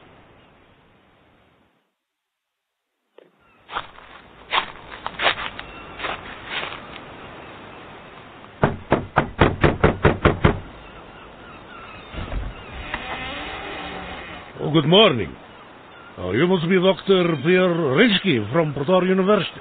Good 14.72 14.86
morning. 14.86 15.34
Oh, 16.18 16.32
you 16.32 16.46
must 16.46 16.68
be 16.68 16.76
Dr. 16.76 17.36
Pierre 17.44 17.68
Rinsky 17.68 18.52
from 18.52 18.74
Pretoria 18.74 19.08
University. 19.10 19.60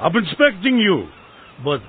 I've 0.00 0.12
been 0.12 0.24
expecting 0.24 0.78
you, 0.78 1.06
but 1.64 1.80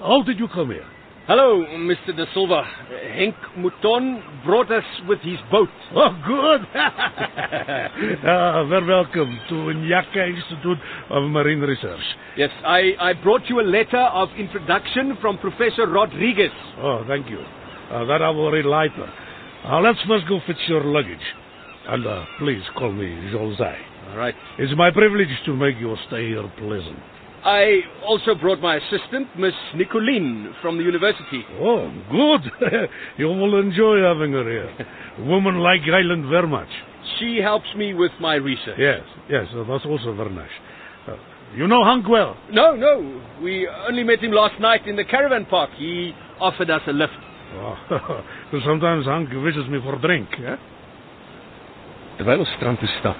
how 0.00 0.22
did 0.22 0.38
you 0.38 0.48
come 0.48 0.70
here? 0.70 0.86
Hello, 1.26 1.64
Mr. 1.64 2.16
De 2.16 2.26
Silva. 2.34 2.62
Henk 2.90 3.34
Mouton 3.56 4.22
brought 4.44 4.70
us 4.72 4.84
with 5.08 5.20
his 5.20 5.38
boat. 5.50 5.68
Oh, 5.94 6.10
good. 6.26 6.60
uh, 8.26 8.64
very 8.68 8.86
welcome 8.86 9.38
to 9.48 9.54
Nyaka 9.54 10.28
Institute 10.34 10.78
of 11.10 11.30
Marine 11.30 11.60
Research. 11.60 12.00
Yes, 12.36 12.50
I, 12.64 12.92
I 12.98 13.12
brought 13.12 13.42
you 13.48 13.60
a 13.60 13.62
letter 13.62 14.02
of 14.02 14.30
introduction 14.36 15.16
from 15.20 15.38
Professor 15.38 15.86
Rodriguez. 15.86 16.50
Oh, 16.78 17.04
thank 17.06 17.28
you. 17.28 17.38
Uh, 17.38 18.04
that 18.06 18.22
I 18.22 18.30
will 18.30 18.50
read 18.50 18.64
later. 18.66 19.08
Uh, 19.64 19.80
let's 19.80 19.98
first 20.08 20.26
go 20.28 20.40
fetch 20.46 20.56
your 20.68 20.82
luggage. 20.82 21.18
And 21.88 22.06
uh, 22.06 22.24
please 22.38 22.62
call 22.76 22.92
me 22.92 23.30
Jose. 23.32 23.76
All 24.10 24.16
right. 24.16 24.34
It's 24.58 24.72
my 24.76 24.90
privilege 24.90 25.28
to 25.46 25.56
make 25.56 25.78
your 25.80 25.96
stay 26.08 26.28
here 26.28 26.50
pleasant. 26.58 26.98
I 27.44 27.80
also 28.06 28.36
brought 28.36 28.60
my 28.60 28.76
assistant, 28.76 29.26
Miss 29.36 29.54
Nicoline, 29.74 30.52
from 30.62 30.78
the 30.78 30.84
university. 30.84 31.44
Oh, 31.58 31.90
good. 32.10 32.70
you 33.18 33.26
will 33.26 33.58
enjoy 33.58 34.00
having 34.00 34.32
her 34.32 34.48
here. 34.48 34.86
Women 35.26 35.58
like 35.58 35.80
Island 35.92 36.30
very 36.30 36.46
much. 36.46 36.68
She 37.18 37.40
helps 37.42 37.66
me 37.76 37.94
with 37.94 38.12
my 38.20 38.36
research. 38.36 38.78
Yes, 38.78 39.02
yes, 39.28 39.46
that's 39.68 39.84
also 39.84 40.14
very 40.14 40.30
nice. 40.30 40.48
Uh, 41.08 41.16
you 41.56 41.66
know 41.66 41.84
Hank 41.84 42.08
well? 42.08 42.36
No, 42.52 42.76
no. 42.76 43.20
We 43.42 43.68
only 43.88 44.04
met 44.04 44.20
him 44.20 44.30
last 44.30 44.60
night 44.60 44.86
in 44.86 44.94
the 44.94 45.04
caravan 45.04 45.44
park. 45.46 45.70
He 45.76 46.12
offered 46.40 46.70
us 46.70 46.82
a 46.86 46.92
lift. 46.92 47.12
Oh, 47.54 48.22
sometimes 48.64 49.06
Hank 49.06 49.30
wishes 49.30 49.68
me 49.68 49.80
for 49.82 49.96
a 49.96 50.00
drink. 50.00 50.28
Eh? 50.38 50.56
Terwyl 52.18 52.42
ons 52.44 52.52
strand 52.58 52.78
toe 52.78 52.88
stap, 52.98 53.16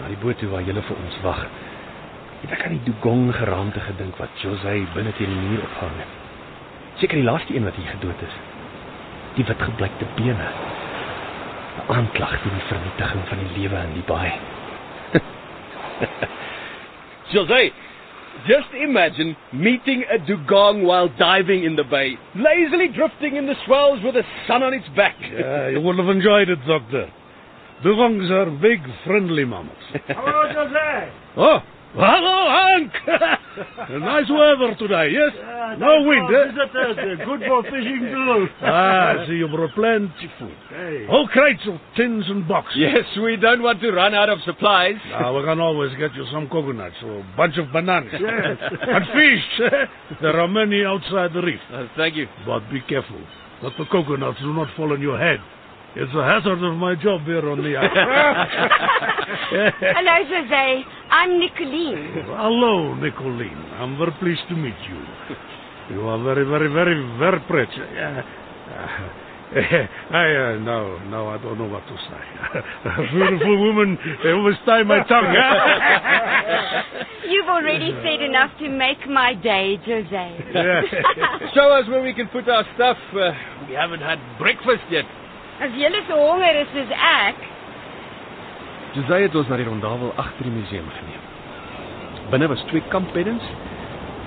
na 0.00 0.08
die 0.10 0.18
boot 0.22 0.38
toe 0.40 0.50
waar 0.50 0.64
julle 0.66 0.82
vir 0.82 0.96
ons 0.98 1.18
wag, 1.22 1.44
het 2.42 2.54
ek 2.56 2.64
aan 2.66 2.74
die 2.76 2.86
dugong 2.88 3.28
geraamte 3.36 3.80
gedink 3.86 4.18
wat 4.20 4.42
Jose 4.42 4.74
binne 4.96 5.12
teen 5.18 5.30
die 5.30 5.44
muur 5.46 5.62
ophang 5.68 5.94
het. 6.00 6.12
Seker 7.00 7.20
die 7.20 7.26
laaste 7.26 7.54
een 7.54 7.66
wat 7.68 7.78
hier 7.78 7.92
gedood 7.94 8.20
is. 8.26 8.34
Die 9.38 9.46
wit 9.46 9.62
gebleikte 9.68 10.06
bene. 10.18 10.48
'n 11.74 11.86
Aanklag 11.94 12.34
teen 12.42 12.58
die 12.58 12.68
vernietiging 12.68 13.24
van 13.30 13.38
die 13.38 13.52
lewe 13.58 13.78
in 13.86 13.94
die 13.94 14.06
baai. 14.10 14.32
Jose, 17.32 17.70
just 18.46 18.68
imagine 18.74 19.36
meeting 19.52 20.04
a 20.10 20.18
dugong 20.18 20.84
while 20.84 21.08
diving 21.18 21.64
in 21.64 21.76
the 21.76 21.84
bay, 21.84 22.18
lazily 22.34 22.88
drifting 22.88 23.36
in 23.36 23.46
the 23.46 23.54
swells 23.64 24.02
with 24.02 24.14
the 24.14 24.24
sun 24.46 24.62
on 24.62 24.74
its 24.74 24.88
back. 24.94 25.14
Yeah, 25.20 25.68
you 25.68 25.80
would 25.80 25.98
have 25.98 26.10
enjoyed 26.10 26.48
it, 26.48 26.58
Doctor. 26.66 27.10
Dugongs 27.82 28.30
are 28.30 28.50
big, 28.60 28.80
friendly 29.04 29.44
mammals. 29.44 29.76
Hallo 30.08 30.42
Jose. 30.54 31.12
Oh, 31.36 31.58
hello, 31.94 32.36
Hank! 32.48 32.92
nice 34.00 34.28
weather 34.30 34.74
today, 34.78 35.12
yes? 35.12 35.32
no 35.78 36.02
wind, 36.02 36.28
eh? 36.32 36.52
Visitors, 36.52 37.18
good 37.26 37.40
for 37.46 37.62
fishing 37.64 38.08
too. 38.10 38.46
ah, 38.62 39.24
see, 39.26 39.34
you 39.34 39.48
brought 39.48 39.74
plenty 39.74 40.30
food. 40.38 40.54
Hey. 40.70 41.06
Whole 41.10 41.28
crates 41.28 41.60
of 41.66 41.74
tins 41.96 42.24
and 42.28 42.48
boxes. 42.48 42.78
Yes, 42.78 43.04
we 43.22 43.36
don't 43.36 43.62
want 43.62 43.80
to 43.82 43.90
run 43.92 44.14
out 44.14 44.30
of 44.30 44.38
supplies. 44.46 44.96
Now, 45.10 45.36
we 45.36 45.44
can 45.44 45.60
always 45.60 45.90
get 45.98 46.14
you 46.14 46.24
some 46.32 46.48
coconuts 46.48 46.96
or 47.04 47.18
a 47.20 47.34
bunch 47.36 47.58
of 47.58 47.70
bananas. 47.72 48.12
Yes. 48.14 48.56
and 48.80 49.04
fish. 49.12 49.70
there 50.22 50.40
are 50.40 50.48
many 50.48 50.84
outside 50.84 51.34
the 51.34 51.42
reef. 51.42 51.60
Uh, 51.72 51.86
thank 51.96 52.14
you. 52.16 52.26
But 52.46 52.60
be 52.70 52.80
careful 52.88 53.20
that 53.62 53.72
the 53.78 53.84
coconuts 53.92 54.38
do 54.40 54.54
not 54.54 54.68
fall 54.76 54.92
on 54.92 55.02
your 55.02 55.18
head. 55.18 55.38
It's 55.96 56.12
a 56.12 56.24
hazard 56.24 56.58
of 56.58 56.74
my 56.74 56.96
job 56.96 57.22
here 57.22 57.48
on 57.48 57.62
the 57.62 57.76
island. 57.76 57.94
Hello, 59.94 60.16
Jose. 60.26 60.84
I'm 61.08 61.38
Nicoline. 61.38 62.24
Hello, 62.34 62.94
Nicoline. 62.98 63.62
I'm 63.78 63.96
very 63.96 64.10
pleased 64.18 64.42
to 64.48 64.56
meet 64.56 64.74
you. 64.90 64.98
You 65.94 66.08
are 66.08 66.18
very, 66.24 66.42
very, 66.44 66.66
very, 66.66 66.98
very 67.18 67.38
pretty. 67.46 67.78
Uh, 67.78 67.94
uh, 69.54 69.86
I 70.10 70.34
uh, 70.34 70.58
no, 70.58 70.98
no, 71.14 71.28
I 71.28 71.38
don't 71.38 71.58
know 71.58 71.68
what 71.70 71.86
to 71.86 71.94
say. 71.94 72.22
Beautiful 73.14 73.56
woman, 73.62 73.96
they 74.24 74.32
always 74.32 74.56
tie 74.66 74.82
my 74.82 74.98
tongue. 75.06 75.30
You've 77.30 77.46
already 77.46 77.92
said 78.02 78.20
enough 78.20 78.50
to 78.58 78.68
make 78.68 79.06
my 79.08 79.34
day, 79.34 79.78
Jose. 79.86 80.44
yeah. 80.54 80.82
Show 81.54 81.70
us 81.70 81.86
where 81.88 82.02
we 82.02 82.12
can 82.14 82.26
put 82.28 82.48
our 82.48 82.64
stuff. 82.74 82.96
Uh, 83.14 83.30
we 83.68 83.74
haven't 83.74 84.00
had 84.00 84.18
breakfast 84.40 84.82
yet. 84.90 85.04
As 85.60 85.70
jy 85.78 85.90
so 86.08 86.16
honger 86.18 86.56
is 86.62 86.68
soos 86.74 86.90
ek, 86.90 87.36
Jose 88.94 89.16
het 89.24 89.34
ons 89.34 89.48
na 89.50 89.56
die 89.58 89.66
rondawel 89.66 90.12
agter 90.22 90.46
die 90.46 90.54
museum 90.54 90.86
geneem. 90.98 91.22
Binne 92.30 92.46
was 92.50 92.62
twee 92.70 92.82
kampbeddens 92.92 93.42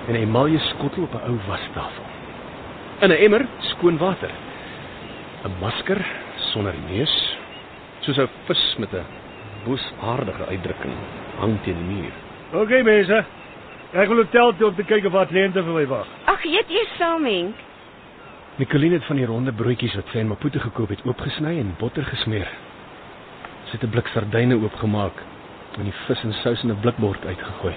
en 0.08 0.16
'n 0.16 0.24
emalje 0.24 0.60
skottel 0.60 1.04
op 1.04 1.14
'n 1.16 1.30
ou 1.30 1.38
wastafel. 1.48 2.06
In 3.02 3.12
'n 3.12 3.22
emmer 3.26 3.46
skoon 3.60 3.98
water. 3.98 4.32
'n 5.46 5.52
Masker 5.60 6.06
sonder 6.52 6.76
neus, 6.90 7.38
soos 8.00 8.18
'n 8.18 8.30
vis 8.48 8.76
met 8.78 8.94
'n 8.94 9.06
boosaardige 9.66 10.46
uitdrukking 10.48 10.96
hang 11.40 11.58
teen 11.64 11.76
die 11.76 11.96
muur. 11.96 12.14
OK 12.54 12.84
mense. 12.84 13.26
Ek 13.94 14.08
wil 14.08 14.18
hotel 14.18 14.56
toe 14.58 14.68
om 14.68 14.76
te 14.76 14.84
kyk 14.84 15.06
of 15.06 15.12
wat 15.12 15.28
kliënte 15.28 15.64
vir 15.64 15.74
my 15.74 15.86
wag. 15.88 16.08
ag 16.26 16.44
eet 16.46 16.70
eers 16.70 16.98
saam, 16.98 17.26
Henk. 17.26 17.56
Nicoline 18.58 18.94
het 18.94 19.06
van 19.06 19.16
die 19.16 19.26
ronde 19.26 19.52
broodjies 19.54 19.94
wat 19.94 20.08
sy 20.10 20.24
in 20.24 20.32
Maputo 20.32 20.58
gekoop 20.60 20.90
het 20.90 21.04
oopgesny 21.06 21.60
en 21.62 21.76
botter 21.78 22.06
gesmeer. 22.10 22.48
Sy 23.68 23.78
het 23.78 23.84
'n 23.84 23.90
blik 23.94 24.08
sardyne 24.08 24.56
oopgemaak 24.58 25.14
en 25.78 25.84
die 25.84 25.94
vis 26.08 26.24
en 26.24 26.34
sous 26.34 26.64
in 26.64 26.72
'n 26.72 26.80
blikbord 26.82 27.26
uitgegooi. 27.26 27.76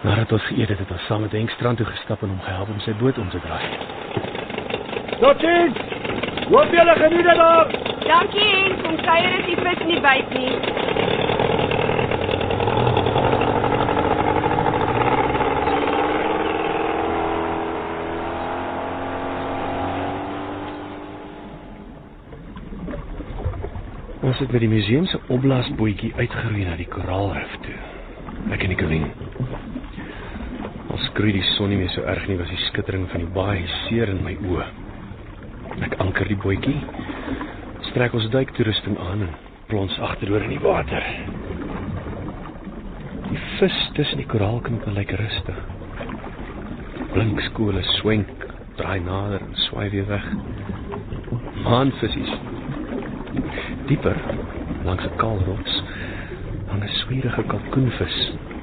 Nadat 0.00 0.32
ons 0.32 0.42
geëet 0.42 0.68
het, 0.68 0.78
het 0.78 0.90
ons 0.90 1.04
saam 1.06 1.20
met 1.20 1.32
Henk 1.32 1.50
strand 1.50 1.76
toe 1.76 1.86
gestap 1.86 2.22
en 2.22 2.28
hom 2.28 2.40
gehelp 2.40 2.68
om 2.68 2.80
sy 2.80 2.92
boot 2.92 3.18
om 3.18 3.28
te 3.28 3.40
draai. 3.40 3.64
Totsiens. 5.20 5.78
Hoop 6.48 6.72
julle 6.72 6.94
geniet 6.94 7.24
dit 7.24 7.36
daar. 7.36 7.66
Dankie 8.06 8.50
Henk, 8.56 8.82
kom 8.82 8.96
kuier 8.96 9.38
as 9.38 9.46
die 9.46 9.56
vis 9.56 9.86
nie 9.86 10.00
byt 10.00 10.30
nie. 10.30 10.85
Ons 24.36 24.44
het 24.44 24.52
met 24.52 24.66
die 24.66 24.68
museum 24.68 25.06
se 25.08 25.16
opblaasbootjie 25.32 26.10
uitgeroei 26.18 26.66
na 26.66 26.74
die 26.76 26.84
koraalrif 26.92 27.54
toe. 27.64 27.76
Ek 28.52 28.66
en 28.66 28.68
Nicoline. 28.68 29.06
Ons 30.92 31.06
skroei 31.08 31.30
die 31.32 31.44
son 31.54 31.70
nie 31.72 31.78
meer 31.80 31.88
so 31.94 32.02
erg 32.04 32.26
nie, 32.28 32.34
was 32.36 32.50
die 32.52 32.58
skittering 32.66 33.06
van 33.08 33.22
die 33.24 33.30
baai 33.32 33.62
seer 33.86 34.10
in 34.12 34.20
my 34.26 34.34
oë. 34.36 34.66
Ek 35.86 35.96
anker 36.04 36.28
die 36.28 36.36
bootjie. 36.42 36.74
Strek 37.86 38.12
ons 38.18 38.28
duiktoerusting 38.34 38.98
aan 39.06 39.24
en 39.24 39.32
plons 39.70 39.96
agteroor 40.10 40.44
in 40.44 40.52
die 40.52 40.60
water. 40.60 41.08
Die 43.30 43.40
vis 43.54 43.78
tussen 43.96 44.20
die 44.20 44.28
koraalknoppe 44.34 44.92
lyk 44.98 45.14
rustig. 45.16 45.62
Blink 47.14 47.40
skole 47.48 47.86
swenk, 47.94 48.44
draai 48.76 48.98
nader 49.00 49.48
en 49.48 49.56
swaai 49.64 49.88
weer 49.96 50.12
weg. 50.12 50.28
Maanvissies 51.64 52.36
Dieper, 53.86 54.16
langs 54.84 55.04
'n 55.04 55.16
kaal 55.16 55.38
rots, 55.46 55.82
hang 56.66 56.82
'n 56.82 56.88
swierige 56.88 57.42
kalkoenvis, 57.42 58.16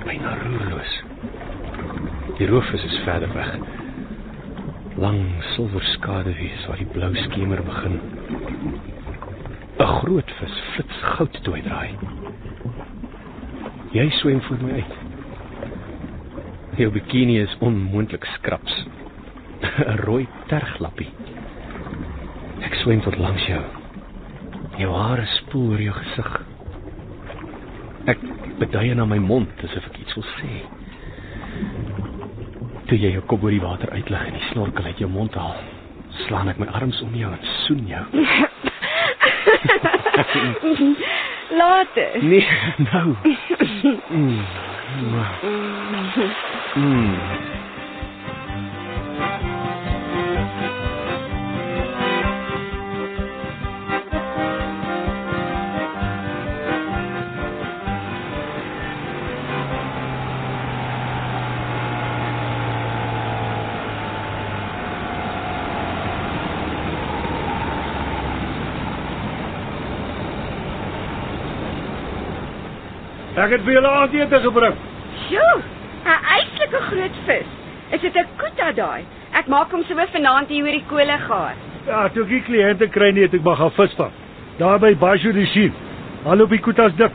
byna 0.03 0.31
roerloos. 0.43 0.93
Die 2.37 2.47
roofvis 2.47 2.83
is 2.83 2.97
verder 3.05 3.33
weg. 3.33 3.51
Lang 4.97 5.21
silwer 5.53 5.83
skaduwees 5.83 6.65
waar 6.67 6.77
die 6.77 6.91
blou 6.91 7.15
skemer 7.15 7.63
begin. 7.63 7.99
'n 9.79 9.85
Groot 9.85 10.31
vis 10.39 10.57
flits 10.73 10.97
goud 11.15 11.39
toe 11.43 11.55
hy 11.55 11.61
draai. 11.61 11.91
Jy 13.91 14.09
swem 14.09 14.41
voor 14.41 14.57
my 14.61 14.71
uit. 14.71 14.93
Jou 16.77 16.91
bikini 16.91 17.39
is 17.39 17.55
onmoontlik 17.59 18.25
skraps. 18.25 18.85
'n 19.87 19.97
Rooi 20.03 20.27
terglappie. 20.47 21.09
Ek 22.59 22.73
swem 22.73 23.01
tot 23.01 23.17
langs 23.17 23.47
jou. 23.47 23.82
Jou 24.83 24.91
hare 24.91 25.23
spoel 25.25 25.69
oor 25.71 25.81
jou 25.81 25.93
gesig. 25.95 26.41
Ek 28.11 28.19
beduie 28.59 28.95
na 28.99 29.05
my 29.07 29.15
mond 29.23 29.61
asof 29.63 29.85
ek 29.87 29.95
iets 30.01 30.15
wil 30.17 30.25
sê. 30.33 30.49
Toe 32.89 32.97
jy 32.99 33.13
jou 33.13 33.23
kop 33.31 33.45
oor 33.47 33.55
die 33.55 33.63
water 33.63 33.87
uitlig 33.95 34.25
en 34.27 34.35
die 34.35 34.47
snorkel 34.49 34.89
uit 34.89 34.99
jou 34.99 35.07
mond 35.13 35.31
haal, 35.39 35.61
slaan 36.25 36.51
ek 36.51 36.59
my 36.59 36.67
arms 36.75 36.99
om 37.05 37.15
jou 37.15 37.31
en 37.31 37.43
soen 37.63 37.87
jou. 37.93 38.05
Later. 41.63 42.11
Nee, 42.27 42.47
nou. 42.91 43.07
Mm. 44.09 44.43
Mm. 46.75 47.62
Ek 73.43 73.51
het 73.51 73.63
vir 73.65 73.75
julle 73.75 73.89
aandete 73.91 74.39
gebring. 74.45 74.75
Sjoe, 75.25 75.55
'n 76.05 76.19
eislike 76.35 76.79
groot 76.89 77.15
vis. 77.27 77.49
Is 77.91 78.01
dit 78.01 78.15
'n 78.15 78.27
kuta 78.37 78.71
daai? 78.71 79.03
Ek 79.33 79.47
maak 79.47 79.71
hom 79.71 79.83
so 79.83 79.95
vanaand 79.95 80.47
hier 80.47 80.63
oor 80.63 80.71
die 80.71 80.85
kolle 80.87 81.17
gaar. 81.27 81.55
Ja, 81.87 82.07
toe 82.09 82.23
ek 82.23 82.29
die 82.29 82.43
kliënte 82.47 82.87
kry 82.87 83.11
nie, 83.11 83.23
het 83.23 83.33
ek 83.33 83.43
maar 83.43 83.55
gaan 83.55 83.71
visvang. 83.71 84.11
Daar 84.57 84.79
by 84.79 84.95
Basho 84.95 85.31
die 85.31 85.45
Sien. 85.45 85.73
Hallo 86.23 86.47
by 86.47 86.57
Kutas 86.57 86.95
dik. 86.95 87.11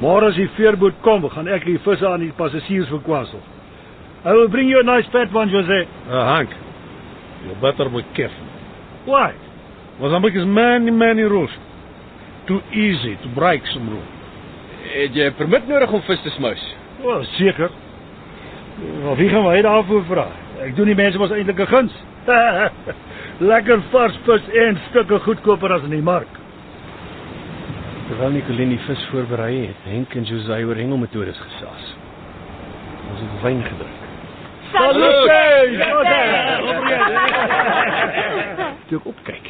Môre 0.00 0.26
as 0.28 0.34
die 0.34 0.48
veerboot 0.56 0.94
kom, 1.02 1.28
gaan 1.30 1.48
ek 1.48 1.64
die 1.64 1.78
visse 1.78 2.06
aan 2.06 2.20
die 2.20 2.32
passasiers 2.32 2.88
verkwasel. 2.88 3.40
I 4.24 4.32
will 4.32 4.48
bring 4.48 4.68
you 4.68 4.80
a 4.80 4.82
nice 4.82 5.06
fat 5.12 5.32
one, 5.32 5.48
Jose. 5.50 5.86
Uh, 6.10 6.24
Hank, 6.24 6.50
you 7.46 7.54
better 7.60 7.88
be 7.88 8.02
careful. 8.14 8.46
Why? 9.04 9.32
Mozambique 10.00 10.34
is 10.34 10.46
many, 10.46 10.90
many 10.90 11.22
rules. 11.22 11.50
Too 12.46 12.60
easy 12.72 13.16
to 13.22 13.28
break 13.28 13.62
some 13.72 13.88
rule. 13.88 14.13
Het 14.84 15.14
jy 15.14 15.26
'n 15.26 15.34
permit 15.34 15.68
nodig 15.68 15.92
om 15.92 16.02
vis 16.02 16.20
te 16.22 16.30
smous? 16.30 16.74
Wel, 17.02 17.24
seker. 17.24 17.70
Maar 19.02 19.16
wie 19.16 19.28
gaan 19.28 19.42
my 19.44 19.62
daarvoor 19.62 20.04
vra? 20.04 20.26
Ek 20.62 20.76
doen 20.76 20.86
die 20.86 20.94
mense 20.94 21.18
mos 21.18 21.30
eintlik 21.30 21.58
'n 21.58 21.66
guns. 21.66 21.92
Lekker 23.52 23.82
vars 23.90 24.18
vis 24.24 24.48
en 24.52 24.78
stukke 24.88 25.18
goedkoper 25.18 25.72
as 25.72 25.82
in 25.82 25.90
die 25.90 26.02
mark. 26.02 26.28
Terwyl 28.08 28.30
Nicoline 28.30 28.76
die 28.76 28.84
vis 28.86 29.06
voorberei 29.10 29.66
het, 29.66 29.84
Henk 29.88 30.14
en 30.14 30.24
José 30.28 30.64
oor 30.64 30.76
hengelmetodes 30.76 31.38
gesels. 31.40 31.94
Ons 33.10 33.20
het 33.20 33.42
wyn 33.42 33.62
gedrink. 33.62 34.00
Toe 38.88 38.98
ek 38.98 39.06
opkyk, 39.06 39.46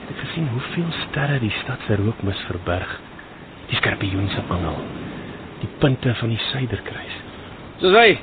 het 0.00 0.12
ek 0.14 0.20
gesien 0.22 0.48
hoeveel 0.48 0.92
sterre 1.08 1.38
die 1.42 1.52
stad 1.62 1.82
se 1.86 1.96
rookmis 2.00 2.40
verberg. 2.48 3.00
Die 3.70 3.76
skorpioen 3.80 4.28
se 4.32 4.42
angel, 4.52 4.78
die 5.62 5.70
punte 5.80 6.14
van 6.20 6.32
die 6.34 6.40
suiderkruis. 6.50 7.16
José, 7.82 8.18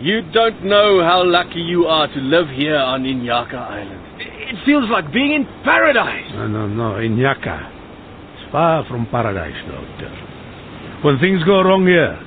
you 0.00 0.22
don't 0.32 0.60
know 0.62 1.00
how 1.02 1.24
lucky 1.24 1.60
you 1.60 1.86
are 1.88 2.08
to 2.12 2.20
live 2.20 2.48
here 2.48 2.78
on 2.78 3.04
Inyaka 3.04 3.60
Island. 3.80 4.02
It 4.20 4.64
feels 4.64 4.88
like 4.90 5.12
being 5.12 5.32
in 5.32 5.46
paradise. 5.64 6.30
No, 6.34 6.46
no, 6.46 6.66
no, 6.68 6.98
in 6.98 7.16
Yaka. 7.16 7.72
It's 8.34 8.52
far 8.52 8.84
from 8.86 9.06
paradise, 9.10 9.56
doctor. 9.66 10.12
When 11.02 11.18
things 11.18 11.42
go 11.44 11.62
wrong 11.62 11.86
here, 11.86 12.18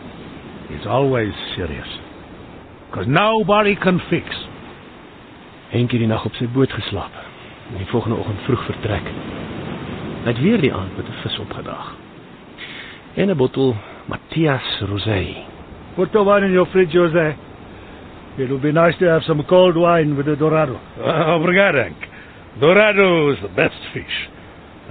it's 0.70 0.86
always 0.86 1.32
serious. 1.56 1.88
Because 2.90 3.08
nobody 3.08 3.76
can 3.76 4.02
fix. 4.10 4.26
Henk 5.70 5.92
het 5.94 6.02
die 6.02 6.10
nag 6.10 6.26
op 6.26 6.36
sy 6.36 6.48
boot 6.50 6.72
geslaap 6.74 7.14
en 7.70 7.78
die 7.78 7.90
volgende 7.92 8.18
oggend 8.18 8.42
vroeg 8.48 8.64
vertrek. 8.66 9.10
Hy 10.20 10.34
het 10.34 10.42
weer 10.44 10.62
die 10.62 10.74
aand 10.74 10.98
met 10.98 11.08
'n 11.08 11.22
vis 11.22 11.40
opgedag. 11.40 11.96
En 13.16 13.30
'n 13.30 13.38
bottel 13.38 13.76
Matthias 14.06 14.82
Rosé. 14.90 15.36
Put 15.96 16.12
the 16.12 16.24
wine 16.24 16.46
in 16.46 16.52
your 16.52 16.68
fridge, 16.68 16.98
Jose. 16.98 17.36
It 18.38 18.48
would 18.50 18.62
be 18.62 18.72
nice 18.72 18.98
to 18.98 19.06
have 19.06 19.24
some 19.24 19.44
cold 19.44 19.76
wine 19.76 20.16
with 20.16 20.26
the 20.26 20.38
Dorado. 20.38 20.80
Uh, 20.98 21.36
obrigado, 21.36 21.82
Hank. 21.82 22.08
Dorado 22.60 23.32
is 23.32 23.40
the 23.40 23.48
best 23.56 23.80
fish. 23.94 24.30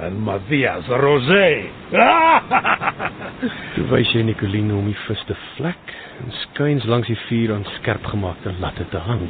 And 0.00 0.20
Matthias 0.20 0.84
Rosé. 0.86 1.70
Toe 3.74 3.86
wys 3.90 4.12
jy 4.14 4.22
Nicoline 4.22 4.76
om 4.76 4.86
die 4.86 4.98
vis 5.06 5.24
te 5.26 5.34
vlek 5.56 5.94
en 6.22 6.30
skuins 6.44 6.84
langs 6.86 7.10
die 7.10 7.18
vuur 7.26 7.54
aan 7.54 7.66
skerp 7.78 8.06
gemaakte 8.06 8.52
latte 8.62 8.86
te 8.92 9.00
hang. 9.02 9.26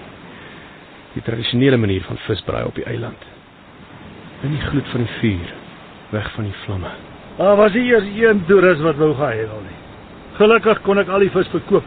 Die 1.14 1.22
tradisionele 1.24 1.76
manier 1.80 2.04
van 2.04 2.20
visbraai 2.26 2.66
op 2.68 2.76
die 2.76 2.84
eiland. 2.84 3.24
In 4.42 4.54
die 4.54 4.64
gloed 4.68 4.88
van 4.92 5.06
die 5.06 5.14
vuur, 5.22 5.54
weg 6.10 6.30
van 6.34 6.44
die 6.44 6.54
vlamme. 6.64 6.90
Daar 7.38 7.56
was 7.56 7.72
nie 7.72 7.84
eers 7.90 8.08
een 8.14 8.44
toerist 8.46 8.80
wat 8.80 8.96
wou 8.96 9.14
gaan 9.14 9.32
hê 9.32 9.46
nie. 9.46 9.76
Gelukkig 10.38 10.80
kon 10.82 10.98
ek 10.98 11.08
al 11.08 11.24
die 11.26 11.30
vis 11.34 11.48
verkoop. 11.52 11.84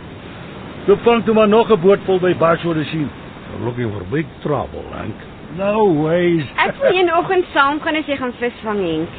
Toe 0.86 0.98
vang 1.06 1.24
toe 1.26 1.34
maar 1.34 1.48
nog 1.48 1.72
'n 1.72 1.80
boot 1.80 2.00
vol 2.06 2.20
by 2.20 2.34
Barshore 2.36 2.84
sien. 2.84 3.10
You're 3.52 3.66
looking 3.66 3.92
for 3.92 4.04
big 4.12 4.26
trouble, 4.42 4.84
Hank. 4.92 5.16
No 5.58 6.04
ways. 6.04 6.46
Ek 6.56 6.76
wil 6.80 6.96
een 6.96 7.14
oggend 7.14 7.46
saam 7.54 7.82
gaan 7.82 7.96
as 7.96 8.06
jy 8.06 8.16
gaan 8.18 8.34
visvang, 8.40 8.80
Henk. 8.80 9.10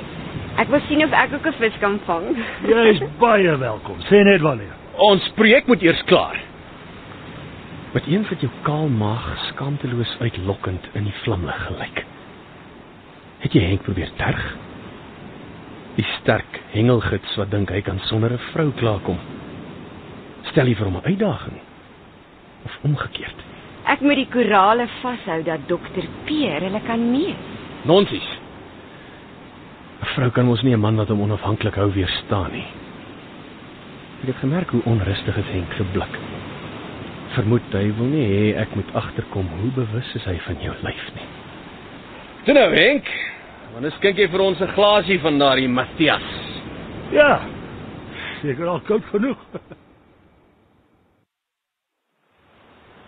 Ek 0.56 0.68
wil 0.68 0.80
sien 0.88 1.04
of 1.04 1.12
ek 1.12 1.34
ook 1.34 1.46
'n 1.46 1.52
vis 1.58 1.78
kan 1.80 2.00
vang. 2.06 2.36
Jy 2.68 2.88
is 2.92 3.00
baie 3.18 3.56
welkom. 3.56 3.96
Sê 4.08 4.22
net 4.24 4.40
wanneer. 4.40 4.74
Ons 4.96 5.28
projek 5.34 5.66
moet 5.66 5.82
eers 5.82 6.02
klaar. 6.04 6.40
Met 7.92 8.06
een 8.06 8.24
wat 8.28 8.40
jou 8.40 8.50
kaal 8.62 8.88
maag 8.88 9.38
skaamteloos 9.52 10.16
uitlokkend 10.20 10.88
in 10.92 11.04
die 11.04 11.14
vlamlig 11.22 11.66
gelyk. 11.66 12.04
Het 13.38 13.52
jy 13.52 13.60
Henk 13.60 13.82
probeer 13.82 14.10
terg? 14.16 14.56
Die 15.98 16.06
sterk 16.20 16.60
hengelgids 16.72 17.36
wat 17.36 17.50
dink 17.50 17.70
hy 17.70 17.82
kan 17.84 18.00
sonder 18.08 18.32
'n 18.32 18.38
vrou 18.52 18.70
klaarkom. 18.72 19.18
Stel 20.50 20.66
jy 20.66 20.74
vir 20.74 20.86
hom 20.86 20.96
'n 20.96 21.04
uitdaging? 21.04 21.58
Of 22.64 22.78
omgekeerd? 22.82 23.38
Ek 23.86 24.00
moet 24.00 24.16
die 24.16 24.28
korale 24.30 24.86
vashou 25.02 25.42
dat 25.42 25.68
dokter 25.68 26.04
Peer 26.24 26.60
hulle 26.60 26.80
kan 26.86 27.10
meet. 27.10 27.36
Nonsies. 27.84 28.28
'n 30.02 30.06
Vrou 30.14 30.30
kan 30.30 30.46
mos 30.46 30.62
nie 30.62 30.74
'n 30.74 30.80
man 30.80 30.96
wat 30.96 31.08
hom 31.08 31.20
onafhanklik 31.20 31.74
hou 31.74 31.92
weerstaan 31.92 32.52
nie. 32.52 32.66
Ek 34.22 34.28
het 34.28 34.36
gemerk 34.36 34.70
hoe 34.70 34.82
onrustig 34.84 35.36
is 35.36 35.50
Henk 35.52 35.72
se 35.76 35.84
blik. 35.92 36.18
Vermoed 37.34 37.72
hy 37.72 37.92
wil 37.96 38.06
nie 38.06 38.26
hê 38.26 38.56
ek 38.60 38.74
moet 38.74 38.94
agterkom 38.94 39.48
hoe 39.60 39.70
bewus 39.70 40.14
is 40.14 40.24
hy 40.24 40.38
van 40.38 40.56
jou 40.62 40.74
lyf 40.82 41.06
nie. 41.14 41.26
Toe 42.44 42.54
nou 42.54 42.74
Henk, 42.74 43.08
wanneer 43.72 43.92
skink 43.98 44.18
jy 44.18 44.28
vir 44.28 44.40
ons 44.40 44.60
'n 44.60 44.72
glasie 44.74 45.20
van 45.20 45.38
daardie 45.38 45.68
Matthias? 45.68 46.28
Ja. 47.12 47.40
Seker 48.42 48.66
al 48.66 48.80
koud 48.80 49.04
genoeg. 49.10 49.38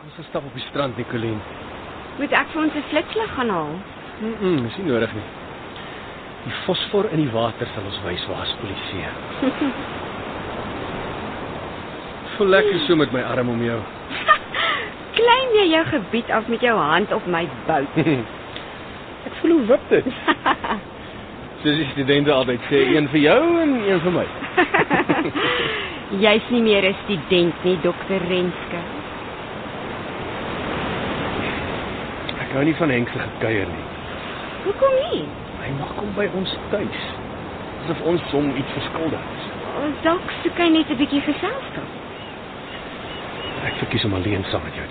Ons 0.04 0.26
stap 0.28 0.44
op 0.44 0.54
die 0.54 0.66
strand, 0.68 0.96
Nicoline. 0.96 1.40
Moet 2.18 2.32
ek 2.32 2.46
vir 2.52 2.62
ons 2.62 2.74
'n 2.74 2.82
flitslig 2.90 3.30
gaan 3.34 3.48
haal? 3.50 3.74
Mm, 4.20 4.34
-mm 4.40 4.62
dis 4.62 4.76
nie 4.76 4.92
nodig 4.92 5.12
nie. 5.14 5.24
Die 6.44 6.52
fosfor 6.66 7.08
in 7.10 7.20
die 7.24 7.32
water 7.32 7.66
sal 7.74 7.84
ons 7.88 8.00
wys 8.04 8.26
waar 8.28 8.46
spolisie. 8.46 9.06
Voel 12.36 12.48
lekker 12.48 12.78
so 12.86 12.96
met 12.96 13.12
my 13.12 13.22
arm 13.22 13.48
om 13.48 13.62
jou. 13.64 13.80
Klein 15.18 15.52
jy 15.54 15.66
jou 15.72 15.84
gebied 15.92 16.30
af 16.30 16.48
met 16.48 16.60
jou 16.60 16.78
hand 16.78 17.12
op 17.12 17.26
my 17.26 17.48
bout. 17.66 17.98
Voel 19.44 19.52
hoe 19.52 19.66
wip 19.66 19.80
dit. 19.88 20.04
Soos 21.62 21.76
die 21.76 21.88
studente 21.90 22.32
altyd 22.32 22.62
sê, 22.70 22.78
een 22.94 23.08
vir 23.12 23.20
jou 23.20 23.40
en 23.60 23.74
een 23.76 23.98
vir 24.00 24.14
my. 24.14 24.22
Jy's 26.24 26.46
nie 26.54 26.62
meer 26.64 26.86
'n 26.88 26.96
student 27.02 27.66
nie, 27.68 27.74
dokter 27.82 28.24
Renske. 28.30 28.80
Ek 32.40 32.56
hou 32.56 32.64
nie 32.64 32.74
van 32.80 32.94
Henk 32.96 33.12
se 33.12 33.20
gekuier 33.20 33.68
nie. 33.68 33.84
Hoekom 34.64 34.96
nie? 35.10 35.22
Hy 35.60 35.70
mag 35.76 35.92
kom 35.98 36.08
by 36.16 36.28
ons 36.40 36.56
tuis. 36.72 37.04
Asof 37.84 38.00
ons 38.00 38.32
hom 38.32 38.48
iets 38.56 38.72
verskuldig 38.80 39.30
is. 39.36 39.52
Ons 39.84 40.04
dalk 40.08 40.36
soek 40.40 40.56
hy 40.56 40.72
net 40.72 40.88
'n 40.88 40.96
bietjie 40.96 41.20
geselskap. 41.20 41.90
Ek 43.68 43.76
verkies 43.84 44.04
om 44.04 44.14
alleen 44.14 44.44
saam 44.48 44.64
met 44.64 44.80
jou 44.80 44.83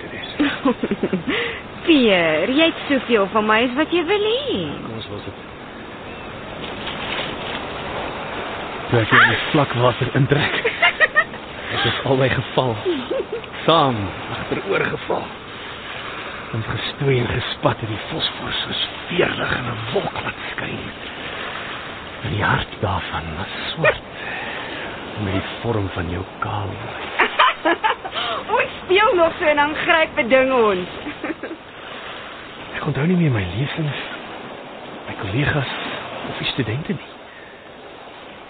Pier, 1.86 2.48
jy 2.48 2.68
het 2.70 2.80
soveel 2.88 3.26
van 3.32 3.46
my 3.48 3.58
as 3.66 3.74
wat 3.78 3.92
jy 3.92 4.04
wil 4.08 4.26
hê. 4.30 4.60
Kom 4.84 4.96
ons 4.98 5.08
was 5.12 5.26
dit. 5.28 5.42
Toe 8.90 9.00
ek 9.02 9.14
in 9.16 9.24
die 9.32 9.40
vlak 9.52 9.74
water 9.82 10.12
intrek. 10.20 10.60
Ek 11.74 11.80
het 11.82 12.04
albei 12.08 12.28
geval. 12.32 12.76
Saam 13.64 13.98
agteroor 14.36 14.84
geval. 14.92 15.24
Ons 16.54 16.68
gestoei 16.70 17.18
en 17.18 17.30
gespat 17.32 17.80
het 17.82 17.90
die 17.90 18.02
fosfor 18.10 18.52
soos 18.60 18.84
veerlig 19.08 19.56
in 19.58 19.66
'n 19.72 19.80
wolk 19.92 20.20
wat 20.26 20.46
skyn. 20.52 20.78
En 22.24 22.30
die 22.36 22.44
hart 22.44 22.76
daarvan 22.80 23.26
was 23.40 23.52
swart 23.72 24.06
met 25.24 25.32
die 25.32 25.48
vorm 25.62 25.88
van 25.96 26.10
jou 26.10 26.24
kaal. 26.38 26.72
ons 28.56 28.70
speel 28.84 29.14
nog 29.14 29.32
so 29.38 29.44
en 29.44 29.56
dan 29.56 29.74
gryp 29.74 30.18
'n 30.18 30.28
ding 30.28 30.52
ons. 30.52 30.88
Ek 32.76 32.86
onthou 32.86 33.06
nie 33.06 33.16
meer 33.16 33.30
my 33.30 33.46
lesings, 33.56 34.00
my 35.06 35.14
kollegas 35.20 35.72
of 36.28 36.38
die 36.38 36.46
studente 36.46 36.92
nie. 36.92 37.12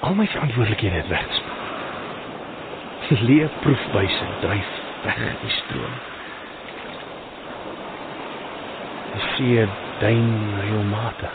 Al 0.00 0.14
my 0.14 0.26
verantwoordelikhede 0.26 0.96
het 0.96 1.08
weggespoel. 1.08 1.62
Leë 3.28 3.48
proefbuise 3.60 4.26
dryf 4.40 4.70
weg 5.04 5.16
in 5.16 5.36
die 5.40 5.50
stroom. 5.50 5.96
Die 9.14 9.26
see 9.36 9.66
duin 10.00 10.30
regelmatig. 10.60 11.34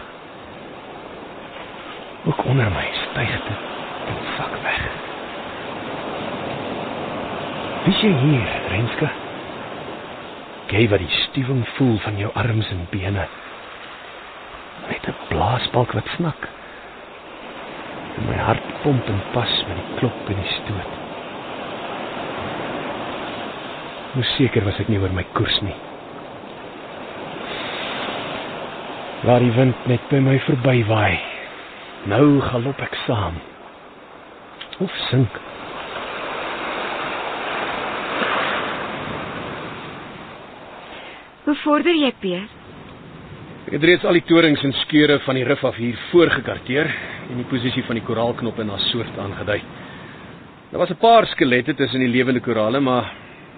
Ook 2.26 2.46
onder 2.46 2.72
my 2.72 2.88
styg 2.94 3.32
dit 3.32 3.62
en 4.08 4.26
sak 4.38 4.58
weg. 4.64 5.09
Wie 7.84 7.94
is 7.96 8.02
jy 8.04 8.10
hier, 8.12 8.48
Renske? 8.74 9.08
Gee 10.70 10.90
wat 10.92 11.00
die 11.00 11.14
stuwing 11.24 11.62
voel 11.78 11.96
van 12.04 12.18
jou 12.20 12.32
arms 12.36 12.68
en 12.74 12.82
bene. 12.92 13.24
Net 14.90 15.08
'n 15.08 15.16
blaasbalk 15.30 15.94
wat 15.96 16.08
snak. 16.18 16.50
En 18.18 18.28
my 18.28 18.36
hart 18.36 18.68
pomp 18.84 19.08
en 19.08 19.22
pas 19.32 19.64
met 19.68 19.78
die 19.78 19.96
klop 20.00 20.30
en 20.30 20.36
die 20.36 20.52
stoot. 20.58 20.94
Hoe 24.14 24.24
seker 24.24 24.64
was 24.64 24.80
ek 24.80 24.88
nie 24.90 25.00
oor 25.00 25.14
my 25.14 25.26
koers 25.34 25.62
nie. 25.62 25.76
Waar 29.24 29.40
die 29.40 29.52
wind 29.52 29.88
net 29.88 30.10
by 30.10 30.20
my 30.20 30.40
verby 30.40 30.86
waai. 30.86 31.20
Nou 32.06 32.42
galop 32.42 32.82
ek 32.82 32.96
saam. 33.06 33.40
Of 34.80 34.92
sink. 35.10 35.49
Hoe 41.50 41.58
vorder 41.64 41.96
jy, 41.98 42.10
Pier? 42.22 42.44
Ek 43.66 43.72
het 43.74 43.86
reeds 43.88 44.04
al 44.06 44.20
die 44.20 44.26
torings 44.30 44.62
en 44.68 44.74
skeure 44.84 45.16
van 45.26 45.38
die 45.40 45.46
rif 45.48 45.64
af 45.66 45.80
hier 45.82 45.98
voorgekarteer 46.12 46.86
en 47.26 47.40
die 47.40 47.46
posisie 47.50 47.82
van 47.88 47.98
die 47.98 48.04
koraalknoppe 48.06 48.62
na 48.68 48.78
soort 48.92 49.18
aangedui. 49.18 49.58
Daar 50.70 50.84
was 50.84 50.92
'n 50.94 51.02
paar 51.02 51.26
skelette 51.26 51.74
tussen 51.74 52.06
die 52.06 52.12
lewende 52.14 52.40
korale, 52.40 52.80
maar 52.80 53.10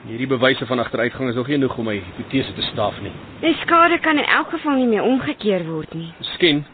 hierdie 0.08 0.28
bewyse 0.28 0.66
van 0.66 0.80
agteruitgang 0.80 1.30
is 1.30 1.36
nog 1.36 1.48
nie 1.48 1.56
genoeg 1.56 1.78
om 1.78 1.86
my 1.86 2.00
hipotese 2.00 2.54
te 2.54 2.62
staaf 2.62 3.02
nie. 3.02 3.12
Die 3.42 3.56
skade 3.56 4.00
kan 4.00 4.18
in 4.18 4.26
elk 4.26 4.50
geval 4.50 4.76
nie 4.76 4.88
meer 4.88 5.04
omgekeer 5.04 5.66
word 5.66 5.94
nie. 5.94 6.14
Miskien 6.20 6.66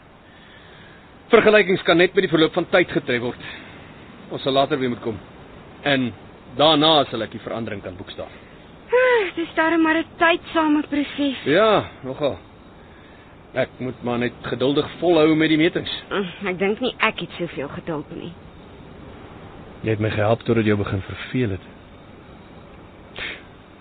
vergelykings 1.28 1.82
kan 1.82 1.96
net 1.96 2.14
met 2.14 2.22
die 2.22 2.30
verloop 2.30 2.52
van 2.52 2.66
tyd 2.70 2.90
getref 2.90 3.20
word. 3.20 3.42
Ons 4.30 4.42
sal 4.42 4.52
later 4.52 4.78
weer 4.78 4.88
moet 4.88 5.02
kom. 5.02 5.18
En 5.82 6.12
daarna 6.56 7.04
sal 7.04 7.22
ek 7.22 7.30
die 7.30 7.40
verandering 7.40 7.82
kan 7.82 7.96
boekstaaf. 7.96 8.47
Ah, 8.88 9.34
Dis 9.36 9.48
darem 9.54 9.82
maar 9.82 9.96
'n 9.98 10.04
tydsame 10.16 10.82
proses. 10.88 11.42
Ja, 11.44 11.84
nogal. 12.02 12.38
Ek 13.54 13.68
moet 13.78 14.02
maar 14.02 14.18
net 14.18 14.32
geduldig 14.42 14.90
volhou 14.98 15.34
met 15.34 15.48
die 15.48 15.56
metings. 15.58 16.02
Mm, 16.10 16.46
Ek 16.48 16.58
dink 16.58 16.80
nie 16.80 16.94
ek 16.98 17.20
het 17.20 17.30
soveel 17.38 17.68
geduld 17.68 18.16
nie. 18.16 18.32
Jy 19.82 19.90
het 19.90 19.98
my 20.00 20.10
gehelp 20.10 20.42
totdat 20.42 20.64
jy 20.66 20.74
begin 20.76 21.00
verveel 21.02 21.50
het. 21.50 21.60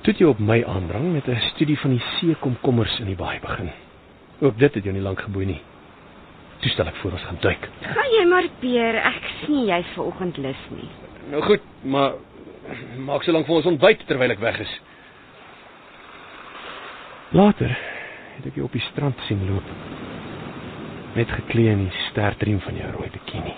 Toe 0.02 0.13
het 0.13 0.17
jy 0.22 0.26
op 0.30 0.39
my 0.39 0.63
aandrang 0.63 1.12
met 1.13 1.28
'n 1.28 1.39
studie 1.56 1.78
van 1.80 1.91
die 1.91 2.04
seekomkommers 2.20 3.00
in 3.00 3.06
die 3.06 3.15
baai 3.15 3.39
begin. 3.39 3.70
Ook 4.41 4.58
dit 4.58 4.74
het 4.74 4.84
jou 4.84 4.93
nie 4.96 5.02
lank 5.04 5.22
geboei 5.22 5.46
nie. 5.46 5.62
Toe 6.60 6.70
stel 6.72 6.88
ek 6.88 6.96
voor 6.96 7.12
ons 7.12 7.22
gaan 7.24 7.38
duik. 7.39 7.70
Gaan 7.82 8.12
jy 8.20 8.26
maar 8.30 8.43
Pier, 8.60 8.96
ek 8.96 9.22
sien 9.46 9.65
jy's 9.65 9.86
vanoggend 9.96 10.38
lus 10.38 10.56
nie. 10.70 10.89
Nou 11.32 11.41
goed, 11.43 11.62
maar 11.84 12.12
maak 12.98 13.23
so 13.23 13.32
lank 13.32 13.46
vir 13.46 13.56
ons 13.56 13.65
ontbyt 13.65 14.08
terwyl 14.08 14.32
ek 14.32 14.40
weg 14.40 14.60
is. 14.60 14.79
Later 17.30 17.78
het 18.38 18.46
ek 18.46 18.56
jou 18.56 18.65
op 18.67 18.75
die 18.75 18.84
strand 18.88 19.19
sien 19.28 19.42
loop. 19.50 19.71
Net 21.17 21.32
geklee 21.32 21.71
in 21.73 21.88
die 21.88 22.04
stertriem 22.08 22.60
van 22.63 22.75
jou 22.80 22.92
rooi 22.94 23.10
bikini. 23.12 23.56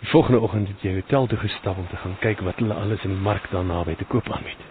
Die 0.00 0.08
volgende 0.12 0.40
oggend 0.40 0.68
het 0.68 0.84
jy 0.84 0.92
hotel 1.00 1.26
toe 1.26 1.38
gestap 1.38 1.78
om 1.80 1.88
te 1.90 1.96
gaan 1.96 2.14
kyk 2.22 2.44
wat 2.46 2.60
hulle 2.62 2.74
alles 2.74 3.02
in 3.02 3.14
die 3.16 3.24
mark 3.24 3.48
daar 3.50 3.64
naby 3.64 3.96
te 3.98 4.06
koop 4.06 4.28
aanbied. 4.30 4.62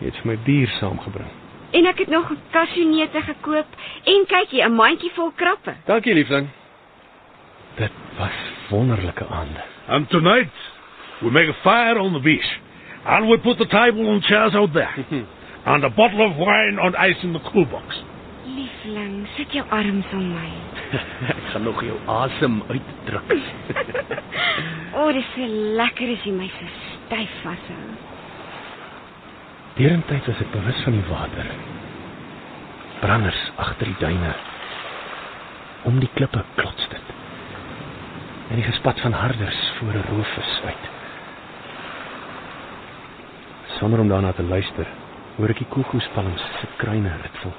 Jy 0.00 0.08
het 0.08 0.18
vir 0.22 0.30
my 0.32 0.36
bier 0.46 0.72
saamgebring. 0.80 1.30
En 1.78 1.86
ek 1.86 2.02
het 2.02 2.10
nog 2.10 2.32
kasjoenete 2.50 3.22
gekoop 3.28 3.78
en 4.14 4.26
kyk 4.32 4.56
jy 4.56 4.64
'n 4.66 4.74
mandjie 4.74 5.12
vol 5.14 5.30
krappe. 5.30 5.74
Dankie 5.86 6.14
liefling. 6.14 6.48
Dit 7.76 7.92
was 8.18 8.34
wonderlike 8.70 9.26
aande. 9.26 9.62
And 9.86 10.10
tonight, 10.10 10.52
we 11.20 11.30
make 11.30 11.48
a 11.48 11.60
fire 11.62 11.98
on 11.98 12.12
the 12.12 12.20
beach. 12.20 12.58
And 13.04 13.28
we 13.28 13.38
put 13.38 13.58
the 13.58 13.66
table 13.66 14.10
and 14.10 14.22
chairs 14.22 14.54
out 14.54 14.72
there. 14.72 14.94
and 15.64 15.84
a 15.84 15.90
bottle 15.90 16.26
of 16.26 16.36
wine 16.36 16.78
on 16.78 16.94
ice 16.96 17.16
in 17.22 17.32
the 17.32 17.40
cool 17.52 17.64
box. 17.66 17.96
Liefling, 18.46 19.26
sit 19.36 19.52
jou 19.54 19.64
arms 19.70 20.06
om 20.12 20.24
my. 20.34 20.48
Ek 21.30 21.44
gaan 21.52 21.62
nog 21.64 21.82
jou 21.84 21.98
asem 22.10 22.62
uitdruk. 22.68 23.36
O, 24.92 25.06
oh, 25.06 25.12
dis 25.16 25.24
so 25.32 25.46
lekker 25.78 26.10
as 26.12 26.24
jy 26.26 26.32
my 26.36 26.46
so 26.52 26.66
styf 26.84 27.36
vashou. 27.40 27.84
Deurentyd 29.78 30.26
was 30.28 30.42
ek 30.44 30.50
bewus 30.52 30.82
van 30.84 30.98
die 30.98 31.04
water. 31.08 31.48
Branders 33.00 33.40
agter 33.64 33.88
die 33.88 33.96
duine. 34.02 34.34
Om 35.88 36.02
die 36.02 36.10
klippe 36.12 36.42
klots 36.58 36.90
dit. 36.92 37.14
En 38.50 38.60
die 38.60 38.66
gespat 38.66 39.00
van 39.00 39.16
harders 39.16 39.62
voor 39.78 39.96
'n 39.96 40.04
roofvis 40.10 40.52
uit. 40.66 40.84
Sonder 43.78 44.00
om 44.00 44.08
daarna 44.08 44.32
te 44.32 44.42
luister, 44.42 44.86
hoor 45.36 45.52
ek 45.52 45.62
die 45.62 45.70
koekoespalms 45.72 46.42
se 46.60 46.66
kruine 46.80 47.12
ritsel. 47.22 47.52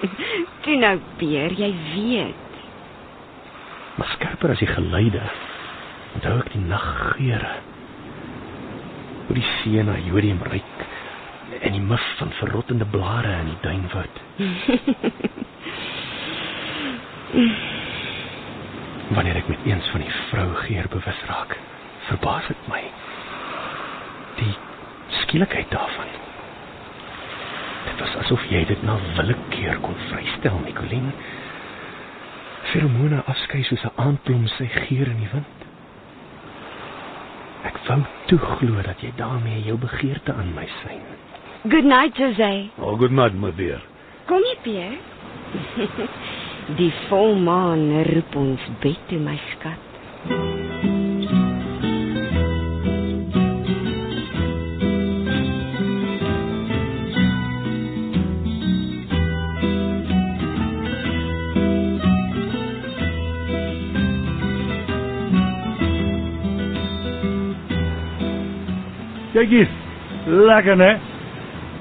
Toe 0.66 0.76
nou, 0.80 0.96
Peer, 1.20 1.50
jy 1.56 1.70
weet. 1.94 2.52
Maar 3.96 4.10
skerper 4.16 4.52
as 4.52 4.60
die 4.60 4.68
geluide, 4.68 5.24
onthou 6.18 6.36
ek 6.42 6.50
die 6.52 6.64
naggeure. 6.66 7.54
Hoe 9.26 9.36
die 9.38 9.48
see 9.58 9.82
na 9.86 9.96
jodium 10.06 10.40
ruik 10.46 10.78
en 11.56 11.72
die 11.72 11.80
mif 11.80 12.04
van 12.18 12.30
verrottende 12.36 12.86
blare 12.92 13.32
in 13.40 13.48
die 13.52 13.60
duinwoud. 13.64 14.14
Wanneer 19.16 19.36
ek 19.40 19.48
met 19.48 19.62
eens 19.70 19.88
van 19.94 20.00
die 20.04 20.14
vrougeur 20.28 20.86
bewus 20.92 21.20
raak, 21.30 21.52
verbaas 22.10 22.46
dit 22.50 22.62
my. 22.70 22.82
Die 24.42 24.54
skielikheid 25.22 25.68
daarvan. 25.72 26.10
Dit 27.86 28.00
was 28.02 28.16
asof 28.24 28.44
jy 28.50 28.64
dit 28.68 28.82
na 28.86 28.96
willekeur 29.16 29.78
kon 29.84 29.96
vrystel, 30.08 30.58
Nicoline. 30.64 31.12
Feromone 32.72 33.22
afskei 33.30 33.62
soos 33.64 33.84
'n 33.84 33.94
aandblom 33.96 34.46
sy 34.56 34.66
geur 34.66 35.08
in 35.08 35.20
die 35.22 35.30
wind. 35.32 35.60
Ek 37.66 37.78
wou 37.88 38.02
toe 38.26 38.38
glo 38.38 38.82
dat 38.82 39.00
jy 39.00 39.12
daarmee 39.16 39.62
jou 39.66 39.78
begeerte 39.78 40.32
aan 40.32 40.54
my 40.54 40.66
sein. 40.82 41.02
Good 41.68 41.84
night, 41.84 42.16
Jose. 42.16 42.70
Oh, 42.78 42.94
good 42.98 43.10
night, 43.10 43.34
my 43.34 43.50
dear. 43.50 43.80
Kom 44.26 44.42
jy, 44.42 44.56
Peer? 44.62 44.92
Die 46.78 46.92
volmaan 47.08 48.02
roep 48.02 48.36
ons 48.38 48.62
bed 48.82 48.98
toe, 49.10 49.18
my 49.18 49.38
skat. 49.52 49.95
Kyk 69.36 69.50
hier. 69.52 69.68
Lekker, 70.26 70.76
né? 70.80 70.94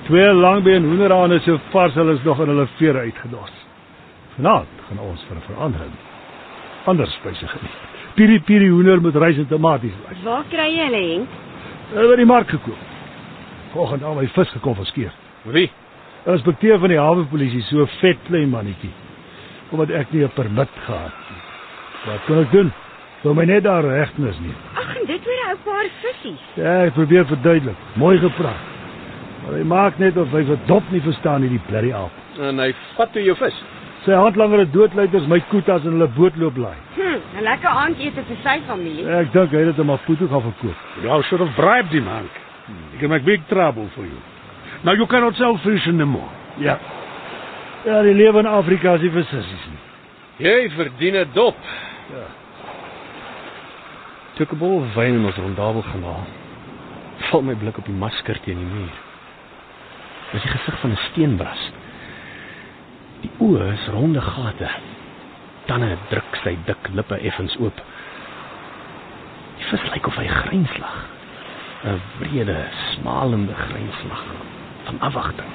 Twee 0.10 0.34
langbeen 0.34 0.84
hoenderhane 0.84 1.40
so 1.46 1.56
vars 1.72 1.96
hulle 1.96 2.18
is 2.18 2.26
nog 2.28 2.42
in 2.44 2.52
hulle 2.52 2.68
vere 2.80 3.06
uitgedos. 3.08 3.54
Vanaand 4.36 4.84
gaan 4.88 5.00
ons 5.00 5.24
vir 5.30 5.38
'n 5.38 5.48
verandering 5.48 5.96
ander 6.86 7.08
spesies 7.08 7.50
geniet. 7.50 7.80
Piri 8.16 8.40
piri 8.40 8.70
hoender 8.70 9.02
met 9.02 9.16
rys 9.16 9.38
en 9.38 9.48
tomaties. 9.48 9.96
Waar 10.24 10.44
kry 10.50 10.68
jy 10.70 10.84
hulle, 10.84 11.02
Henk? 11.14 11.30
het 11.94 12.10
by 12.10 12.16
die 12.16 12.26
mark 12.26 12.50
gekoop. 12.50 12.86
Vanoggend 13.74 14.04
al 14.04 14.16
my 14.16 14.28
vis 14.28 14.50
gekonfiskeer. 14.50 15.12
Wie? 15.44 15.72
'n 16.26 16.32
Inspekteur 16.32 16.80
van 16.80 16.90
die 16.90 17.00
hawepolisie, 17.00 17.62
so 17.62 17.86
vet 17.86 18.18
klein 18.28 18.50
mannetjie. 18.50 18.94
Omdat 19.72 19.90
ek 19.90 20.12
nie 20.12 20.24
'n 20.24 20.34
permit 20.34 20.70
gehad 20.86 21.12
het 21.12 21.30
nie. 21.30 22.12
Wat 22.12 22.26
kan 22.26 22.40
ek 22.40 22.52
doen? 22.52 22.72
Wil 23.26 23.34
my 23.34 23.46
net 23.50 23.64
daar 23.66 23.82
regnis 23.82 24.38
nie. 24.40 24.54
Ag, 24.78 24.92
en 25.00 25.06
dit 25.10 25.28
oor 25.28 25.54
'n 25.54 25.58
paar 25.66 25.88
vissies. 26.02 26.42
Ja, 26.54 26.84
ek 26.86 26.94
probeer 26.94 27.26
verduidelik. 27.26 27.76
Mooi 27.94 28.18
gepraat. 28.20 28.62
Maar 29.44 29.54
hy 29.58 29.64
maak 29.64 29.98
net 29.98 30.18
of 30.18 30.32
hy 30.32 30.44
verdop 30.46 30.92
nie 30.92 31.02
verstaan 31.02 31.42
hierdie 31.42 31.62
blerrie 31.68 31.96
aap. 31.96 32.12
En 32.40 32.60
hy 32.60 32.74
vat 32.98 33.12
toe 33.14 33.24
jou 33.24 33.36
vis. 33.36 33.58
Sy 34.06 34.12
handlanger 34.12 34.60
het 34.60 34.74
doodluiters 34.74 35.26
my 35.28 35.40
koetas 35.50 35.84
in 35.84 35.92
hulle 35.98 36.08
boot 36.08 36.38
loop 36.38 36.58
laai. 36.58 36.78
Hm, 36.96 37.18
'n 37.40 37.44
lekker 37.44 37.70
aandete 37.70 38.24
vir 38.28 38.38
sy 38.44 38.62
familie. 38.68 39.10
Ek 39.10 39.34
dink 39.34 39.52
hy 39.52 39.58
het 39.58 39.66
dit 39.66 39.80
aan 39.80 39.86
Maputo 39.86 40.28
gaan 40.28 40.42
verkoop. 40.42 40.78
You 41.02 41.24
should 41.24 41.42
have 41.42 41.56
bribed 41.56 41.92
him, 41.92 42.06
Hank. 42.06 42.32
He 42.92 42.98
can 43.00 43.10
make 43.10 43.26
big 43.26 43.42
trouble 43.48 43.88
for 43.96 44.04
you. 44.04 44.20
Now 44.84 44.94
you 44.94 45.08
cannot 45.08 45.36
sell 45.36 45.58
fish 45.58 45.88
anymore. 45.88 46.30
Ja. 46.58 46.78
Ja, 47.86 48.02
die 48.02 48.14
lewe 48.14 48.40
in 48.40 48.46
Afrika 48.46 48.94
is 48.94 49.02
nie 49.02 49.10
vir 49.10 49.24
sissies 49.24 49.66
nie. 49.70 50.48
Jy 50.48 50.70
verdien 50.70 51.16
'n 51.16 51.28
dop. 51.34 51.56
Ja. 52.12 52.45
Toe 54.36 54.46
ek 54.46 54.54
'n 54.54 54.60
bol 54.60 54.84
wyn 54.96 55.16
in 55.20 55.26
ons 55.26 55.38
rondabel 55.40 55.82
gaan 55.82 56.04
haal, 56.04 56.28
val 57.30 57.42
my 57.42 57.56
blik 57.56 57.78
op 57.78 57.86
die 57.86 58.00
masker 58.04 58.40
teen 58.44 58.60
die 58.60 58.68
muur. 58.68 58.96
Dis 60.32 60.44
die 60.44 60.52
gesig 60.52 60.80
van 60.80 60.92
'n 60.92 61.04
steenbras. 61.10 61.72
Die 63.22 63.32
oë 63.40 63.74
is 63.74 63.88
ronde 63.88 64.22
gate. 64.22 64.70
Tande 65.66 65.98
druk 66.10 66.36
sy 66.44 66.58
dik 66.66 66.90
lippe 66.94 67.18
effens 67.18 67.56
oop. 67.60 67.80
Die 69.58 69.66
vis 69.72 69.84
lyk 69.94 70.08
of 70.08 70.16
hy 70.16 70.28
grynslag. 70.28 70.98
'n 71.86 72.02
Wrede, 72.20 72.66
smalende 72.94 73.54
grynslag 73.54 74.24
van 74.86 75.00
afwagting. 75.00 75.52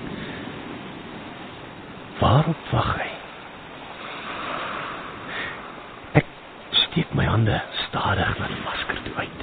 Waarop 2.18 2.56
wag 2.70 2.90
hy? 2.96 3.08
Ek 6.20 6.26
steek 6.90 7.14
my 7.14 7.24
hande 7.24 7.60
stadig 7.86 8.38
na 8.38 8.48
die 8.50 8.62
masker 8.64 8.98
toe 9.04 9.14
uit 9.14 9.42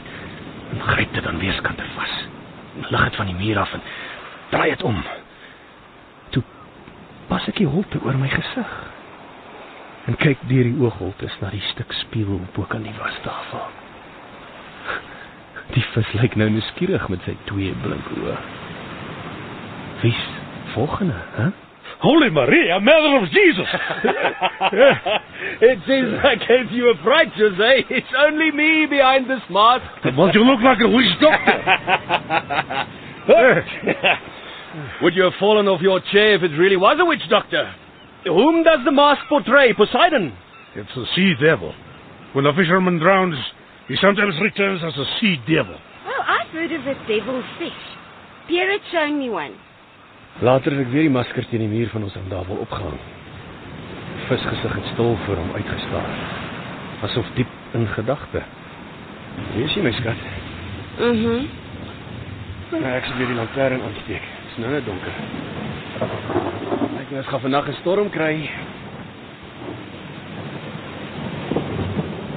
en 0.73 0.81
gryp 0.83 1.13
dit 1.13 1.27
aan 1.27 1.39
weerskante 1.39 1.83
vas. 1.95 2.15
En 2.75 2.85
lig 2.89 3.03
dit 3.03 3.15
van 3.15 3.25
die 3.25 3.35
muur 3.35 3.59
af 3.59 3.73
en 3.73 3.81
draai 4.49 4.69
dit 4.69 4.83
om. 4.83 4.99
Toe 6.29 6.43
pas 7.27 7.47
ek 7.47 7.61
die 7.61 7.69
holte 7.71 8.01
oor 8.03 8.19
my 8.19 8.27
gesig 8.31 8.73
en 10.07 10.19
kyk 10.19 10.43
deur 10.51 10.67
die 10.67 10.79
oogholtes 10.79 11.35
na 11.41 11.51
die 11.51 11.63
stuk 11.71 11.91
spieël 12.01 12.41
bo-kan 12.55 12.83
die 12.83 12.95
wastafel. 12.99 13.63
Die 15.75 15.83
vis 15.93 16.11
lyk 16.19 16.35
nou 16.39 16.49
nuuskierig 16.51 17.07
met 17.11 17.23
sy 17.27 17.35
twee 17.47 17.73
blink 17.83 18.11
oë. 18.19 18.35
Wie's 20.03 20.27
volgende, 20.75 21.19
hè? 21.39 21.49
Holy 21.99 22.29
Maria, 22.29 22.75
a 22.77 22.79
Mother 22.79 23.17
of 23.23 23.29
Jesus! 23.31 23.65
it 25.61 25.79
seems 25.87 26.13
I 26.23 26.35
gave 26.35 26.71
you 26.71 26.93
a 26.93 27.03
fright, 27.03 27.33
Jose. 27.35 27.57
Eh? 27.57 27.81
It's 27.89 28.13
only 28.17 28.51
me 28.51 28.85
behind 28.85 29.29
this 29.29 29.41
mask. 29.49 29.83
well, 30.15 30.29
you 30.31 30.45
look 30.45 30.61
like 30.61 30.77
a 30.79 30.87
witch 30.87 31.17
doctor. 31.19 31.57
Would 35.01 35.15
you 35.15 35.23
have 35.23 35.33
fallen 35.39 35.67
off 35.67 35.81
your 35.81 35.99
chair 36.11 36.35
if 36.35 36.43
it 36.43 36.55
really 36.55 36.77
was 36.77 36.97
a 37.01 37.05
witch 37.05 37.27
doctor? 37.29 37.73
Whom 38.25 38.63
does 38.63 38.79
the 38.85 38.91
mask 38.91 39.21
portray? 39.27 39.73
Poseidon? 39.73 40.37
It's 40.75 40.93
the 40.95 41.05
sea 41.15 41.33
devil. 41.41 41.73
When 42.33 42.45
a 42.45 42.53
fisherman 42.53 42.99
drowns, 42.99 43.35
he 43.87 43.95
sometimes 43.99 44.35
returns 44.41 44.81
as 44.85 44.93
a 44.97 45.05
sea 45.19 45.37
devil. 45.47 45.75
Oh, 46.05 46.21
I've 46.21 46.51
heard 46.53 46.71
of 46.71 46.81
a 46.85 46.93
devil 47.07 47.41
fish. 47.57 47.71
Pierre 48.47 48.71
had 48.71 48.81
shown 48.91 49.17
me 49.17 49.29
one. 49.29 49.57
Later 50.39 50.71
het 50.71 50.83
ek 50.85 50.91
weer 50.93 51.07
die 51.07 51.13
masker 51.13 51.45
teen 51.49 51.63
die 51.63 51.69
muur 51.71 51.89
van 51.89 52.03
ons 52.05 52.13
rondafel 52.13 52.59
opgehang. 52.61 52.97
Visgesig 54.27 54.75
het 54.77 54.89
stil 54.91 55.15
voor 55.25 55.39
hom 55.41 55.49
uitgestaar, 55.55 56.09
asof 57.07 57.31
diep 57.33 57.73
in 57.73 57.87
gedagte. 57.95 58.43
Hier 59.55 59.65
is 59.65 59.73
jy 59.73 59.81
my 59.81 59.93
skat. 59.97 60.27
Mhm. 60.99 61.15
Mm 61.15 61.47
Nou, 62.67 62.91
ek 62.91 63.05
sal 63.07 63.17
weer 63.17 63.29
die 63.31 63.37
lantern 63.37 63.81
aansteek. 63.81 64.25
Dit 64.27 64.51
is 64.51 64.57
nou 64.61 64.71
net 64.73 64.85
donker. 64.85 65.13
Ek 66.99 67.11
moet 67.15 67.29
gaan 67.31 67.39
vandag 67.39 67.69
'n 67.69 67.77
storm 67.81 68.09
kry. 68.09 68.49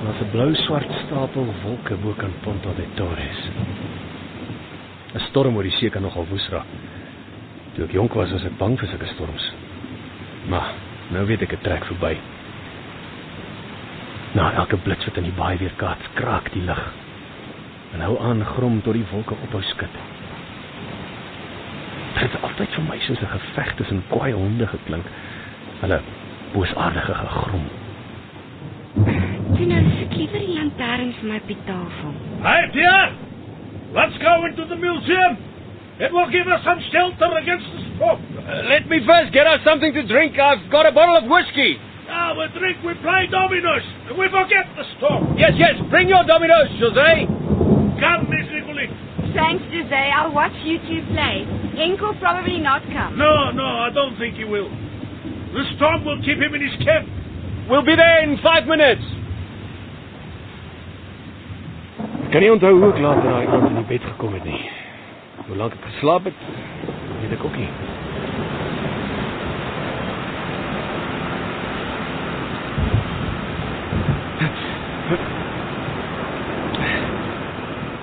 Daar's 0.05 0.21
'n 0.23 0.31
blou-swart 0.31 0.93
stapel 1.05 1.55
wolke 1.65 1.97
bo 1.97 2.15
kan 2.17 2.33
Ponta 2.41 2.71
de 2.77 2.87
Torres. 2.95 3.51
'n 5.15 5.21
Storm 5.29 5.57
oor 5.57 5.63
die 5.63 5.77
see 5.79 5.91
kan 5.91 6.03
nogal 6.03 6.27
woes 6.31 6.49
raak. 6.49 6.90
Toe 7.81 7.89
ek 7.89 7.95
jonk 7.97 8.13
was, 8.13 8.29
was 8.29 8.43
ek 8.45 8.59
bang 8.61 8.75
vir 8.77 8.91
sulke 8.91 9.07
storms. 9.15 9.45
Maar 10.53 10.67
nou 11.15 11.23
weet 11.31 11.47
ek 11.47 11.55
dit 11.55 11.63
trek 11.65 11.87
verby. 11.89 12.11
Na 14.37 14.51
elke 14.61 14.77
blits 14.85 15.09
wat 15.09 15.17
in 15.17 15.31
die 15.31 15.33
baai 15.39 15.57
weer 15.63 15.73
kaats, 15.81 16.11
kraak 16.19 16.51
die 16.53 16.61
lug. 16.67 16.83
En 17.97 18.05
hou 18.05 18.19
aan 18.21 18.45
grom 18.51 18.83
tot 18.85 18.99
die 18.99 19.07
wolke 19.15 19.33
ophou 19.49 19.65
skud. 19.71 19.97
Dit 22.19 22.27
het 22.27 22.39
altyd 22.51 22.77
vir 22.77 22.89
my 22.91 23.01
soos 23.07 23.25
'n 23.25 23.33
geveg 23.33 23.75
tussen 23.81 24.05
kwaai 24.13 24.33
honde 24.37 24.69
geklink. 24.77 25.09
Hulle 25.81 26.03
boosaardige 26.53 27.15
gegrom. 27.15 27.67
Toe 29.57 29.67
nou 29.73 29.85
sit 29.97 30.17
liewer 30.21 30.39
die 30.39 30.53
lanterns 30.53 31.17
vir 31.17 31.29
my 31.33 31.37
op 31.41 31.49
die 31.49 31.63
tafel. 31.65 32.13
Hey, 32.45 32.69
dear! 32.77 33.13
Let's 33.95 34.19
go 34.19 34.45
into 34.45 34.67
the 34.67 34.77
museum! 34.77 35.50
It 36.01 36.13
will 36.13 36.31
give 36.33 36.49
us 36.49 36.65
some 36.65 36.81
shelter 36.89 37.29
against 37.37 37.69
the 37.77 37.81
storm. 37.97 38.19
Uh, 38.41 38.73
let 38.73 38.89
me 38.89 39.05
first 39.05 39.37
get 39.37 39.47
us 39.47 39.61
something 39.69 39.93
to 39.93 40.03
drink. 40.09 40.39
I've 40.41 40.65
got 40.73 40.89
a 40.89 40.93
bottle 40.93 41.17
of 41.21 41.29
whiskey. 41.29 41.77
Ah, 42.09 42.33
we 42.33 42.49
drink, 42.59 42.81
we 42.83 42.95
play 43.05 43.29
dominoes, 43.31 43.85
and 44.09 44.17
we 44.17 44.27
forget 44.33 44.65
the 44.81 44.83
storm. 44.97 45.37
Yes, 45.37 45.53
yes, 45.61 45.77
bring 45.91 46.09
your 46.09 46.25
dominoes, 46.25 46.73
Jose. 46.81 47.29
Come, 48.01 48.33
Miss 48.33 48.49
Nicolette. 48.49 48.91
Thanks, 49.37 49.63
Jose. 49.69 50.03
I'll 50.17 50.33
watch 50.33 50.57
you 50.65 50.81
two 50.89 51.05
play. 51.13 51.45
Henk 51.77 52.01
will 52.01 52.17
probably 52.19 52.59
not 52.59 52.83
come. 52.91 53.17
No, 53.17 53.53
no, 53.53 53.63
I 53.63 53.91
don't 53.95 54.17
think 54.19 54.35
he 54.35 54.45
will. 54.45 54.73
The 55.53 55.65
storm 55.77 56.05
will 56.05 56.19
keep 56.25 56.39
him 56.39 56.55
in 56.55 56.63
his 56.65 56.77
camp. 56.83 57.09
We'll 57.69 57.85
be 57.85 57.95
there 57.95 58.25
in 58.25 58.39
five 58.43 58.67
minutes. 58.67 59.05
Ek 62.31 62.35
kan 62.35 62.43
nie 62.43 62.51
onthou 62.55 62.77
hoe 62.79 62.93
ek 62.95 63.01
laat 63.03 63.25
in 63.25 63.27
daai 63.27 63.47
aand 63.47 63.65
in 63.69 63.81
die 63.81 63.89
bed 63.89 64.05
gekom 64.07 64.35
het 64.39 64.45
nie. 64.47 64.80
Hoe 65.51 65.59
lank 65.59 65.73
ek 65.75 65.83
geslaap 65.83 66.25
het, 66.25 66.43
weet 67.21 67.33
ek 67.35 67.45
ook 67.45 67.57
nie. 67.59 67.69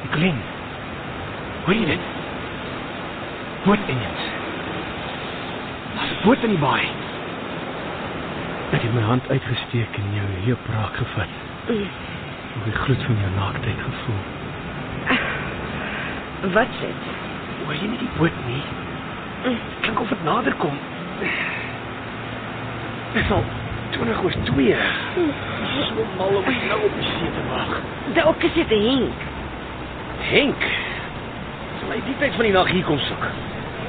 Nicolien. 0.01 0.41
Hoor 1.63 1.75
jy 1.77 1.85
dit? 1.85 2.09
Boot 3.63 3.79
engels. 3.93 4.25
Daar's 5.95 6.11
'n 6.11 6.25
boot 6.25 6.43
in 6.43 6.49
die 6.49 6.59
baai. 6.59 6.87
Ek 8.75 8.81
het 8.81 8.93
my 8.93 9.01
hand 9.01 9.29
uitgesteek 9.29 9.95
en 9.95 10.11
jou 10.19 10.27
heup 10.49 10.67
raak 10.75 10.99
gevat. 10.99 11.31
Ek 11.69 11.79
het 12.59 12.63
die 12.63 12.75
gloed 12.83 13.03
van 13.03 13.17
jou 13.23 13.31
naaktheid 13.39 13.79
gevoel. 13.87 14.21
Wat 16.53 16.67
sê? 16.81 16.91
Hoor 17.65 17.75
jy 17.75 17.87
nie 17.91 18.01
die 18.01 18.09
boot 18.17 18.41
nie? 18.47 18.63
Klink 19.81 19.99
of 20.01 20.09
dit 20.13 20.23
nader 20.23 20.55
kom. 20.61 20.77
Dit 23.13 23.23
is 23.23 23.31
al 23.31 23.43
20 23.95 24.23
oor 24.23 24.35
2. 24.49 24.65
Dis 25.17 25.91
so 25.91 26.07
mal 26.17 26.35
om 26.41 26.49
nou 26.69 26.79
op 26.89 26.97
die 26.97 27.07
see 27.11 27.31
te 27.35 27.45
wag. 27.51 27.77
Dalk 28.17 28.43
is 28.43 28.57
dit 28.57 28.73
Henk. 28.75 29.23
Henk. 30.27 30.67
Sal 31.79 31.93
hy 31.95 32.01
die 32.09 32.17
tyd 32.21 32.35
van 32.35 32.49
die 32.49 32.55
nag 32.55 32.73
hier 32.73 32.85
kom 32.87 32.99
soek? 33.07 33.29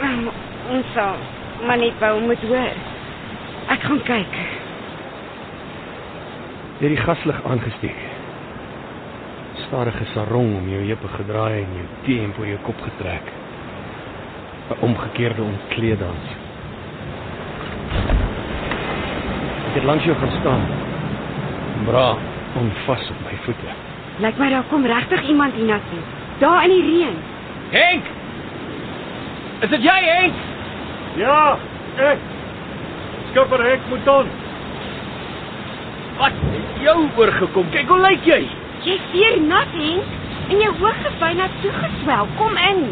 Um, 0.05 0.29
Ons 0.69 0.95
sal 0.95 1.17
maar 1.67 1.81
net 1.81 1.97
wou 1.99 2.21
moet 2.23 2.43
hoor. 2.47 2.77
Ek 3.73 3.83
gaan 3.83 4.03
kyk. 4.07 4.39
Deur 6.79 6.93
die 6.95 7.01
gaslig 7.03 7.41
aangesteek. 7.51 8.05
Stadige 9.65 10.07
sarong 10.13 10.53
om 10.61 10.69
jou 10.71 10.85
heupe 10.87 11.11
gedraai 11.17 11.65
en 11.65 11.73
jou 11.81 11.87
T-hemp 12.07 12.39
oor 12.39 12.47
jou 12.53 12.61
kop 12.69 12.85
getrek. 12.87 13.33
'n 14.69 14.77
Omgekeerde 14.81 15.43
ontkleeddans. 15.43 16.27
Ek 19.69 19.75
het 19.75 19.85
langs 19.85 20.05
jou 20.05 20.17
gaan 20.17 20.33
staan. 20.41 20.63
Bra, 21.85 22.17
onvas 22.61 23.11
op 23.11 23.17
my 23.25 23.37
voete. 23.45 23.71
Lyk 24.19 24.37
my 24.39 24.51
daar 24.51 24.65
kom 24.69 24.87
regtig 24.87 25.29
iemand 25.29 25.55
hiernatoe. 25.55 26.03
Daar 26.39 26.63
in 26.65 26.71
die 26.71 26.83
reën. 26.83 27.17
Henk! 27.71 28.05
Is 29.61 29.69
dit 29.69 29.83
jy, 29.83 29.99
Henk? 30.05 30.35
Ja, 31.17 31.59
ek. 31.97 32.19
Skipper 33.31 33.65
Henk 33.65 33.81
Mouton. 33.89 34.27
Wat 36.19 36.33
het 36.53 36.83
jou 36.83 37.09
oorgekom? 37.17 37.71
Kyk 37.71 37.89
hoe 37.89 38.01
lyk 38.01 38.25
jy? 38.25 38.49
Jy's 38.83 39.01
seer 39.13 39.41
nat, 39.41 39.73
Henk. 39.73 40.17
En 40.49 40.57
jou 40.57 40.73
hoof 40.81 41.03
het 41.03 41.19
byna 41.19 41.49
toegeswel. 41.63 42.27
Kom 42.37 42.57
in. 42.57 42.85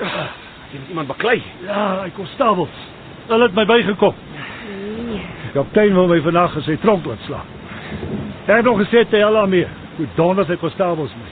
Jy 0.00 0.78
het 0.78 0.88
iemand 0.88 1.08
baklei. 1.08 1.42
Ja, 1.64 2.02
hy 2.02 2.10
konstabels. 2.16 2.74
Hulle 3.28 3.46
het 3.48 3.54
my 3.54 3.64
bygekom. 3.66 4.14
Nee. 5.06 5.20
Kaptein 5.54 5.94
wil 5.94 6.06
my 6.10 6.20
vandag 6.24 6.56
sy 6.66 6.76
tronk 6.82 7.06
laat 7.06 7.22
slaap. 7.26 7.54
Hy 8.46 8.52
het 8.60 8.64
nog 8.64 8.78
gesê 8.82 9.04
te 9.10 9.16
hella 9.16 9.46
mee. 9.46 9.66
Hoe 9.96 10.06
donder 10.18 10.44
sy 10.46 10.56
konstabels 10.60 11.14
my. 11.16 11.28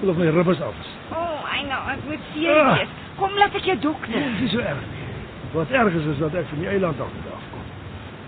Voel 0.00 0.10
of 0.10 0.16
my 0.16 0.30
ribbes 0.34 0.60
af 0.62 0.74
is. 0.80 0.90
O, 1.12 1.20
oh, 1.20 1.44
I 1.58 1.62
know, 1.66 1.88
ek 1.92 2.04
moet 2.08 2.24
seer 2.34 2.58
Ah. 2.64 2.76
wees. 2.78 2.88
Kom 3.18 3.30
laat 3.38 3.54
ek 3.54 3.64
jou 3.66 3.78
dokter. 3.82 4.14
Nee, 4.14 4.34
Dit 4.38 4.48
is 4.48 4.50
so 4.52 4.58
erg 4.58 4.80
nie. 4.80 5.06
Wat 5.52 5.70
erg 5.70 5.94
is 5.94 6.04
is 6.12 6.18
dat 6.18 6.34
ek 6.34 6.46
van 6.50 6.58
die 6.58 6.68
eiland 6.68 7.00
af 7.00 7.08
moet 7.14 7.32
afkom. 7.32 7.64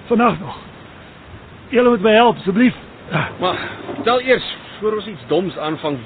Vandag 0.06 0.38
nog. 0.40 0.56
Julle 1.70 1.88
moet 1.90 2.02
my 2.02 2.12
help 2.12 2.36
asseblief. 2.36 2.74
Maar 3.40 3.58
vertel 3.94 4.20
eers 4.20 4.56
voor 4.80 4.92
ons 4.94 5.06
iets 5.06 5.26
doms 5.28 5.58
aanvang. 5.58 5.98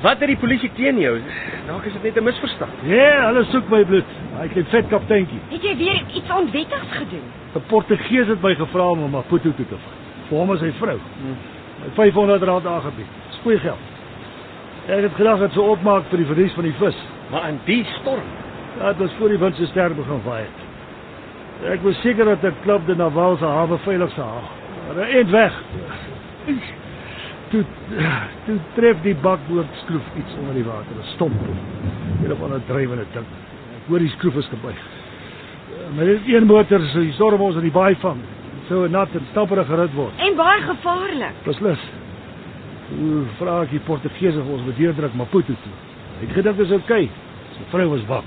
Wat 0.00 0.18
het 0.18 0.30
die 0.32 0.38
polisie 0.40 0.70
teen 0.76 0.98
jou? 0.98 1.18
Dalk 1.66 1.84
is 1.84 1.92
dit 1.92 2.02
net 2.02 2.16
'n 2.16 2.24
misverstand. 2.24 2.72
Ja, 2.88 3.26
hulle 3.26 3.44
soek 3.44 3.68
my 3.68 3.84
bloed. 3.84 4.04
Hy 4.38 4.48
het 4.54 4.68
vet 4.68 4.88
kapteintjie. 4.88 5.40
Het 5.48 5.62
jy 5.62 5.76
weer 5.76 6.02
iets 6.14 6.30
onwettigs 6.30 6.90
gedoen? 6.90 7.26
'n 7.54 7.62
Portugees 7.66 8.26
het 8.26 8.42
my 8.42 8.54
gevra 8.54 8.90
om 8.90 8.98
hom 8.98 9.10
Maputo 9.10 9.52
toe 9.54 9.66
te 9.66 9.76
vat. 9.76 9.98
Vir 10.28 10.38
hom 10.38 10.50
en 10.50 10.58
sy 10.58 10.72
vrou. 10.72 10.98
My 11.80 11.90
500 11.94 12.42
rand 12.42 12.66
aangebied. 12.66 13.06
Spoei 13.30 13.58
geld. 13.58 13.78
Ek 14.88 15.02
het 15.02 15.14
gedag 15.14 15.38
dit 15.38 15.52
sou 15.52 15.68
opmaak 15.68 16.04
vir 16.10 16.18
die 16.18 16.26
verlies 16.26 16.52
van 16.52 16.64
die 16.64 16.74
vis. 16.78 16.96
Maar 17.30 17.48
in 17.48 17.60
die 17.64 17.84
storm. 18.00 18.28
Ja, 18.78 18.88
dit 18.88 18.98
was 18.98 19.12
voor 19.18 19.28
die 19.28 19.38
wind 19.38 19.56
so 19.56 19.64
sterk 19.64 19.96
begin 19.96 20.20
vaai 20.24 20.42
het. 20.42 20.58
Ek 21.72 21.82
was 21.82 22.00
seker 22.00 22.24
dat 22.24 22.44
ek 22.44 22.54
klop 22.62 22.86
de 22.86 22.96
Naval 22.96 23.36
se 23.36 23.44
hawe 23.44 23.78
veilig 23.78 24.12
sou 24.12 24.26
haal. 24.26 24.48
Maar 24.86 25.04
hy 25.04 25.18
het 25.18 25.30
weg. 25.30 25.62
Toe 27.50 27.64
toe 28.46 28.56
tref 28.76 29.00
die 29.02 29.14
bakboord 29.24 29.78
skroef 29.82 30.06
iets 30.18 30.34
onder 30.38 30.54
die 30.54 30.64
water, 30.64 30.94
'n 30.96 31.06
stomp. 31.14 31.40
Een 32.24 32.32
of 32.32 32.42
ander 32.42 32.60
drywende 32.66 33.06
ding. 33.12 33.26
Ek 33.76 33.88
hoor 33.88 33.98
die 33.98 34.08
skroef 34.08 34.36
is 34.36 34.46
gebuig. 34.46 34.82
Maar 35.96 36.04
dit 36.04 36.20
een 36.26 36.46
motor 36.46 36.80
so 36.80 37.00
die 37.00 37.12
storm 37.12 37.40
ons 37.40 37.56
in 37.56 37.66
die 37.66 37.70
baai 37.74 37.94
vang. 37.94 38.20
So 38.68 38.86
nat 38.86 39.08
en 39.14 39.26
stapperig 39.30 39.66
gerit 39.66 39.94
word. 39.94 40.12
En 40.16 40.36
baie 40.36 40.60
gevaarlik. 40.62 41.42
Beslis. 41.44 41.82
Hoe 42.90 43.24
vra 43.38 43.62
ek 43.62 43.70
die 43.70 43.80
Portugese 43.80 44.40
of 44.40 44.46
ons 44.46 44.62
moet 44.62 44.76
deurdruk 44.76 45.14
Maputo 45.14 45.54
toe. 45.62 45.74
Hy 46.20 46.26
het 46.26 46.34
gedink 46.34 46.56
dit 46.56 46.66
is 46.66 46.72
oukei. 46.72 47.04
Okay. 47.04 47.10
Sy 47.56 47.66
vrou 47.70 47.88
was 47.88 48.06
bang. 48.06 48.24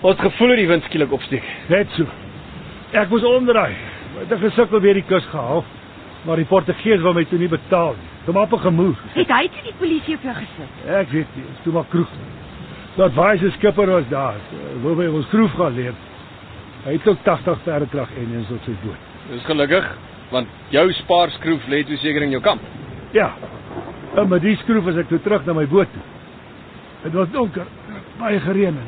Ons 0.00 0.16
het 0.16 0.32
gevoel 0.32 0.48
hoe 0.48 0.56
die 0.56 0.68
wind 0.68 0.84
skielik 0.84 1.12
opsteek. 1.12 1.44
Net 1.68 1.90
so. 1.96 2.04
Ek 2.92 3.08
moes 3.08 3.24
omdraai. 3.24 3.72
Ek 4.20 4.28
het 4.28 4.38
gesukkel 4.38 4.80
weer 4.80 4.94
die 4.94 5.08
kus 5.08 5.24
gehaal, 5.32 5.64
maar 6.26 6.36
die 6.36 6.44
Portugees 6.44 7.00
wou 7.00 7.14
my 7.14 7.24
toe 7.24 7.38
nie 7.38 7.48
betaal 7.48 7.96
nie. 7.98 8.13
Toe 8.24 8.34
maar 8.34 8.42
op 8.42 8.52
'n 8.52 8.58
gemoer. 8.58 8.96
Het 9.12 9.28
hy 9.28 9.48
toe 9.48 9.62
die 9.62 9.74
polisie 9.78 10.14
op 10.14 10.22
jou 10.22 10.34
gesit? 10.34 10.70
Ek 10.86 11.08
weet 11.10 11.26
nie, 11.34 11.44
toe 11.62 11.72
maar 11.72 11.84
kroeg. 11.88 12.08
Dat 12.94 13.14
wyse 13.14 13.50
skipper 13.50 13.86
was 13.86 14.08
daar. 14.08 14.34
Wou 14.82 14.94
by 14.96 15.06
ons 15.06 15.28
kroeg 15.28 15.54
gaan 15.54 15.74
leer. 15.74 15.92
Hy 16.84 16.92
het 16.92 17.08
ook 17.08 17.18
80 17.22 17.62
perdekrag 17.62 18.08
en 18.16 18.34
eens 18.36 18.50
op 18.50 18.62
sy 18.64 18.74
boot. 18.84 19.02
Dis 19.30 19.44
gelukkig, 19.44 19.96
want 20.30 20.48
jou 20.68 20.92
spaarskroef 20.92 21.66
lê 21.66 21.84
toe 21.84 21.96
seker 21.96 22.22
in 22.22 22.30
jou 22.30 22.42
kamp. 22.42 22.60
Ja. 23.10 23.32
En 24.14 24.28
met 24.28 24.42
die 24.42 24.56
skroef 24.56 24.86
is 24.86 24.96
ek 24.96 25.08
toe 25.08 25.20
terug 25.20 25.44
na 25.44 25.52
my 25.52 25.66
boot 25.66 25.88
toe. 25.92 26.02
Dit 27.02 27.12
was 27.12 27.30
donker, 27.30 27.66
baie 28.18 28.40
gereën. 28.40 28.78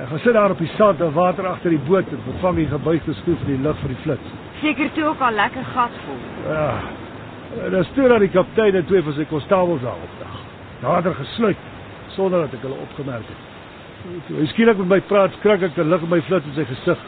Ek 0.00 0.08
gaan 0.08 0.18
sit 0.18 0.32
daar 0.32 0.50
op 0.50 0.58
die 0.58 0.70
sand 0.76 1.00
en 1.00 1.12
water 1.12 1.46
agter 1.46 1.70
die 1.70 1.82
boot 1.88 2.08
en 2.08 2.22
vervang 2.24 2.56
die 2.56 2.66
gebuigde 2.70 3.14
skroef 3.14 3.40
in 3.46 3.56
die 3.56 3.62
lug 3.62 3.78
vir 3.82 3.88
die 3.88 4.02
flits. 4.02 4.32
Seker 4.60 4.92
toe 4.92 5.04
ook 5.04 5.20
al 5.20 5.32
lekker 5.32 5.64
gat 5.74 6.02
vol. 6.06 6.18
Ja. 6.52 6.99
Dan 7.50 7.84
stuur 7.84 8.08
dat 8.08 8.22
die 8.22 8.30
kaptein 8.30 8.74
en 8.74 8.86
twee 8.86 9.02
van 9.02 9.16
sy 9.16 9.24
konstabels 9.30 9.82
daar 9.82 9.98
opdag. 10.06 10.36
Nader 10.80 11.14
gesluit 11.14 11.68
sonder 12.14 12.44
dat 12.46 12.54
ek 12.54 12.62
hulle 12.66 12.78
opgemerk 12.86 13.26
het. 13.26 13.48
Toe 14.28 14.38
hy 14.38 14.46
skielik 14.52 14.78
met 14.80 14.88
my 14.94 15.00
praat, 15.10 15.34
skrik 15.40 15.66
ek 15.66 15.76
en 15.82 15.90
lig 15.90 16.06
my 16.08 16.20
flits 16.28 16.46
in 16.46 16.56
sy 16.56 16.64
gesig. 16.70 17.02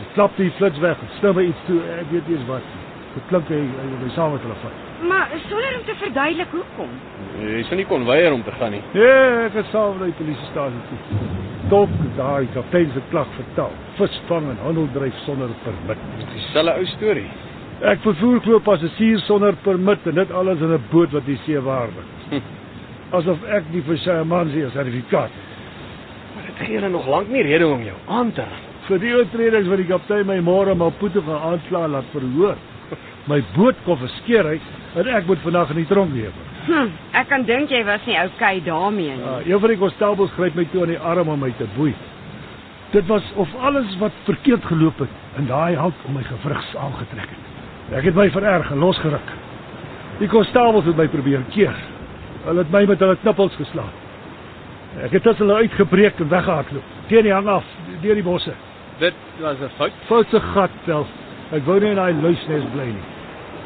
Hy 0.00 0.06
klap 0.14 0.36
die 0.38 0.52
flits 0.60 0.78
weg 0.84 1.00
en 1.00 1.12
snou 1.18 1.34
my 1.36 1.48
iets 1.48 1.66
toe. 1.66 1.80
Ek 1.96 2.12
weet 2.12 2.28
nie 2.28 2.38
eens 2.38 2.46
wat 2.48 2.70
nie. 2.74 2.86
Dit 3.10 3.26
klink 3.32 3.48
hy 3.50 3.58
hy 3.58 3.88
my 4.04 4.12
saam 4.14 4.36
met 4.36 4.44
hulle 4.46 4.60
vat. 4.62 4.86
Maar 5.10 5.34
sonder 5.48 5.76
om 5.80 5.84
te 5.88 5.96
verduidelik 6.04 6.54
hoekom. 6.54 6.96
Jy 7.42 7.64
sou 7.66 7.78
nie 7.80 7.88
kon 7.90 8.06
weier 8.06 8.36
om 8.36 8.44
te 8.46 8.54
gaan 8.60 8.76
nie. 8.76 8.82
Nee, 8.94 9.20
ek 9.48 9.58
het 9.62 9.72
saam 9.72 9.96
met 9.98 10.12
die 10.12 10.18
polisiestasie 10.20 10.82
toe. 10.92 11.28
Top 11.72 11.92
daai 12.18 12.46
kaptein 12.54 12.92
se 12.94 13.02
klag 13.10 13.30
vertel. 13.38 13.74
Visvang 13.98 14.52
en 14.52 14.64
handel 14.66 14.90
dryf 14.94 15.24
sonder 15.24 15.50
permit. 15.64 16.04
Dieselfde 16.34 16.76
ou 16.78 16.90
storie. 16.94 17.30
Ek 17.80 18.02
vervoer 18.04 18.42
glo 18.44 18.58
passasiers 18.60 19.22
sonder 19.24 19.54
permit 19.64 20.04
en 20.10 20.18
dit 20.18 20.32
alles 20.36 20.60
in 20.60 20.72
'n 20.72 20.82
boot 20.90 21.12
wat 21.12 21.24
die 21.24 21.38
see 21.46 21.56
is. 21.56 21.64
Hm. 22.28 22.40
Asof 23.16 23.38
ek 23.48 23.64
nie 23.72 23.80
vir 23.80 23.96
sy 23.98 24.22
man 24.22 24.50
se 24.50 24.68
sertifikaat. 24.72 25.30
Maar 26.34 26.44
dit 26.46 26.66
gee 26.66 26.74
hulle 26.76 26.88
nog 26.88 27.06
lank 27.08 27.28
nie 27.28 27.42
rede 27.42 27.66
om 27.66 27.82
jou 27.82 27.96
aan 28.08 28.32
te 28.32 28.42
rand. 28.42 28.68
Vir 28.86 28.98
die 28.98 29.14
oortredings 29.16 29.68
wat 29.68 29.76
die 29.76 29.86
kaptein 29.86 30.26
my 30.26 30.40
môre 30.40 30.74
Maputo 30.74 31.22
gaan 31.22 31.40
aankla 31.52 31.86
laat 31.88 32.04
verhoor. 32.12 32.56
My 33.26 33.42
boot 33.56 33.76
konfiskeer 33.84 34.44
hy 34.44 34.60
en 34.94 35.08
ek 35.08 35.26
moet 35.26 35.38
vandag 35.38 35.70
in 35.70 35.76
die 35.76 35.86
tronk 35.86 36.12
lewe. 36.12 36.32
Hm, 36.66 36.90
ek 37.12 37.28
kan 37.28 37.44
dink 37.44 37.70
jy 37.70 37.84
was 37.84 38.04
nie 38.06 38.18
oukei 38.18 38.60
daarmee 38.60 39.16
nie. 39.16 39.24
Uh, 39.24 39.46
een 39.46 39.60
van 39.60 39.68
die 39.68 39.78
konstabels 39.78 40.32
gryp 40.36 40.54
my 40.54 40.66
toe 40.72 40.82
aan 40.82 40.92
die 40.92 40.98
arm 40.98 41.28
om 41.28 41.40
my 41.40 41.52
te 41.56 41.66
boei. 41.76 41.94
Dit 42.92 43.06
was 43.06 43.24
of 43.36 43.48
alles 43.56 43.96
wat 43.98 44.12
verkeerd 44.24 44.64
geloop 44.64 44.98
het 44.98 45.08
en 45.36 45.46
daai 45.46 45.76
hand 45.76 45.94
om 46.06 46.12
my 46.14 46.22
gewrig 46.22 46.62
saamgetrek 46.74 47.30
het. 47.30 47.49
Ek 47.90 48.04
het 48.06 48.14
my 48.14 48.28
vererg 48.30 48.70
en 48.70 48.78
losgeruk. 48.78 49.30
Die 50.20 50.28
konstabels 50.30 50.86
het 50.86 50.98
my 50.98 51.08
probeer 51.10 51.42
keer. 51.50 51.74
Hulle 52.44 52.62
het 52.62 52.70
my 52.70 52.84
met 52.86 53.00
hulle 53.02 53.16
knippels 53.22 53.56
geslaan. 53.58 53.90
Ek 55.04 55.14
het 55.16 55.24
tussen 55.26 55.46
hulle 55.46 55.64
uitgebreek 55.66 56.20
en 56.22 56.28
weggehardloop. 56.30 56.92
Teen 57.10 57.26
die 57.26 57.34
hang 57.34 57.48
af, 57.50 57.66
deur 58.02 58.18
die 58.18 58.26
bosse. 58.26 58.54
Dit 59.00 59.14
was 59.40 59.58
'n 59.58 59.70
fout. 59.78 59.92
Foutse 60.06 60.40
gat 60.40 60.70
wel. 60.84 61.06
Ek 61.52 61.64
wou 61.64 61.80
nie 61.80 61.90
in 61.90 61.96
daai 61.96 62.14
luisnes 62.14 62.64
bly 62.72 62.84
nie. 62.84 63.06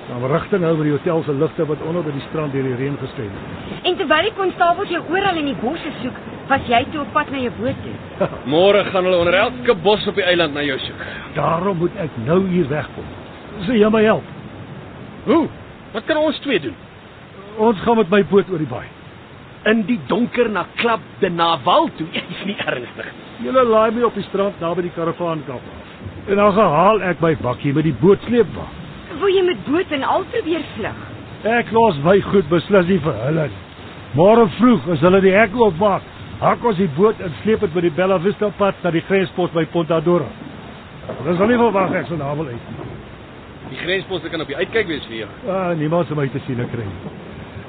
Dan 0.09 0.31
rigting 0.31 0.61
nou 0.61 0.77
by 0.77 0.83
die 0.83 0.93
hotel 0.93 1.23
se 1.23 1.33
ligte 1.33 1.67
wat 1.67 1.83
onder 1.83 2.03
by 2.03 2.13
die 2.13 2.25
strand 2.29 2.53
deur 2.53 2.63
die 2.63 2.77
reën 2.77 2.97
geskyn 3.01 3.31
het. 3.33 3.83
En 3.83 3.97
terwyl 3.97 4.23
die 4.23 4.37
konstabels 4.37 4.89
jou 4.89 5.03
oral 5.09 5.37
in 5.37 5.45
die 5.45 5.61
bosse 5.61 5.91
soek, 6.03 6.17
was 6.49 6.61
jy 6.67 6.85
toe 6.93 7.01
op 7.01 7.13
pad 7.13 7.31
na 7.31 7.39
jou 7.39 7.53
boot 7.59 7.77
toe. 7.83 8.29
Môre 8.55 8.85
gaan 8.85 9.05
hulle 9.05 9.17
onder 9.17 9.35
elke 9.35 9.75
bos 9.75 10.07
op 10.07 10.15
die 10.15 10.25
eiland 10.25 10.55
na 10.55 10.63
jou 10.63 10.79
soek. 10.79 11.05
Daarom 11.35 11.77
moet 11.77 11.97
ek 11.97 12.11
nou 12.25 12.49
hier 12.49 12.69
wegkom. 12.69 13.24
Sê 13.63 13.79
jy 13.79 13.91
my 13.91 14.03
help. 14.03 14.27
Hoe? 15.29 15.47
Wat 15.95 16.05
kan 16.09 16.19
ons 16.21 16.39
twee 16.45 16.61
doen? 16.61 16.75
Ons 17.63 17.81
gaan 17.87 17.97
met 18.01 18.11
my 18.11 18.23
boot 18.31 18.51
oor 18.51 18.59
die 18.59 18.71
baai. 18.71 18.87
In 19.71 19.85
die 19.89 20.01
donker 20.11 20.51
na 20.53 20.67
Klap 20.77 21.01
de 21.23 21.31
Naval 21.31 21.89
toe. 21.97 22.07
Jy's 22.13 22.45
nie 22.49 22.57
ernstig 22.59 23.11
nie. 23.13 23.47
Julle 23.47 23.65
laai 23.67 23.91
my 23.95 24.05
op 24.07 24.15
die 24.19 24.27
strand 24.29 24.61
naby 24.63 24.89
die 24.89 24.95
karavaankap 24.95 25.63
af. 25.63 25.93
En 26.29 26.41
dan 26.41 26.53
gehaal 26.57 27.03
ek 27.11 27.23
my 27.25 27.35
bakkie 27.43 27.73
met 27.77 27.87
die 27.89 27.97
bootsleepwa. 28.01 28.67
Wou 29.21 29.31
jy 29.31 29.45
met 29.47 29.63
boot 29.69 29.93
en 29.95 30.07
al 30.09 30.27
probeer 30.33 30.65
vlug? 30.75 31.05
Ek 31.45 31.71
los 31.77 31.99
my 32.05 32.19
goed 32.31 32.49
beslis 32.51 32.89
nie 32.91 33.01
vir 33.05 33.19
hulle 33.27 33.49
nie. 33.53 33.63
Môre 34.15 34.47
vroeg 34.59 34.87
as 34.95 35.03
hulle 35.03 35.21
die 35.25 35.35
hek 35.35 35.57
oopmaak, 35.59 36.05
hak 36.41 36.65
ons 36.65 36.79
die 36.79 36.91
boot 36.97 37.19
en 37.25 37.33
sleep 37.43 37.65
dit 37.67 37.73
by 37.75 37.83
die 37.83 37.95
Bella 37.97 38.19
Vista 38.23 38.51
pad 38.59 38.79
na 38.85 38.93
die 38.95 39.03
grenspos 39.09 39.51
by 39.55 39.67
Pontadora. 39.73 40.29
Ons 41.17 41.39
sal 41.39 41.51
nie 41.51 41.59
verwag 41.61 41.97
ek 41.99 42.11
sal 42.13 42.23
navel 42.23 42.53
uit. 42.55 42.94
Die 43.75 43.83
grensposte 43.83 44.31
kan 44.31 44.43
op 44.45 44.51
die 44.51 44.57
uitkyk 44.57 44.87
wees 44.87 45.07
vir 45.11 45.25
jou. 45.25 45.29
Ah, 45.51 45.73
niemand 45.79 46.07
se 46.07 46.15
my 46.15 46.29
te 46.31 46.41
sien 46.47 46.63
kry 46.71 46.85
nie. 46.87 47.13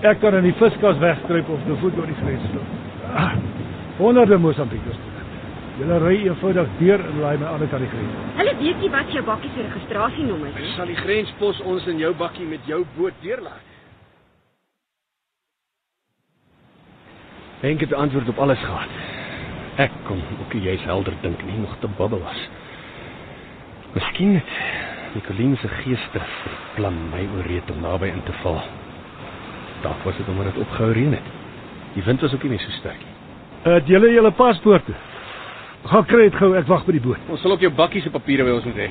Ek 0.06 0.20
kan 0.22 0.36
in 0.38 0.46
die 0.46 0.54
viskas 0.60 1.00
wegkruip 1.02 1.50
of 1.50 1.64
te 1.66 1.78
voet 1.82 1.98
oor 1.98 2.10
die 2.12 2.18
grens 2.20 2.46
loop. 2.54 2.74
Ah, 3.10 3.34
honderde 3.98 4.38
Mosambiekers 4.38 5.00
dit. 5.02 5.16
Julle 5.80 5.98
ry 6.04 6.20
eenvoudig 6.28 6.76
deur 6.80 7.02
en 7.10 7.18
laai 7.24 7.38
my 7.42 7.50
aan 7.50 7.64
die 7.64 7.70
kant 7.72 7.82
die 7.84 7.90
grens. 7.90 8.20
Hulle 8.38 8.54
weet 8.62 8.84
nie 8.84 8.92
wat 8.94 9.10
jou 9.16 9.24
bakkie 9.26 9.50
se 9.56 9.66
registrasienommer 9.66 10.52
is 10.54 10.62
nie. 10.62 10.74
Sal 10.78 10.92
die 10.94 11.00
grenspos 11.00 11.64
ons 11.74 11.90
in 11.90 12.04
jou 12.04 12.14
bakkie 12.22 12.46
met 12.48 12.70
jou 12.70 12.84
boot 13.00 13.18
deurlaat? 13.26 13.74
Henk 17.66 17.82
het 17.82 17.98
antwoord 17.98 18.30
op 18.30 18.44
alles 18.46 18.62
gehad. 18.62 19.00
Ek 19.82 19.96
kon 20.06 20.22
ook 20.38 20.54
jy's 20.54 20.86
helder 20.86 21.18
dink 21.26 21.42
nie, 21.50 21.58
nog 21.66 21.74
te 21.82 21.90
babbel 21.98 22.22
was. 22.22 22.46
Miskien 23.96 24.38
het 24.38 24.54
Nicoline 25.16 25.56
se 25.56 25.70
die 25.86 25.98
plan 26.76 26.96
my 27.10 27.24
ooreed 27.38 27.72
om 27.72 27.80
naby 27.82 28.10
in 28.12 28.24
te 28.28 28.34
val. 28.44 28.60
Dalk 29.82 30.04
was 30.04 30.18
dit 30.18 30.28
omdat 30.28 30.54
dit 30.54 30.62
opgehou 30.62 30.92
reën 30.92 31.14
het. 31.16 31.30
Die 31.94 32.04
wind 32.04 32.22
was 32.22 32.34
ook 32.34 32.44
nie 32.44 32.50
meer 32.50 32.60
so 32.60 32.70
sterk 32.76 33.00
nie. 33.00 33.14
Het 33.64 33.88
julle 33.88 34.12
julle 34.12 34.32
paspoorte? 34.32 34.94
Gaan 35.86 36.06
kry 36.06 36.28
dit 36.28 36.36
gou, 36.36 36.52
ek 36.58 36.68
wag 36.68 36.84
by 36.86 36.98
die 36.98 37.02
boot. 37.02 37.32
Ons 37.32 37.42
sal 37.46 37.56
ook 37.56 37.64
jou 37.64 37.72
bakkie 37.72 38.02
se 38.04 38.12
papiere 38.12 38.44
by 38.44 38.58
ons 38.58 38.68
moet 38.68 38.80
hê. 38.84 38.90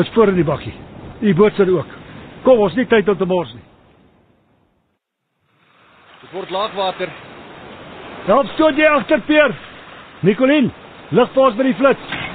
Is 0.00 0.10
voor 0.14 0.32
in 0.32 0.40
die 0.40 0.46
bakkie. 0.46 0.72
Die 1.20 1.34
boot 1.34 1.54
sit 1.58 1.68
ook. 1.68 1.92
Kom, 2.46 2.62
ons 2.64 2.76
nie 2.78 2.86
tyd 2.88 3.08
om 3.12 3.18
te 3.20 3.28
mors 3.28 3.52
nie. 3.54 3.64
Dit 6.22 6.32
word 6.32 6.50
laagwater. 6.54 7.12
Help 8.26 8.54
stoot 8.54 8.78
jy 8.80 8.88
agter 8.96 9.20
Peer. 9.28 9.52
Nicolien, 10.24 10.72
lig 11.10 11.34
vir 11.34 11.44
ons 11.50 11.58
by 11.58 11.68
die 11.68 11.76
flits. 11.76 12.25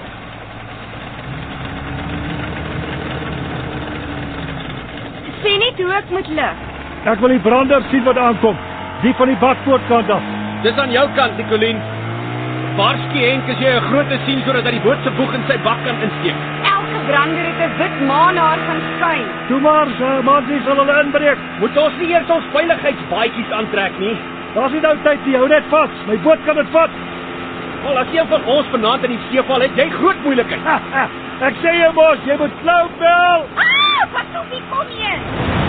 Hoe 5.82 5.94
ek 5.98 6.10
moet 6.14 6.28
lig. 6.38 6.60
Ek 7.10 7.22
wil 7.24 7.34
die 7.34 7.42
brander 7.42 7.82
sien 7.90 8.04
wat 8.06 8.18
aankom. 8.18 8.58
Die 9.02 9.14
van 9.18 9.32
die 9.32 9.40
bakpoortkant 9.42 10.12
af. 10.14 10.28
Dis 10.62 10.78
aan 10.78 10.92
jou 10.94 11.08
kant, 11.18 11.38
Nicoline. 11.40 11.82
Waarskynlik 12.78 13.26
Henk 13.28 13.50
as 13.52 13.60
jy 13.60 13.72
'n 13.76 13.88
groot 13.90 14.12
sien 14.26 14.42
sodat 14.46 14.66
hy 14.66 14.72
die 14.78 14.86
boot 14.86 15.02
se 15.04 15.12
boeg 15.18 15.34
in 15.34 15.44
sy 15.48 15.58
bak 15.66 15.80
kan 15.86 15.98
insteek. 16.06 16.38
Elke 16.76 17.00
brander 17.08 17.46
het 17.50 17.62
'n 17.66 17.78
wit 17.80 17.96
maan 18.08 18.38
haar 18.38 18.60
gaan 18.68 18.82
skyn. 18.96 19.26
Toe 19.48 19.60
maar, 19.60 19.88
uh, 19.88 20.20
maar 20.24 20.42
dis 20.48 20.64
sal 20.66 20.78
hulle 20.78 21.04
inbreek. 21.04 21.38
Moet 21.60 21.78
ons 21.78 21.98
nie 22.00 22.12
eers 22.14 22.30
ons 22.30 22.46
veiligheidsbaadjies 22.54 23.52
aantrek 23.52 24.00
nie? 24.00 24.16
Daar's 24.56 24.72
nie 24.72 24.82
nou 24.82 24.96
tyd 25.04 25.26
nie. 25.26 25.36
Hou 25.36 25.48
net 25.48 25.64
vas. 25.70 25.90
My 26.08 26.18
boot 26.18 26.40
kan 26.46 26.56
dit 26.56 26.70
vat. 26.72 26.90
Al 27.86 27.98
as 27.98 28.08
een 28.14 28.28
van 28.28 28.42
ons 28.46 28.68
vanaand 28.72 29.04
in 29.04 29.10
die 29.10 29.20
see 29.30 29.44
val, 29.44 29.62
het 29.62 29.76
jy 29.76 29.90
groot 29.90 30.24
moeilikheid. 30.24 30.62
Ek 31.48 31.56
sê 31.64 31.72
jou 31.82 31.94
mos, 31.94 32.20
jy 32.26 32.38
moet 32.38 32.52
flou 32.62 32.84
bel. 33.00 33.40
Ah, 33.58 34.06
wat 34.14 34.26
sou 34.34 34.44
nie 34.52 34.62
kom 34.70 34.88
hier? 34.88 35.61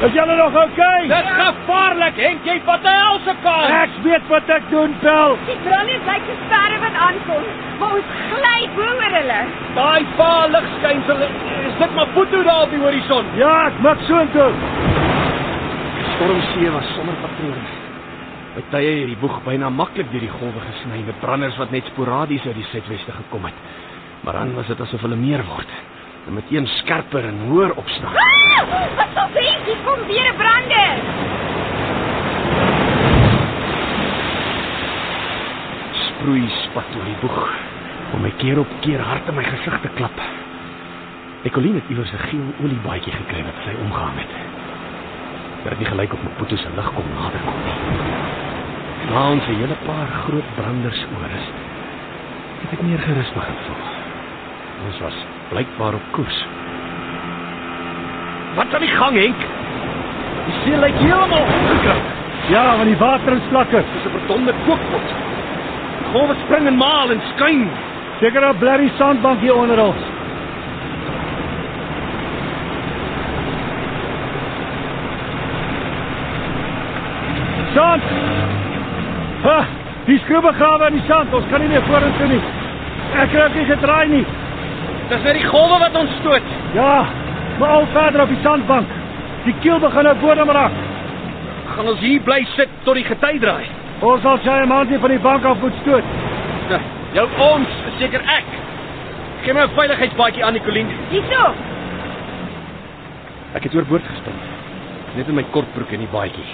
Is 0.00 0.14
julle 0.16 0.34
nog 0.36 0.54
okay? 0.56 1.02
Dis 1.08 1.26
gevaarlik, 1.36 2.16
Henk, 2.16 2.46
jy 2.48 2.54
vat 2.64 2.84
'n 2.88 2.94
helse 3.04 3.34
kans. 3.44 3.72
Ek 3.82 3.90
weet 4.02 4.28
wat 4.28 4.48
ek 4.48 4.62
doen, 4.70 4.94
bel. 5.02 5.36
Die 5.46 5.56
branders 5.64 6.04
lyk 6.08 6.24
te 6.28 6.36
sterre 6.46 6.78
wat 6.84 6.96
aankom, 7.06 7.44
maar 7.78 7.92
ons 7.98 8.08
gly 8.30 8.60
bo 8.76 8.82
oor 8.82 9.12
hulle. 9.18 9.40
Daai 9.74 10.04
pa 10.16 10.46
ligskynsel, 10.54 11.20
is 11.68 11.76
dit 11.82 11.94
maar 11.94 12.08
voetou 12.14 12.42
daar 12.44 12.62
op 12.62 12.70
die 12.70 12.80
horison. 12.80 13.26
Ja, 13.36 13.66
ek 13.66 13.78
maak 13.80 14.00
so 14.08 14.18
intoe. 14.18 14.52
Stormsee 16.14 16.70
was 16.70 16.88
sonder 16.94 17.14
patrone. 17.20 17.68
By 18.54 18.64
tye 18.70 18.96
het 19.00 19.06
die 19.12 19.20
boeg 19.20 19.42
byna 19.44 19.68
maklik 19.68 20.10
deur 20.10 20.20
die 20.20 20.36
golwe 20.40 20.60
gesny 20.70 21.04
met 21.06 21.20
branders 21.20 21.56
wat 21.56 21.70
net 21.70 21.84
sporadies 21.84 22.46
uit 22.46 22.54
die 22.56 22.68
suidweste 22.72 23.12
gekom 23.12 23.44
het. 23.44 23.54
Maar 24.24 24.32
dan 24.32 24.54
was 24.54 24.66
dit 24.66 24.80
asof 24.80 25.00
hulle 25.00 25.16
meer 25.16 25.44
word 25.44 25.68
en 26.26 26.34
meteen 26.34 26.66
skerper 26.66 27.24
en 27.24 27.38
hoër 27.48 27.72
opstaan. 27.74 28.16
Ah, 28.16 28.62
wat 28.96 29.08
sou 29.14 29.26
wees, 29.32 29.62
hier 29.64 29.80
kom 29.84 30.06
weer 30.06 30.32
'n 30.32 30.36
brander. 30.36 30.92
Sproei 36.06 36.48
spat 36.48 36.96
oor 36.96 37.04
die 37.04 37.20
boeg 37.20 37.40
om 38.12 38.20
my 38.20 38.32
keer 38.36 38.58
op 38.58 38.70
keer 38.80 39.00
hard 39.00 39.28
in 39.28 39.34
my 39.34 39.44
gesig 39.44 39.80
te 39.80 39.88
klap. 39.94 40.20
Ecoline 41.42 41.74
het 41.74 41.88
iewers 41.88 42.12
'n 42.12 42.24
geel 42.28 42.48
oliebaadjie 42.62 43.12
gekry 43.12 43.42
wat 43.44 43.58
sy 43.64 43.74
omgehang 43.84 44.18
het. 44.18 44.34
Dit 45.64 45.78
nie 45.78 45.86
gelyk 45.86 46.12
op 46.12 46.22
my 46.22 46.30
pote 46.38 46.56
se 46.56 46.68
lig 46.76 46.92
kom 46.94 47.04
nader 47.14 47.40
kom 47.44 47.60
nie. 47.64 47.78
Na 49.10 49.30
ons 49.30 49.46
'n 49.46 49.54
hele 49.60 49.76
paar 49.86 50.08
groot 50.24 50.48
branders 50.56 51.06
oor 51.16 51.30
is, 51.40 51.46
het 52.60 52.72
ek 52.72 52.82
meer 52.82 52.98
gerus 52.98 53.32
begin 53.32 53.54
voel. 53.66 53.84
Ons 54.86 54.98
was 54.98 55.16
blykbaar 55.50 55.94
op 55.94 56.06
koers. 56.10 56.38
Wat 58.54 58.74
aan 58.74 58.80
die 58.80 58.94
gang, 58.94 59.16
Henk? 59.16 59.42
Die 60.46 60.54
see 60.62 60.78
lyk 60.78 60.96
heeltemal 61.02 61.42
opgekrap. 61.42 62.08
Ja, 62.50 62.64
want 62.76 62.90
die 62.90 62.98
water 62.98 63.36
is 63.36 63.50
vlakker. 63.50 63.84
Dis 63.94 64.06
'n 64.06 64.14
verdonde 64.18 64.54
kookpot. 64.66 65.08
Golwe 66.12 66.34
spring 66.44 66.66
en 66.66 66.76
maal 66.76 67.10
en 67.10 67.20
skyn. 67.34 67.68
Seker 68.20 68.48
'n 68.48 68.58
blerrie 68.58 68.92
sandbank 68.98 69.40
hier 69.40 69.56
onder 69.56 69.80
ons. 69.80 70.02
Sand! 77.74 78.02
Ha, 79.42 79.64
die 80.04 80.18
skroewe 80.18 80.52
begrawe 80.52 80.86
in 80.86 80.92
die 80.92 81.06
sand. 81.06 81.34
Ons 81.34 81.46
kan 81.50 81.60
nie 81.60 81.68
meer 81.68 81.82
vorentoe 81.82 82.26
nie. 82.26 82.42
Ek 83.14 83.30
kry 83.30 83.48
nie 83.54 83.64
gedraai 83.64 84.08
nie. 84.08 84.26
Dis 85.10 85.24
net 85.26 85.40
die 85.40 85.48
golwe 85.48 85.80
wat 85.82 85.96
ons 85.98 86.12
stoot. 86.20 86.50
Ja, 86.76 86.94
maar 87.58 87.76
al 87.80 87.86
verder 87.94 88.22
op 88.22 88.30
die 88.30 88.42
sandbank. 88.44 88.92
Die 89.44 89.54
kiel 89.64 89.80
begin 89.82 90.06
nou 90.06 90.14
bodem 90.22 90.52
raak. 90.54 90.76
Gaan 91.74 91.90
ons 91.90 92.02
hier 92.04 92.22
bly 92.22 92.44
sit 92.54 92.70
tot 92.86 92.98
die 92.98 93.06
gety 93.06 93.38
draai. 93.42 93.66
Ons 94.06 94.22
sal 94.22 94.38
sy 94.44 94.60
man 94.70 94.88
van 95.02 95.12
die 95.12 95.22
bank 95.22 95.44
af 95.44 95.58
moet 95.64 95.74
stoot. 95.82 96.14
Ja, 96.70 96.78
jou 97.18 97.26
ons, 97.50 97.74
seker 97.98 98.22
ek. 98.22 98.54
Gee 99.42 99.54
my 99.54 99.66
'n 99.66 99.74
veiligheidsbaadjie 99.74 100.44
aan, 100.44 100.52
Nicoline. 100.52 100.94
Hierso. 101.10 101.54
Ek 103.54 103.62
het 103.62 103.74
oorboord 103.74 104.04
gespring. 104.06 104.40
Net 105.16 105.28
in 105.28 105.34
my 105.34 105.44
kortbroek 105.50 105.92
en 105.92 105.98
die 105.98 106.12
baadjie. 106.12 106.50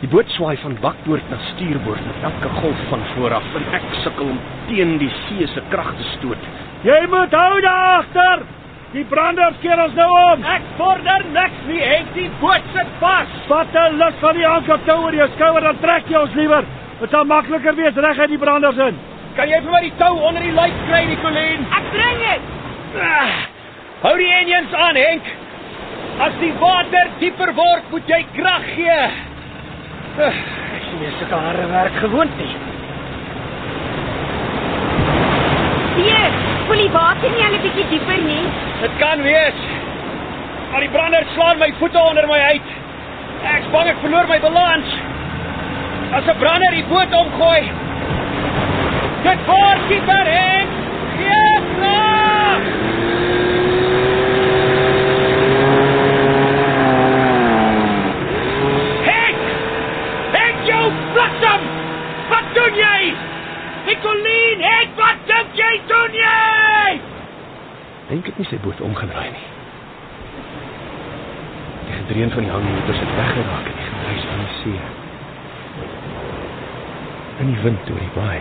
Die 0.00 0.08
boot 0.08 0.28
swaai 0.30 0.56
van 0.56 0.76
bakboord 0.80 1.30
na 1.30 1.38
stuurboord 1.52 2.04
met 2.06 2.22
elke 2.22 2.48
golf 2.60 2.82
van 2.88 3.00
voor 3.14 3.34
af 3.34 3.54
en 3.54 3.64
ek 3.72 3.82
sukkel 4.02 4.28
om 4.30 4.38
teen 4.68 4.98
die 4.98 5.10
see 5.26 5.46
se 5.46 5.62
krag 5.70 5.96
te 5.96 6.02
stoot. 6.02 6.44
Jy 6.86 7.00
moet 7.10 7.32
hou 7.34 7.60
daar 7.60 7.86
agter. 7.98 8.44
Die 8.92 9.04
branders 9.04 9.56
keer 9.60 9.80
ons 9.82 9.94
nou 9.98 10.08
om. 10.32 10.44
Ek 10.48 10.62
vorder 10.78 11.24
niks 11.34 11.64
nie, 11.68 11.80
Henk, 11.84 12.12
die 12.14 12.30
boot 12.40 12.64
sit 12.72 12.92
vas. 13.02 13.28
Vat 13.48 13.74
'n 13.76 13.98
lus 14.00 14.14
van 14.20 14.34
die 14.34 14.46
anker 14.46 14.78
tou 14.86 14.96
oor 15.04 15.14
jou 15.14 15.28
skouer 15.34 15.60
dan 15.60 15.78
trek 15.80 16.08
jy 16.08 16.16
ons 16.16 16.34
liewer. 16.34 16.64
Dit 17.00 17.10
sal 17.10 17.24
makliker 17.24 17.74
wees 17.76 17.94
reg 17.96 18.18
uit 18.18 18.28
die 18.30 18.38
branders 18.38 18.78
in. 18.78 18.96
Kan 19.36 19.48
jy 19.48 19.60
vir 19.60 19.70
my 19.70 19.80
die 19.80 19.92
tou 19.98 20.18
onder 20.20 20.42
die 20.42 20.52
luik 20.52 20.72
kry, 20.88 21.04
Nicoline? 21.04 21.66
Ek 21.76 21.90
bring 21.92 22.18
dit. 22.18 22.40
Ah, 23.02 23.28
hou 24.02 24.16
die 24.16 24.32
engines 24.32 24.72
aan, 24.74 24.96
Henk. 24.96 25.22
As 26.20 26.32
die 26.40 26.52
water 26.58 27.06
dieper 27.18 27.54
word, 27.54 27.82
moet 27.90 28.08
jy 28.08 28.24
krag 28.34 28.62
gee. 28.74 29.10
Ah, 30.18 30.32
Ek 30.74 30.82
is 30.82 31.00
nie 31.00 31.12
sulke 31.18 31.34
harde 31.34 31.66
werk 31.70 31.92
gewoond 32.00 32.36
nie. 32.38 32.54
Hier, 35.98 36.30
voel 36.68 36.82
die 36.84 36.90
water 36.92 37.30
nie 37.32 37.44
al 37.46 37.54
'n 37.56 37.62
bietjie 37.64 37.86
dieper 37.90 38.20
nie? 38.30 38.44
Dit 38.80 38.94
kan 39.02 39.22
wees. 39.22 39.60
Al 40.74 40.80
die 40.84 40.92
branders 40.96 41.32
slaan 41.34 41.58
my 41.58 41.72
voete 41.78 41.98
onder 41.98 42.26
my 42.28 42.40
uit. 42.52 42.68
Ek's 43.54 43.70
bang 43.72 43.88
ek 43.88 44.00
verloor 44.04 44.26
my 44.28 44.40
balans. 44.40 44.90
As 46.12 46.24
'n 46.28 46.38
brander 46.38 46.70
die 46.70 46.84
boot 46.92 47.12
omgooi. 47.22 47.62
Dit 49.22 49.38
voor 49.46 49.76
skieper 49.86 50.26
en 50.26 50.66
gee 51.16 51.58
slag! 51.74 52.60
Hek! 59.08 59.36
Hek 60.36 60.56
jou 60.70 60.84
bliksem! 61.14 61.66
Wat 62.32 62.54
doen 62.56 62.80
jy? 62.84 63.00
Nicolien, 63.88 64.64
hek, 64.70 64.94
wat 65.00 65.24
dink 65.30 65.60
jy 65.62 65.72
doen 65.92 66.20
jy? 66.22 66.37
Dink 68.08 68.28
ek 68.30 68.38
nie 68.40 68.46
sy 68.48 68.56
boot 68.64 68.78
omgedraai 68.80 69.28
nie. 69.34 69.48
Die 71.88 71.96
gedreun 71.96 72.30
van 72.32 72.46
die 72.46 72.52
hangmotors 72.52 73.02
het 73.02 73.10
weggeraak 73.18 73.66
in 73.68 73.74
die 73.76 73.88
gedruis 73.88 74.22
van 74.28 74.40
die 74.44 74.54
see. 74.60 74.86
In 77.42 77.50
die 77.52 77.60
wind 77.66 77.84
deur 77.88 78.00
die 78.00 78.14
baai. 78.14 78.40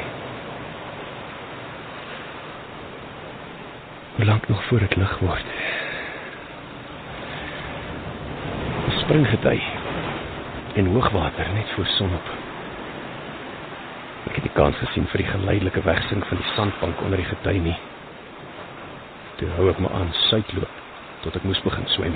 Hoe 4.15 4.26
lank 4.26 4.47
nog 4.47 4.63
voor 4.70 4.80
dit 4.86 4.95
lig 4.95 5.18
word? 5.20 5.51
Spring 9.01 9.28
gety 9.34 9.59
en 10.80 10.93
hoogwater 10.95 11.51
net 11.53 11.76
voor 11.76 11.91
sonop. 11.97 12.32
Ek 14.32 14.39
het 14.39 14.47
die 14.47 14.55
kans 14.55 14.80
gesien 14.80 15.11
vir 15.11 15.26
die 15.26 15.30
geleidelike 15.36 15.84
wegsink 15.84 16.26
van 16.32 16.39
die 16.39 16.49
sandbank 16.55 17.03
onder 17.03 17.20
die 17.20 17.30
gety 17.36 17.59
nie. 17.68 17.78
Toe 19.38 19.50
hou 19.58 19.70
ek 19.70 19.80
my 19.84 19.90
aan 19.94 20.10
suidloop 20.28 20.84
tot 21.22 21.36
ek 21.38 21.46
moes 21.46 21.62
begin 21.66 21.86
swem. 21.94 22.16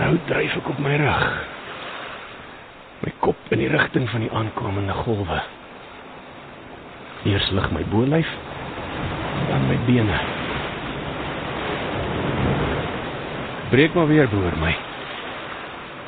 Nou 0.00 0.14
dryf 0.28 0.54
ek 0.56 0.68
op 0.72 0.78
my 0.80 0.94
rug. 1.00 1.24
My 3.00 3.12
kop 3.24 3.52
in 3.52 3.60
die 3.62 3.70
rigting 3.72 4.06
van 4.12 4.24
die 4.24 4.32
aankomende 4.36 4.96
golwe. 5.02 5.40
Eers 7.28 7.50
lig 7.56 7.68
my 7.72 7.82
bolyf, 7.92 8.30
dan 9.48 9.66
my 9.68 9.76
bene. 9.88 10.20
Breek 13.70 13.94
maar 13.94 14.08
weer 14.08 14.28
boor 14.28 14.56
my. 14.60 14.72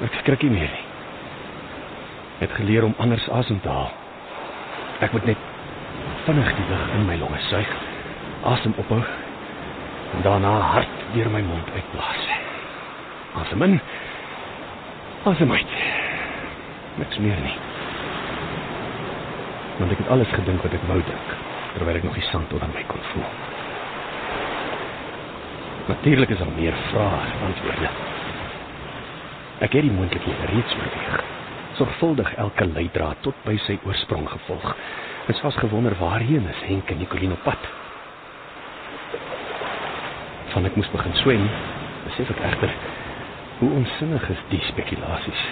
Ek 0.08 0.16
skrik 0.22 0.42
nie 0.46 0.56
meer 0.56 0.72
nie. 0.72 0.86
Ek 2.42 2.48
het 2.48 2.58
geleer 2.58 2.88
om 2.88 2.96
anders 2.98 3.28
asem 3.30 3.60
te 3.62 3.70
haal. 3.70 3.92
Ek 5.04 5.12
moet 5.14 5.28
net 5.30 5.48
vinnig 6.26 6.48
die 6.58 6.68
lug 6.70 6.88
in 6.96 7.06
my 7.06 7.16
longe 7.20 7.38
suig, 7.50 7.70
asem 8.42 8.74
ophou 8.76 9.02
en 10.12 10.22
daarna 10.22 10.58
hard 10.74 11.04
deur 11.14 11.30
my 11.30 11.40
mond 11.42 11.68
uitblaas. 11.74 12.28
Asem 13.42 13.62
in. 13.62 13.80
Asem 15.24 15.52
uit. 15.52 15.74
Niks 17.00 17.18
meer 17.18 17.40
nie. 17.40 17.56
Want 19.78 19.94
ek 19.94 20.02
het 20.04 20.12
alles 20.12 20.32
gedink 20.36 20.62
wat 20.62 20.74
ek 20.76 20.86
wou 20.90 21.00
dink 21.06 21.34
terwyl 21.72 21.96
ek 21.96 22.04
nog 22.04 22.16
die 22.18 22.28
sand 22.28 22.52
onder 22.52 22.68
my 22.74 22.82
kon 22.90 23.04
voel. 23.12 23.28
Natuurlik 25.88 26.30
is 26.34 26.38
daar 26.38 26.56
meer 26.56 26.76
vrae 26.90 27.20
as 27.20 27.38
antwoorde. 27.48 27.88
Ek 29.64 29.72
het 29.72 29.86
die 29.86 29.94
moontlikhede 29.94 30.50
reeds 30.52 30.74
oorweeg. 30.76 31.22
Sorgvuldig 31.78 32.34
elke 32.42 32.66
leidraad 32.68 33.22
tot 33.24 33.38
by 33.46 33.56
sy 33.64 33.78
oorsprong 33.88 34.28
gevolg. 34.28 34.74
En 35.26 35.38
soms 35.38 35.56
gewonder 35.56 35.96
waarheen 35.98 36.46
is 36.50 36.66
Henk 36.68 36.90
en 36.90 37.00
Nicolien 37.00 37.32
op 37.32 37.42
pad. 37.46 37.70
Van 40.52 40.66
ek 40.68 40.76
moes 40.76 40.90
begin 40.92 41.14
swem, 41.22 41.44
besef 42.06 42.30
ek 42.34 42.42
egter 42.50 42.72
hoe 43.62 43.70
onsinnig 43.78 44.24
is 44.34 44.40
die 44.50 44.60
spekulasies. 44.68 45.42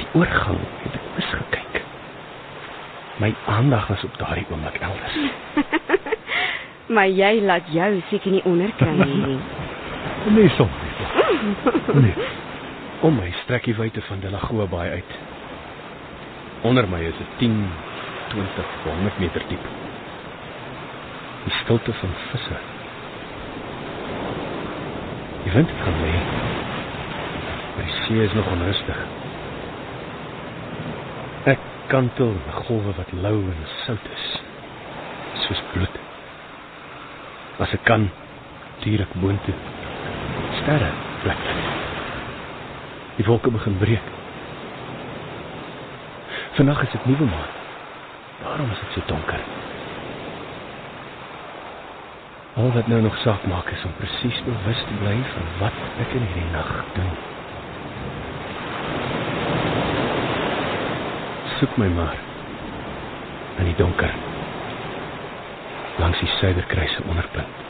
Die 0.00 0.08
oorgang 0.18 0.58
het 0.82 0.98
ek 0.98 1.06
misgekyk. 1.16 1.78
My 3.22 3.30
aandag 3.48 3.86
was 3.88 4.04
op 4.04 4.18
daardie 4.20 4.44
oomblik 4.50 4.76
elders. 4.84 5.16
maar 6.94 7.08
jy 7.08 7.38
laat 7.46 7.70
jou 7.72 7.92
seker 8.10 8.36
nie 8.36 8.44
onderkry 8.44 8.92
nie. 9.00 9.38
Nee, 10.26 10.48
soms 10.56 10.70
nie. 10.82 12.02
Nee. 12.02 12.14
Om 13.06 13.14
my 13.20 13.28
strek 13.44 13.66
die 13.68 13.74
wyte 13.78 14.02
van 14.08 14.22
Delagoa 14.22 14.66
baai 14.70 14.88
uit. 14.98 15.12
Onder 16.66 16.88
my 16.90 16.98
is 17.06 17.18
dit 17.20 17.36
10, 17.38 17.58
20, 18.32 18.72
100 18.86 19.20
meter 19.22 19.44
diep. 19.50 19.68
Die 21.44 21.54
stilte 21.62 21.94
van 22.00 22.16
visse. 22.32 22.58
Die 25.46 25.54
wind 25.54 25.68
het 25.70 25.82
gaan 25.82 26.00
lê. 26.02 26.12
Die 27.76 27.92
see 28.02 28.22
is 28.24 28.32
nog 28.34 28.46
onrustig. 28.50 28.96
Ek 31.52 31.60
kantel 31.86 32.32
'n 32.34 32.56
golwe 32.66 32.92
wat 32.96 33.12
lou 33.12 33.38
en 33.52 33.60
sout 33.84 34.06
is. 34.14 34.24
Soos 35.44 35.62
bloed. 35.72 35.94
As 37.58 37.72
ek 37.72 37.84
kan, 37.84 38.10
stuur 38.78 39.00
ek 39.00 39.14
boontoe. 39.22 39.54
Sterre 40.58 40.90
vlek. 41.22 41.44
Die 43.16 43.26
wolke 43.26 43.50
begin 43.50 43.78
breek. 43.78 44.06
Vanaand 46.58 46.82
is 46.82 46.90
dit 46.90 47.06
nuwe 47.06 47.24
maan. 47.24 47.52
Daarom 48.42 48.70
is 48.70 48.78
dit 48.78 48.92
so 48.92 49.02
donker. 49.06 49.40
Al 52.56 52.72
wat 52.72 52.86
nou 52.86 53.00
nog 53.02 53.16
saak 53.18 53.46
maak 53.46 53.68
is 53.70 53.84
om 53.84 53.92
presies 53.98 54.42
bewus 54.44 54.78
te 54.78 54.94
bly 55.00 55.16
van 55.32 55.48
wat 55.58 55.72
ek 56.00 56.12
in 56.16 56.22
hierdie 56.24 56.50
nag 56.52 56.70
doen. 56.94 57.10
Soek 61.58 61.76
my 61.76 61.88
maar 61.92 62.16
in 63.58 63.68
die 63.68 63.76
donker 63.76 64.14
langs 66.00 66.18
die 66.20 66.28
suiderkruis 66.28 66.96
se 66.96 67.02
onderpunt. 67.08 67.64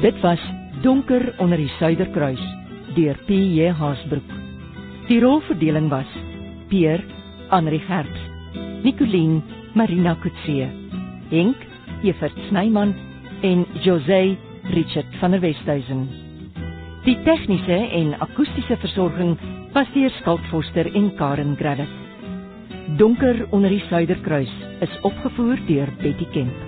Dit 0.00 0.20
was 0.20 0.57
Donker 0.82 1.34
onder 1.42 1.58
die 1.58 1.70
Suiderkruis 1.78 2.42
deur 2.94 3.16
P.J. 3.26 3.72
Haasbroek. 3.74 4.28
Die 5.08 5.18
rolverdeling 5.18 5.88
was 5.90 6.10
Peer 6.70 7.02
Anri 7.50 7.80
Gerts, 7.88 8.20
Nicoline 8.84 9.40
Marina 9.74 10.14
Kutse, 10.22 10.68
Henk 11.32 11.66
Evert 12.06 12.38
Snyman 12.48 12.94
en 13.42 13.66
José 13.82 14.36
Richard 14.70 15.18
van 15.18 15.34
der 15.34 15.42
Westhuizen. 15.42 16.06
Die 17.08 17.18
tegniese 17.26 17.80
en 17.98 18.14
akoestiese 18.22 18.78
versorging 18.78 19.34
was 19.74 19.90
deur 19.96 20.14
Skalk 20.20 20.46
Foster 20.52 20.86
en 20.94 21.10
Karen 21.18 21.56
Graddock. 21.58 21.90
Donker 23.02 23.46
onder 23.50 23.74
die 23.74 23.82
Suiderkruis 23.90 24.54
is 24.86 24.98
opgevoer 25.02 25.58
deur 25.66 25.90
Betty 25.98 26.30
Kemp. 26.30 26.67